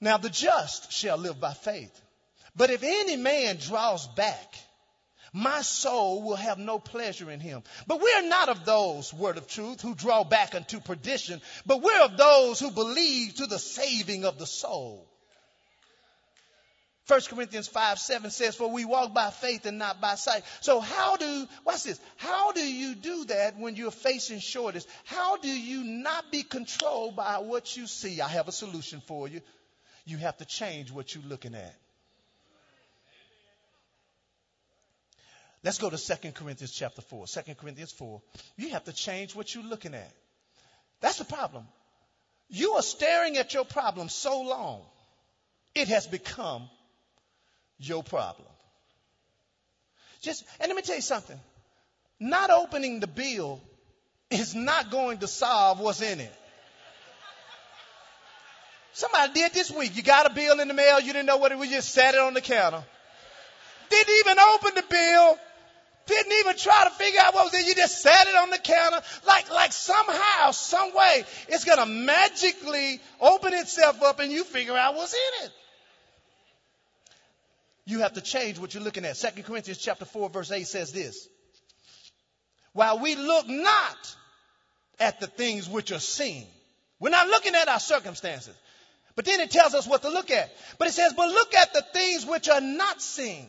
Now 0.00 0.16
the 0.16 0.30
just 0.30 0.92
shall 0.92 1.18
live 1.18 1.40
by 1.40 1.52
faith. 1.52 2.00
But 2.56 2.70
if 2.70 2.82
any 2.82 3.16
man 3.16 3.56
draws 3.56 4.06
back, 4.08 4.54
my 5.32 5.62
soul 5.62 6.22
will 6.22 6.36
have 6.36 6.58
no 6.58 6.78
pleasure 6.78 7.30
in 7.30 7.38
him. 7.38 7.62
But 7.86 8.00
we're 8.00 8.28
not 8.28 8.48
of 8.48 8.64
those, 8.64 9.14
word 9.14 9.36
of 9.36 9.46
truth, 9.46 9.80
who 9.80 9.94
draw 9.94 10.24
back 10.24 10.54
unto 10.54 10.80
perdition, 10.80 11.40
but 11.66 11.82
we're 11.82 12.02
of 12.02 12.16
those 12.16 12.58
who 12.58 12.70
believe 12.70 13.36
to 13.36 13.46
the 13.46 13.58
saving 13.58 14.24
of 14.24 14.38
the 14.38 14.46
soul. 14.46 15.06
1 17.06 17.20
Corinthians 17.28 17.66
5 17.66 17.98
7 17.98 18.30
says, 18.30 18.54
For 18.54 18.70
we 18.70 18.84
walk 18.84 19.12
by 19.12 19.30
faith 19.30 19.66
and 19.66 19.78
not 19.78 20.00
by 20.00 20.14
sight. 20.14 20.44
So, 20.60 20.78
how 20.78 21.16
do, 21.16 21.46
watch 21.64 21.82
this, 21.82 22.00
how 22.16 22.52
do 22.52 22.60
you 22.60 22.94
do 22.94 23.24
that 23.26 23.58
when 23.58 23.74
you're 23.74 23.90
facing 23.90 24.38
shortage? 24.38 24.84
How 25.04 25.36
do 25.36 25.48
you 25.48 25.82
not 25.82 26.30
be 26.30 26.44
controlled 26.44 27.16
by 27.16 27.38
what 27.38 27.76
you 27.76 27.88
see? 27.88 28.20
I 28.20 28.28
have 28.28 28.46
a 28.46 28.52
solution 28.52 29.02
for 29.06 29.26
you. 29.26 29.40
You 30.04 30.16
have 30.18 30.36
to 30.38 30.44
change 30.44 30.90
what 30.90 31.14
you're 31.14 31.24
looking 31.24 31.54
at. 31.54 31.74
Let's 35.62 35.78
go 35.78 35.90
to 35.90 35.98
2 35.98 36.32
Corinthians 36.32 36.72
chapter 36.72 37.02
4. 37.02 37.26
2 37.26 37.54
Corinthians 37.54 37.92
4. 37.92 38.22
You 38.56 38.70
have 38.70 38.84
to 38.84 38.92
change 38.92 39.34
what 39.34 39.54
you're 39.54 39.64
looking 39.64 39.94
at. 39.94 40.12
That's 41.00 41.18
the 41.18 41.24
problem. 41.24 41.66
You 42.48 42.72
are 42.72 42.82
staring 42.82 43.36
at 43.36 43.52
your 43.54 43.64
problem 43.64 44.08
so 44.08 44.42
long, 44.42 44.82
it 45.74 45.88
has 45.88 46.06
become 46.06 46.68
your 47.78 48.02
problem. 48.02 48.48
Just, 50.20 50.44
and 50.58 50.68
let 50.68 50.76
me 50.76 50.82
tell 50.82 50.96
you 50.96 51.02
something. 51.02 51.38
Not 52.18 52.50
opening 52.50 53.00
the 53.00 53.06
bill 53.06 53.60
is 54.30 54.54
not 54.54 54.90
going 54.90 55.18
to 55.18 55.26
solve 55.26 55.80
what's 55.80 56.02
in 56.02 56.20
it. 56.20 56.32
Somebody 58.92 59.32
did 59.32 59.52
this 59.52 59.70
week. 59.70 59.96
You 59.96 60.02
got 60.02 60.30
a 60.30 60.34
bill 60.34 60.60
in 60.60 60.68
the 60.68 60.74
mail, 60.74 61.00
you 61.00 61.12
didn't 61.12 61.26
know 61.26 61.36
what 61.36 61.52
it 61.52 61.58
was, 61.58 61.68
you 61.68 61.76
just 61.76 61.92
sat 61.92 62.14
it 62.14 62.20
on 62.20 62.34
the 62.34 62.40
counter. 62.40 62.82
Didn't 63.88 64.14
even 64.20 64.38
open 64.38 64.70
the 64.74 64.84
bill, 64.88 65.38
didn't 66.06 66.32
even 66.40 66.56
try 66.56 66.84
to 66.84 66.90
figure 66.90 67.20
out 67.20 67.34
what 67.34 67.44
was 67.44 67.54
in. 67.54 67.66
You 67.66 67.74
just 67.74 68.02
sat 68.02 68.26
it 68.26 68.34
on 68.34 68.50
the 68.50 68.58
counter. 68.58 69.00
Like, 69.26 69.50
like 69.50 69.72
somehow, 69.72 70.50
some 70.50 70.94
way, 70.94 71.24
it's 71.48 71.64
gonna 71.64 71.86
magically 71.86 73.00
open 73.20 73.54
itself 73.54 74.02
up 74.02 74.18
and 74.20 74.32
you 74.32 74.44
figure 74.44 74.76
out 74.76 74.94
what's 74.94 75.14
in 75.14 75.46
it. 75.46 75.52
You 77.86 78.00
have 78.00 78.14
to 78.14 78.20
change 78.20 78.58
what 78.58 78.74
you're 78.74 78.82
looking 78.82 79.04
at. 79.04 79.16
2 79.16 79.42
Corinthians 79.42 79.78
chapter 79.78 80.04
4 80.04 80.30
verse 80.30 80.50
8 80.50 80.66
says 80.66 80.92
this. 80.92 81.28
While 82.72 83.00
we 83.00 83.16
look 83.16 83.48
not 83.48 84.16
at 85.00 85.18
the 85.18 85.26
things 85.26 85.68
which 85.68 85.90
are 85.90 85.98
seen. 85.98 86.46
We're 87.00 87.10
not 87.10 87.26
looking 87.28 87.54
at 87.54 87.68
our 87.68 87.80
circumstances. 87.80 88.54
But 89.16 89.24
then 89.24 89.40
it 89.40 89.50
tells 89.50 89.74
us 89.74 89.86
what 89.86 90.02
to 90.02 90.08
look 90.08 90.30
at. 90.30 90.50
But 90.78 90.88
it 90.88 90.92
says, 90.92 91.12
but 91.16 91.28
look 91.28 91.54
at 91.54 91.72
the 91.74 91.82
things 91.92 92.26
which 92.26 92.48
are 92.48 92.60
not 92.60 93.02
seen. 93.02 93.46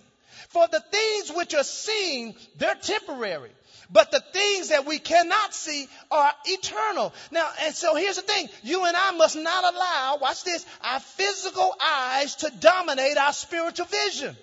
For 0.50 0.67
the 0.67 0.82
things 0.82 1.32
which 1.32 1.54
are 1.54 1.63
seen, 1.63 2.36
they're 2.58 2.76
temporary. 2.76 3.52
But 3.91 4.12
the 4.12 4.21
things 4.32 4.69
that 4.69 4.86
we 4.86 5.00
cannot 5.00 5.54
see 5.54 5.88
are 6.10 6.32
eternal. 6.45 7.13
Now, 7.30 7.50
and 7.62 7.76
so 7.76 7.95
here's 7.95 8.15
the 8.15 8.21
thing. 8.21 8.50
You 8.63 8.86
and 8.86 8.95
I 8.95 9.12
must 9.12 9.36
not 9.36 9.74
allow, 9.74 10.17
watch 10.21 10.43
this, 10.43 10.65
our 10.82 11.00
physical 11.00 11.76
eyes 11.82 12.36
to 12.38 12.52
dominate 12.60 13.17
our 13.17 13.34
spiritual 13.34 13.88
vision. 13.88 14.36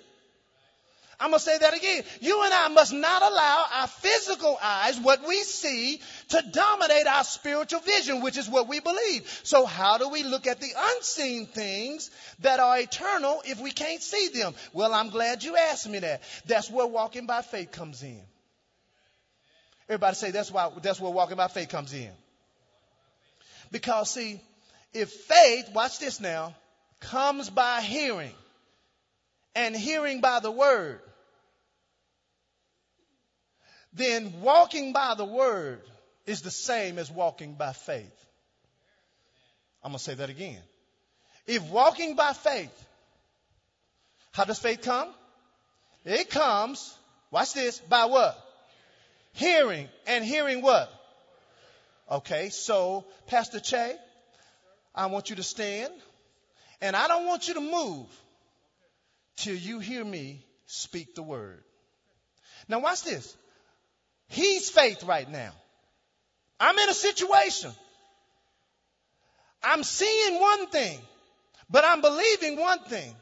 I'm 1.19 1.31
going 1.31 1.39
to 1.39 1.43
say 1.43 1.57
that 1.57 1.75
again. 1.75 2.03
You 2.21 2.43
and 2.43 2.53
I 2.53 2.69
must 2.69 2.93
not 2.93 3.21
allow 3.21 3.65
our 3.73 3.87
physical 3.87 4.57
eyes, 4.61 4.97
what 4.99 5.27
we 5.27 5.43
see, 5.43 5.99
to 6.29 6.43
dominate 6.51 7.07
our 7.07 7.25
spiritual 7.25 7.81
vision, 7.81 8.21
which 8.21 8.37
is 8.37 8.47
what 8.47 8.69
we 8.69 8.79
believe. 8.79 9.27
So 9.43 9.65
how 9.65 9.97
do 9.97 10.07
we 10.07 10.23
look 10.23 10.47
at 10.47 10.61
the 10.61 10.71
unseen 10.77 11.45
things 11.45 12.09
that 12.39 12.61
are 12.61 12.79
eternal 12.79 13.41
if 13.45 13.59
we 13.59 13.71
can't 13.71 14.01
see 14.01 14.29
them? 14.29 14.53
Well, 14.71 14.93
I'm 14.93 15.09
glad 15.09 15.43
you 15.43 15.57
asked 15.57 15.89
me 15.89 15.99
that. 15.99 16.21
That's 16.45 16.71
where 16.71 16.87
walking 16.87 17.25
by 17.25 17.41
faith 17.41 17.71
comes 17.71 18.01
in. 18.01 18.21
Everybody 19.89 20.15
say 20.15 20.31
that's 20.31 20.51
why, 20.51 20.71
that's 20.81 21.01
where 21.01 21.11
walking 21.11 21.35
by 21.35 21.49
faith 21.49 21.67
comes 21.67 21.93
in. 21.93 22.11
Because 23.71 24.11
see, 24.11 24.39
if 24.93 25.09
faith, 25.09 25.69
watch 25.73 25.99
this 25.99 26.21
now, 26.21 26.55
comes 27.01 27.49
by 27.49 27.81
hearing 27.81 28.33
and 29.55 29.75
hearing 29.75 30.21
by 30.21 30.39
the 30.39 30.51
word, 30.51 31.01
then 33.93 34.41
walking 34.41 34.93
by 34.93 35.15
the 35.15 35.25
word 35.25 35.81
is 36.25 36.41
the 36.41 36.51
same 36.51 36.97
as 36.97 37.11
walking 37.11 37.53
by 37.53 37.73
faith. 37.73 38.25
I'm 39.83 39.91
going 39.91 39.97
to 39.97 40.03
say 40.03 40.13
that 40.15 40.29
again. 40.29 40.61
If 41.47 41.63
walking 41.63 42.15
by 42.15 42.33
faith, 42.33 42.85
how 44.31 44.43
does 44.43 44.59
faith 44.59 44.81
come? 44.81 45.09
It 46.05 46.29
comes, 46.29 46.95
watch 47.31 47.53
this, 47.53 47.79
by 47.79 48.05
what? 48.05 48.37
Hearing. 49.33 49.87
And 50.05 50.23
hearing 50.23 50.61
what? 50.61 50.91
Okay, 52.11 52.49
so 52.49 53.05
Pastor 53.27 53.59
Che, 53.59 53.95
I 54.95 55.05
want 55.07 55.29
you 55.29 55.35
to 55.37 55.43
stand. 55.43 55.93
And 56.81 56.95
I 56.95 57.07
don't 57.07 57.25
want 57.25 57.47
you 57.47 57.55
to 57.55 57.61
move 57.61 58.07
till 59.35 59.55
you 59.55 59.79
hear 59.79 60.03
me 60.03 60.45
speak 60.65 61.15
the 61.15 61.23
word. 61.23 61.63
Now 62.67 62.79
watch 62.79 63.03
this. 63.03 63.35
He's 64.29 64.69
faith 64.69 65.03
right 65.03 65.29
now. 65.29 65.51
I'm 66.59 66.77
in 66.77 66.89
a 66.89 66.93
situation. 66.93 67.71
I'm 69.63 69.83
seeing 69.83 70.39
one 70.39 70.67
thing, 70.67 70.99
but 71.69 71.83
I'm 71.83 72.01
believing 72.01 72.59
one 72.59 72.79
thing. 72.79 73.13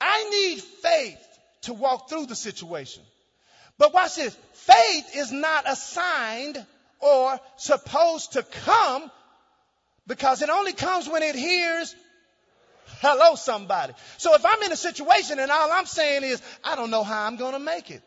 I 0.00 0.28
need 0.30 0.60
faith 0.60 1.38
to 1.62 1.74
walk 1.74 2.08
through 2.08 2.26
the 2.26 2.36
situation. 2.36 3.02
But 3.78 3.92
watch 3.92 4.16
this. 4.16 4.36
Faith 4.52 5.16
is 5.16 5.32
not 5.32 5.64
assigned 5.66 6.64
or 7.00 7.38
supposed 7.56 8.32
to 8.32 8.42
come 8.42 9.10
because 10.06 10.42
it 10.42 10.50
only 10.50 10.72
comes 10.72 11.08
when 11.08 11.22
it 11.22 11.34
hears 11.34 11.94
hello 13.00 13.34
somebody. 13.34 13.94
So 14.18 14.34
if 14.34 14.44
I'm 14.44 14.62
in 14.62 14.72
a 14.72 14.76
situation 14.76 15.38
and 15.38 15.50
all 15.50 15.72
I'm 15.72 15.86
saying 15.86 16.22
is, 16.22 16.40
I 16.62 16.76
don't 16.76 16.90
know 16.90 17.02
how 17.02 17.26
I'm 17.26 17.36
going 17.36 17.52
to 17.52 17.58
make 17.58 17.90
it. 17.90 18.02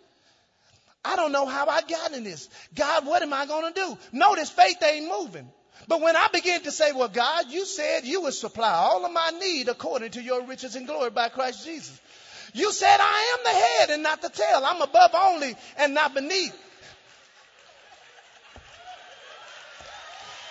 I 1.07 1.15
don't 1.15 1.31
know 1.31 1.45
how 1.45 1.67
I 1.67 1.81
got 1.81 2.11
in 2.13 2.23
this. 2.23 2.49
God, 2.75 3.05
what 3.05 3.21
am 3.21 3.33
I 3.33 3.45
going 3.45 3.73
to 3.73 3.79
do? 3.79 3.97
Notice 4.11 4.49
faith 4.49 4.83
ain't 4.83 5.07
moving. 5.07 5.49
But 5.87 6.01
when 6.01 6.17
I 6.17 6.27
begin 6.33 6.63
to 6.63 6.71
say, 6.71 6.91
well, 6.91 7.07
God, 7.07 7.45
you 7.49 7.65
said 7.65 8.03
you 8.03 8.21
would 8.23 8.33
supply 8.33 8.73
all 8.73 9.05
of 9.05 9.13
my 9.13 9.31
need 9.39 9.69
according 9.69 10.11
to 10.11 10.21
your 10.21 10.43
riches 10.43 10.75
and 10.75 10.85
glory 10.85 11.11
by 11.11 11.29
Christ 11.29 11.65
Jesus. 11.65 11.97
You 12.53 12.73
said 12.73 12.97
I 12.99 13.37
am 13.37 13.43
the 13.43 13.59
head 13.59 13.89
and 13.91 14.03
not 14.03 14.21
the 14.21 14.29
tail. 14.29 14.63
I'm 14.65 14.81
above 14.81 15.11
only 15.13 15.55
and 15.77 15.93
not 15.93 16.13
beneath. 16.13 16.55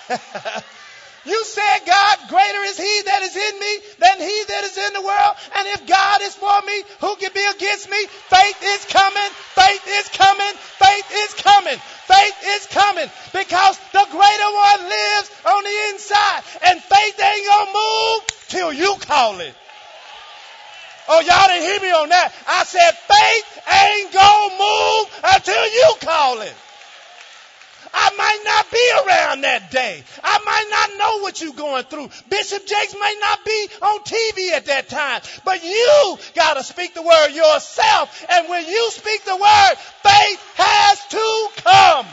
You 1.27 1.45
said, 1.45 1.79
God, 1.87 2.19
greater 2.29 2.63
is 2.71 2.79
he 2.79 3.03
that 3.07 3.23
is 3.23 3.35
in 3.35 3.55
me 3.59 3.73
than 3.99 4.17
he 4.23 4.37
that 4.47 4.63
is 4.63 4.79
in 4.79 4.93
the 4.95 5.03
world. 5.03 5.35
And 5.59 5.67
if 5.75 5.87
God 5.87 6.23
is 6.23 6.35
for 6.37 6.63
me, 6.63 6.83
who 7.01 7.17
can 7.17 7.33
be 7.35 7.45
against 7.45 7.91
me? 7.91 8.07
Faith 8.31 8.63
is 8.63 8.85
coming. 8.87 9.31
Faith 9.59 9.85
is 9.91 10.09
coming. 10.15 10.55
Faith 10.79 11.09
is 11.11 11.35
coming. 11.35 11.79
Faith 12.07 12.39
is 12.47 12.67
coming 12.71 13.11
because 13.35 13.77
the 13.91 14.07
greater 14.15 14.51
one 14.55 14.81
lives 14.87 15.29
on 15.51 15.65
the 15.65 15.77
inside. 15.91 16.43
And 16.63 16.81
faith 16.81 17.19
ain't 17.19 17.47
gonna 17.47 17.75
move 17.75 18.21
till 18.47 18.73
you 18.73 18.95
call 19.01 19.41
it. 19.41 19.55
Oh, 21.09 21.21
y'all 21.21 21.47
didn't 21.49 21.67
hear 21.67 21.81
me 21.81 21.91
on 21.91 22.09
that. 22.09 22.33
I 22.47 22.63
said 22.65 22.95
faith 23.11 23.49
ain't 23.67 24.13
gonna 24.13 24.55
move 24.59 25.07
until 25.35 25.65
you 25.67 25.95
call 26.03 26.41
it. 26.41 26.55
I 27.97 28.11
might 28.19 28.43
not 28.45 28.71
be 28.71 28.85
around 29.01 29.41
that 29.43 29.71
day. 29.71 30.05
I 30.23 30.37
might 30.45 30.69
not 30.71 30.89
know 30.99 31.06
what 31.23 31.41
you're 31.41 31.53
going 31.53 31.85
through. 31.85 32.09
Bishop 32.31 32.67
Jakes 32.67 32.95
may 32.95 33.17
not 33.21 33.45
be 33.45 33.69
on 33.83 33.99
TV 34.01 34.53
at 34.53 34.67
that 34.67 34.89
time. 34.89 35.21
But 35.45 35.65
you 35.65 36.19
gotta 36.35 36.63
speak 36.63 36.95
the 36.95 37.03
word 37.03 37.29
yourself. 37.31 38.25
And 38.29 38.49
when 38.49 38.67
you 38.67 38.91
speak 38.91 39.25
the 39.25 39.37
word, 39.37 39.75
faith 40.03 40.41
has 40.57 41.07
to 41.09 41.49
come. 41.63 42.07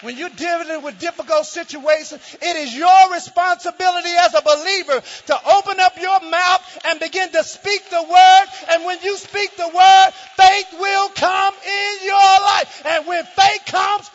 When 0.00 0.16
you're 0.16 0.28
dealing 0.28 0.82
with 0.82 1.00
difficult 1.00 1.44
situations, 1.46 2.20
it 2.40 2.56
is 2.56 2.74
your 2.74 3.12
responsibility 3.12 4.10
as 4.20 4.32
a 4.32 4.42
believer 4.42 5.02
to 5.26 5.48
open 5.56 5.80
up 5.80 6.00
your 6.00 6.20
mouth 6.20 6.78
and 6.84 7.00
begin 7.00 7.32
to 7.32 7.42
speak 7.42 7.90
the 7.90 8.02
word. 8.02 8.44
And 8.70 8.84
when 8.84 8.98
you 9.02 9.16
speak 9.16 9.56
the 9.56 9.68
word, 9.68 10.10
faith 10.36 10.78
will 10.78 11.08
come 11.10 11.54
in 11.54 12.06
your 12.06 12.14
life. 12.14 12.82
And 12.86 13.06
when 13.08 13.24
faith 13.24 13.62
comes, 13.66 14.08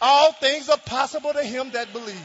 all 0.00 0.32
things 0.32 0.70
are 0.70 0.78
possible 0.78 1.34
to 1.34 1.42
him 1.42 1.70
that 1.72 1.92
believes. 1.92 2.18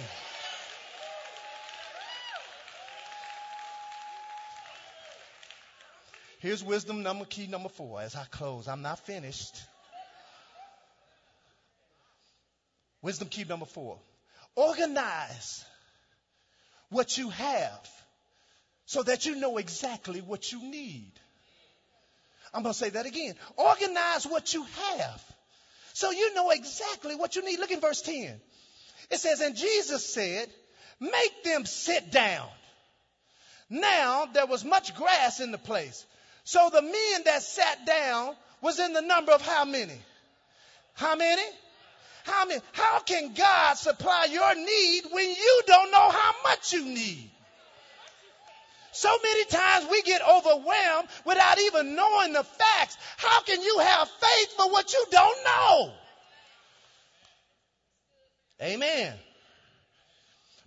Here's 6.39 6.63
wisdom 6.63 7.03
number 7.03 7.25
key 7.25 7.47
number 7.47 7.69
four 7.69 8.01
as 8.01 8.15
I 8.15 8.23
close. 8.31 8.67
I'm 8.69 8.81
not 8.81 8.99
finished. 8.99 9.61
Wisdom 13.01 13.29
key 13.29 13.43
number 13.43 13.65
four. 13.65 13.99
Organize 14.55 15.65
what 16.89 17.17
you 17.17 17.29
have 17.29 17.89
so 18.85 19.03
that 19.03 19.25
you 19.25 19.35
know 19.35 19.57
exactly 19.57 20.21
what 20.21 20.51
you 20.51 20.61
need. 20.61 21.11
I'm 22.53 22.63
going 22.63 22.73
to 22.73 22.77
say 22.79 22.89
that 22.89 23.05
again. 23.05 23.35
Organize 23.55 24.27
what 24.27 24.53
you 24.53 24.63
have 24.63 25.23
so 25.93 26.11
you 26.11 26.33
know 26.33 26.49
exactly 26.51 27.15
what 27.15 27.35
you 27.35 27.43
need. 27.43 27.59
Look 27.59 27.71
in 27.71 27.79
verse 27.79 28.01
10. 28.01 28.39
It 29.09 29.17
says, 29.19 29.41
And 29.41 29.55
Jesus 29.55 30.13
said, 30.13 30.47
Make 30.99 31.43
them 31.43 31.65
sit 31.65 32.11
down. 32.11 32.47
Now 33.69 34.27
there 34.33 34.45
was 34.45 34.63
much 34.63 34.95
grass 34.95 35.39
in 35.39 35.51
the 35.51 35.57
place. 35.57 36.05
So 36.43 36.69
the 36.71 36.81
men 36.81 37.23
that 37.25 37.41
sat 37.41 37.85
down 37.85 38.35
was 38.61 38.79
in 38.79 38.93
the 38.93 39.01
number 39.01 39.31
of 39.31 39.41
how 39.41 39.65
many? 39.65 39.99
How 40.93 41.15
many? 41.15 41.41
How 42.23 42.45
many? 42.45 42.61
How 42.71 42.99
can 42.99 43.33
God 43.33 43.73
supply 43.75 44.27
your 44.31 44.55
need 44.55 45.03
when 45.11 45.29
you 45.29 45.61
don't 45.67 45.91
know 45.91 46.09
how 46.09 46.33
much 46.43 46.73
you 46.73 46.85
need? 46.85 47.29
So 48.93 49.09
many 49.23 49.45
times 49.45 49.87
we 49.89 50.01
get 50.01 50.21
overwhelmed 50.21 51.07
without 51.25 51.59
even 51.59 51.95
knowing 51.95 52.33
the 52.33 52.43
facts. 52.43 52.97
How 53.17 53.41
can 53.41 53.61
you 53.61 53.79
have 53.79 54.09
faith 54.09 54.53
for 54.57 54.69
what 54.69 54.91
you 54.91 55.05
don't 55.09 55.37
know? 55.45 55.93
Amen. 58.61 59.13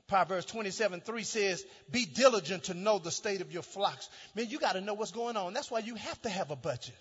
Proverbs 0.08 0.46
27 0.46 1.00
3 1.00 1.22
says, 1.22 1.64
Be 1.90 2.06
diligent 2.06 2.64
to 2.64 2.74
know 2.74 2.98
the 2.98 3.10
state 3.10 3.40
of 3.40 3.52
your 3.52 3.62
flocks. 3.62 4.08
Man, 4.34 4.48
you 4.48 4.58
got 4.58 4.72
to 4.72 4.80
know 4.80 4.94
what's 4.94 5.12
going 5.12 5.36
on. 5.36 5.54
That's 5.54 5.70
why 5.70 5.80
you 5.80 5.94
have 5.94 6.20
to 6.22 6.28
have 6.28 6.50
a 6.50 6.56
budget. 6.56 6.94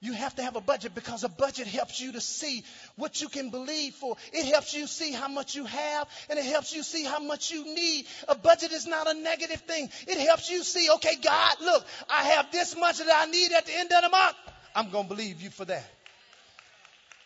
You 0.00 0.12
have 0.12 0.36
to 0.36 0.42
have 0.42 0.54
a 0.54 0.60
budget 0.60 0.94
because 0.94 1.24
a 1.24 1.28
budget 1.28 1.66
helps 1.66 2.00
you 2.00 2.12
to 2.12 2.20
see 2.20 2.62
what 2.96 3.20
you 3.20 3.28
can 3.28 3.50
believe 3.50 3.94
for. 3.94 4.16
It 4.32 4.46
helps 4.46 4.72
you 4.72 4.86
see 4.86 5.12
how 5.12 5.26
much 5.26 5.56
you 5.56 5.64
have 5.64 6.08
and 6.30 6.38
it 6.38 6.44
helps 6.44 6.72
you 6.72 6.84
see 6.84 7.02
how 7.02 7.18
much 7.18 7.50
you 7.50 7.64
need. 7.64 8.06
A 8.28 8.36
budget 8.36 8.70
is 8.70 8.86
not 8.86 9.10
a 9.10 9.14
negative 9.14 9.60
thing. 9.62 9.90
It 10.06 10.18
helps 10.24 10.50
you 10.50 10.62
see, 10.62 10.88
okay, 10.88 11.16
God, 11.20 11.56
look, 11.60 11.84
I 12.08 12.22
have 12.22 12.52
this 12.52 12.76
much 12.76 12.98
that 12.98 13.08
I 13.12 13.26
need 13.28 13.50
at 13.50 13.66
the 13.66 13.76
end 13.76 13.90
of 13.92 14.02
the 14.02 14.08
month. 14.08 14.36
I'm 14.72 14.90
going 14.90 15.08
to 15.08 15.14
believe 15.14 15.42
you 15.42 15.50
for 15.50 15.64
that. 15.64 15.90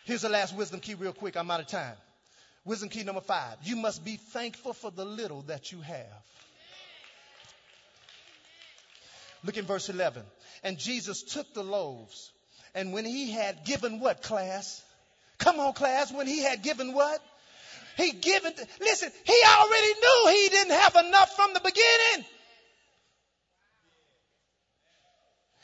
Here's 0.05 0.23
the 0.23 0.29
last 0.29 0.55
wisdom 0.55 0.79
key, 0.79 0.95
real 0.95 1.13
quick. 1.13 1.37
I'm 1.37 1.51
out 1.51 1.59
of 1.59 1.67
time. 1.67 1.95
Wisdom 2.65 2.89
key 2.89 3.03
number 3.03 3.21
five. 3.21 3.57
You 3.63 3.75
must 3.75 4.03
be 4.03 4.15
thankful 4.15 4.73
for 4.73 4.89
the 4.89 5.05
little 5.05 5.43
that 5.43 5.71
you 5.71 5.81
have. 5.81 6.23
Look 9.43 9.57
in 9.57 9.65
verse 9.65 9.89
11. 9.89 10.23
And 10.63 10.79
Jesus 10.79 11.21
took 11.21 11.53
the 11.53 11.63
loaves 11.63 12.32
and 12.75 12.93
when 12.93 13.05
he 13.05 13.31
had 13.31 13.65
given 13.65 13.99
what, 13.99 14.21
class? 14.21 14.81
Come 15.37 15.59
on, 15.59 15.73
class. 15.73 16.11
When 16.11 16.27
he 16.27 16.41
had 16.41 16.63
given 16.63 16.93
what? 16.93 17.21
He 17.97 18.11
given, 18.11 18.53
listen, 18.79 19.11
he 19.23 19.43
already 19.45 19.93
knew 19.93 20.27
he 20.31 20.49
didn't 20.49 20.73
have 20.73 20.95
enough 20.95 21.35
from 21.35 21.53
the 21.53 21.59
beginning. 21.59 22.25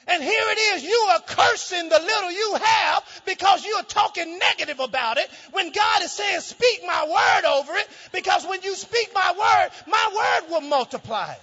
And 0.08 0.24
here 0.24 0.44
it 0.48 0.58
is, 0.58 0.84
you 0.84 1.08
are 1.12 1.22
cursing 1.22 1.90
the 1.90 2.00
little 2.00 2.32
you 2.32 2.56
have 2.56 3.22
because 3.26 3.64
you 3.64 3.74
are 3.76 3.84
talking 3.84 4.40
negative 4.40 4.80
about 4.80 5.18
it 5.18 5.30
when 5.52 5.72
God 5.72 6.02
is 6.02 6.12
saying, 6.12 6.40
speak 6.42 6.82
my 6.86 7.06
word 7.06 7.48
over 7.48 7.76
it 7.76 7.88
because 8.12 8.46
when 8.48 8.62
you 8.64 8.76
speak 8.76 9.12
my 9.14 9.32
word, 9.38 9.70
my 9.88 10.10
word 10.16 10.52
will 10.52 10.68
multiply. 10.68 11.34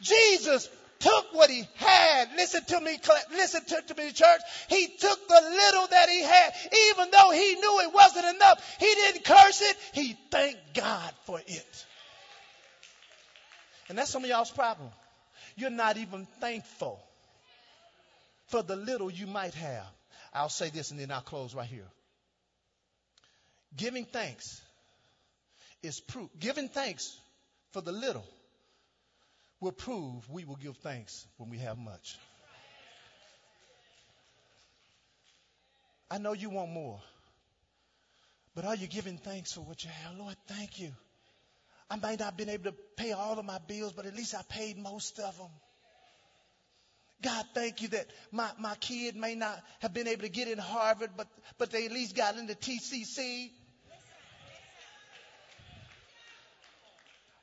Jesus 0.00 0.70
took 1.00 1.34
what 1.34 1.50
he 1.50 1.66
had. 1.76 2.28
Listen 2.36 2.64
to 2.64 2.80
me, 2.80 2.98
listen 3.30 3.64
to, 3.64 3.94
me, 3.94 4.12
church. 4.12 4.40
He 4.68 4.88
took 4.98 5.28
the 5.28 5.40
little 5.40 5.86
that 5.88 6.08
he 6.08 6.22
had, 6.22 6.52
even 6.90 7.10
though 7.10 7.30
he 7.30 7.54
knew 7.54 7.80
it 7.80 7.94
wasn't 7.94 8.34
enough. 8.36 8.76
He 8.78 8.86
didn't 8.86 9.24
curse 9.24 9.62
it. 9.62 9.76
He 9.92 10.16
thanked 10.30 10.74
God 10.74 11.12
for 11.24 11.40
it. 11.46 11.86
And 13.88 13.96
that's 13.96 14.10
some 14.10 14.24
of 14.24 14.30
y'all's 14.30 14.50
problem. 14.50 14.90
You're 15.56 15.70
not 15.70 15.96
even 15.96 16.26
thankful 16.40 17.00
for 18.48 18.62
the 18.62 18.76
little 18.76 19.10
you 19.10 19.26
might 19.26 19.54
have. 19.54 19.86
I'll 20.32 20.48
say 20.48 20.70
this 20.70 20.90
and 20.90 21.00
then 21.00 21.10
I'll 21.10 21.20
close 21.20 21.54
right 21.54 21.66
here. 21.66 21.88
Giving 23.76 24.04
thanks 24.04 24.60
is 25.82 26.00
proof. 26.00 26.28
Giving 26.38 26.68
thanks 26.68 27.16
for 27.72 27.80
the 27.80 27.92
little 27.92 28.24
will 29.60 29.72
prove 29.72 30.28
we 30.30 30.44
will 30.44 30.56
give 30.56 30.76
thanks 30.78 31.26
when 31.36 31.50
we 31.50 31.58
have 31.58 31.78
much. 31.78 32.16
I 36.10 36.18
know 36.18 36.32
you 36.32 36.48
want 36.48 36.70
more, 36.70 37.00
but 38.54 38.64
are 38.64 38.74
you 38.74 38.86
giving 38.86 39.18
thanks 39.18 39.52
for 39.52 39.60
what 39.60 39.84
you 39.84 39.90
have? 39.90 40.16
Lord, 40.16 40.36
thank 40.46 40.80
you. 40.80 40.92
I 41.90 41.96
may 41.96 42.16
not 42.16 42.20
have 42.20 42.36
been 42.36 42.48
able 42.48 42.64
to 42.64 42.76
pay 42.96 43.12
all 43.12 43.38
of 43.38 43.44
my 43.44 43.58
bills, 43.58 43.92
but 43.92 44.06
at 44.06 44.14
least 44.14 44.34
I 44.34 44.42
paid 44.48 44.78
most 44.78 45.18
of 45.18 45.36
them. 45.36 45.50
God, 47.20 47.44
thank 47.52 47.82
you 47.82 47.88
that 47.88 48.06
my, 48.30 48.48
my 48.58 48.74
kid 48.76 49.16
may 49.16 49.34
not 49.34 49.60
have 49.80 49.92
been 49.92 50.06
able 50.06 50.22
to 50.22 50.28
get 50.28 50.48
in 50.48 50.58
Harvard, 50.58 51.10
but, 51.16 51.26
but 51.58 51.70
they 51.70 51.86
at 51.86 51.92
least 51.92 52.14
got 52.14 52.36
into 52.36 52.54
TCC. 52.54 53.50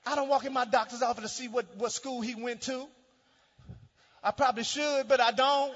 I 0.06 0.16
don't 0.16 0.30
walk 0.30 0.46
in 0.46 0.54
my 0.54 0.66
doctor's 0.66 1.02
office 1.02 1.24
to 1.24 1.30
see 1.30 1.48
what, 1.48 1.66
what 1.78 1.92
school 1.92 2.22
he 2.22 2.36
went 2.36 2.62
to. 2.64 2.86
I 4.24 4.32
probably 4.32 4.64
should, 4.64 5.08
but 5.08 5.20
I 5.20 5.32
don't. 5.32 5.74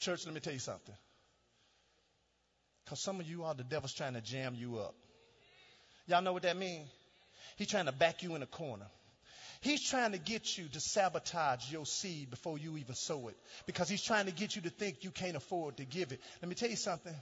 Church, 0.00 0.24
let 0.26 0.34
me 0.34 0.40
tell 0.40 0.52
you 0.52 0.58
something. 0.58 0.94
Because 2.84 3.00
some 3.00 3.20
of 3.20 3.26
you 3.26 3.44
are 3.44 3.54
the 3.54 3.64
devil's 3.64 3.92
trying 3.92 4.14
to 4.14 4.20
jam 4.20 4.54
you 4.54 4.78
up. 4.78 4.94
Y'all 6.06 6.22
know 6.22 6.32
what 6.32 6.42
that 6.42 6.56
means? 6.56 6.88
He's 7.56 7.68
trying 7.68 7.86
to 7.86 7.92
back 7.92 8.22
you 8.22 8.34
in 8.34 8.42
a 8.42 8.46
corner. 8.46 8.86
He's 9.60 9.82
trying 9.82 10.12
to 10.12 10.18
get 10.18 10.56
you 10.56 10.68
to 10.68 10.80
sabotage 10.80 11.70
your 11.70 11.84
seed 11.84 12.30
before 12.30 12.56
you 12.58 12.78
even 12.78 12.94
sow 12.94 13.28
it. 13.28 13.36
Because 13.66 13.88
he's 13.88 14.02
trying 14.02 14.26
to 14.26 14.32
get 14.32 14.56
you 14.56 14.62
to 14.62 14.70
think 14.70 15.02
you 15.02 15.10
can't 15.10 15.36
afford 15.36 15.78
to 15.78 15.84
give 15.84 16.12
it. 16.12 16.20
Let 16.40 16.48
me 16.48 16.54
tell 16.54 16.70
you 16.70 16.76
something. 16.76 17.14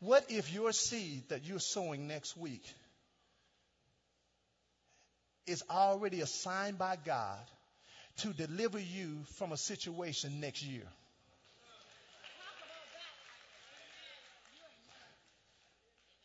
What 0.00 0.30
if 0.30 0.52
your 0.52 0.72
seed 0.72 1.28
that 1.30 1.44
you're 1.44 1.58
sowing 1.58 2.06
next 2.06 2.36
week 2.36 2.62
is 5.46 5.64
already 5.68 6.20
assigned 6.20 6.78
by 6.78 6.96
God 7.04 7.40
to 8.18 8.32
deliver 8.32 8.78
you 8.78 9.24
from 9.36 9.52
a 9.52 9.56
situation 9.56 10.40
next 10.40 10.62
year? 10.62 10.86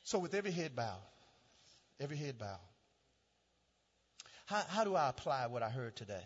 So, 0.04 0.20
with 0.20 0.36
every 0.36 0.52
head 0.52 0.76
bowed, 0.76 1.02
every 2.00 2.18
head 2.18 2.38
bowed, 2.38 2.60
how, 4.46 4.62
how 4.68 4.84
do 4.84 4.96
I 4.96 5.10
apply 5.10 5.48
what 5.48 5.64
I 5.64 5.70
heard 5.70 5.96
today? 5.96 6.24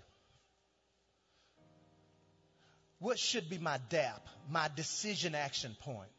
What 3.00 3.20
should 3.20 3.50
be 3.50 3.60
my 3.60 3.80
DAP, 3.90 4.28
my 4.50 4.70
decision 4.76 5.36
action 5.36 5.76
point? 5.80 6.10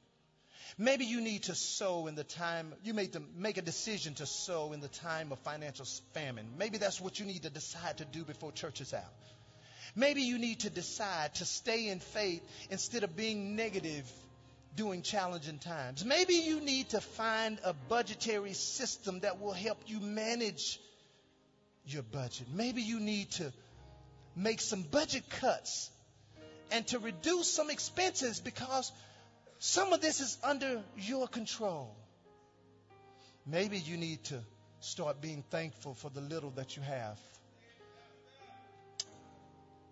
Maybe 0.77 1.05
you 1.07 1.21
need 1.21 1.45
to 1.45 1.55
sow 1.55 2.07
in 2.07 2.15
the 2.15 2.25
time, 2.25 2.75
you 2.85 2.93
may 2.95 3.09
make 3.37 3.57
a 3.57 3.63
decision 3.63 4.15
to 4.15 4.27
sow 4.27 4.73
in 4.73 4.81
the 4.81 4.89
time 4.89 5.33
of 5.33 5.39
financial 5.41 5.87
famine. 6.13 6.47
Maybe 6.59 6.79
that's 6.79 7.01
what 7.01 7.19
you 7.19 7.27
need 7.27 7.43
to 7.45 7.51
decide 7.51 7.99
to 7.99 8.05
do 8.05 8.25
before 8.25 8.53
church 8.53 8.81
is 8.81 8.93
out. 8.93 9.05
Maybe 9.97 10.23
you 10.23 10.39
need 10.39 10.61
to 10.61 10.71
decide 10.71 11.35
to 11.37 11.45
stay 11.45 11.89
in 11.89 12.01
faith 12.01 12.43
instead 12.71 13.05
of 13.05 13.17
being 13.17 13.57
negative 13.57 14.11
during 14.77 15.03
challenging 15.03 15.59
times. 15.59 16.05
Maybe 16.05 16.35
you 16.35 16.61
need 16.61 16.91
to 16.91 17.01
find 17.01 17.59
a 17.65 17.73
budgetary 17.73 18.53
system 18.53 19.21
that 19.21 19.41
will 19.41 19.53
help 19.53 19.79
you 19.87 19.99
manage 20.01 20.79
your 21.87 22.03
budget. 22.03 22.47
Maybe 22.55 22.83
you 22.83 23.01
need 23.01 23.31
to 23.33 23.53
make 24.37 24.61
some 24.61 24.83
budget 24.83 25.29
cuts 25.31 25.91
and 26.71 26.87
to 26.89 26.99
reduce 26.99 27.51
some 27.51 27.71
expenses 27.71 28.41
because 28.41 28.93
some 29.59 29.93
of 29.93 30.01
this 30.01 30.21
is 30.21 30.39
under 30.43 30.83
your 30.97 31.27
control. 31.27 31.95
Maybe 33.47 33.79
you 33.79 33.97
need 33.97 34.25
to 34.25 34.41
start 34.81 35.21
being 35.21 35.43
thankful 35.51 35.95
for 35.95 36.11
the 36.11 36.21
little 36.21 36.51
that 36.51 36.77
you 36.77 36.83
have. 36.83 37.19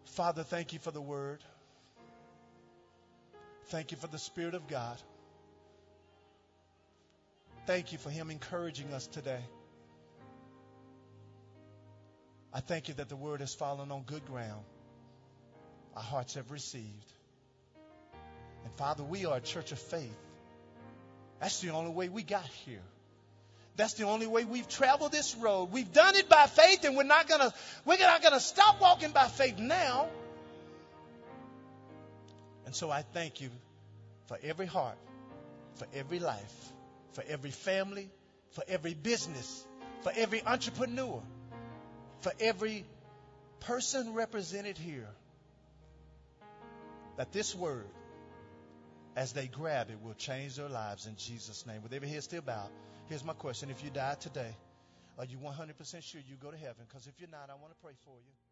Father, 0.04 0.44
thank 0.44 0.72
you 0.72 0.78
for 0.78 0.90
the 0.90 1.00
word. 1.00 1.42
Thank 3.66 3.90
you 3.90 3.96
for 3.96 4.06
the 4.06 4.18
Spirit 4.18 4.54
of 4.54 4.68
God. 4.68 4.96
Thank 7.66 7.92
you 7.92 7.98
for 7.98 8.10
Him 8.10 8.30
encouraging 8.30 8.92
us 8.94 9.08
today. 9.08 9.42
I 12.54 12.60
thank 12.60 12.88
you 12.88 12.94
that 12.94 13.08
the 13.08 13.16
word 13.16 13.40
has 13.40 13.54
fallen 13.54 13.90
on 13.90 14.02
good 14.02 14.24
ground. 14.24 14.64
Our 15.96 16.02
hearts 16.02 16.34
have 16.34 16.50
received. 16.50 17.12
And 18.66 18.74
Father, 18.74 19.04
we 19.04 19.26
are 19.26 19.36
a 19.36 19.40
church 19.40 19.70
of 19.70 19.78
faith. 19.78 20.18
That's 21.38 21.60
the 21.60 21.70
only 21.70 21.92
way 21.92 22.08
we 22.08 22.24
got 22.24 22.44
here. 22.66 22.82
That's 23.76 23.94
the 23.94 24.06
only 24.06 24.26
way 24.26 24.44
we've 24.44 24.66
traveled 24.66 25.12
this 25.12 25.36
road. 25.36 25.70
We've 25.70 25.92
done 25.92 26.16
it 26.16 26.28
by 26.28 26.46
faith, 26.46 26.82
and 26.82 26.96
we're 26.96 27.04
not 27.04 27.28
gonna 27.28 27.54
we're 27.84 27.96
not 27.96 28.24
gonna 28.24 28.40
stop 28.40 28.80
walking 28.80 29.12
by 29.12 29.28
faith 29.28 29.56
now. 29.60 30.08
And 32.64 32.74
so 32.74 32.90
I 32.90 33.02
thank 33.02 33.40
you 33.40 33.50
for 34.26 34.36
every 34.42 34.66
heart, 34.66 34.98
for 35.76 35.86
every 35.94 36.18
life, 36.18 36.72
for 37.12 37.22
every 37.28 37.52
family, 37.52 38.10
for 38.50 38.64
every 38.66 38.94
business, 38.94 39.64
for 40.00 40.10
every 40.16 40.42
entrepreneur, 40.44 41.22
for 42.18 42.32
every 42.40 42.84
person 43.60 44.12
represented 44.14 44.76
here. 44.76 45.08
That 47.16 47.30
this 47.30 47.54
word, 47.54 47.86
as 49.16 49.32
they 49.32 49.46
grab 49.48 49.88
it, 49.90 50.00
will 50.02 50.14
change 50.14 50.56
their 50.56 50.68
lives 50.68 51.06
in 51.06 51.16
Jesus' 51.16 51.66
name. 51.66 51.82
With 51.82 51.92
every 51.94 52.08
head 52.08 52.22
still 52.22 52.42
bowed, 52.42 52.70
here's 53.08 53.24
my 53.24 53.32
question. 53.32 53.70
If 53.70 53.82
you 53.82 53.90
die 53.90 54.16
today, 54.20 54.54
are 55.18 55.24
you 55.24 55.38
100% 55.38 56.02
sure 56.02 56.20
you 56.28 56.36
go 56.36 56.50
to 56.50 56.56
heaven? 56.56 56.84
Because 56.86 57.06
if 57.06 57.14
you're 57.18 57.30
not, 57.30 57.48
I 57.48 57.54
want 57.54 57.72
to 57.72 57.80
pray 57.82 57.94
for 58.04 58.16
you. 58.18 58.45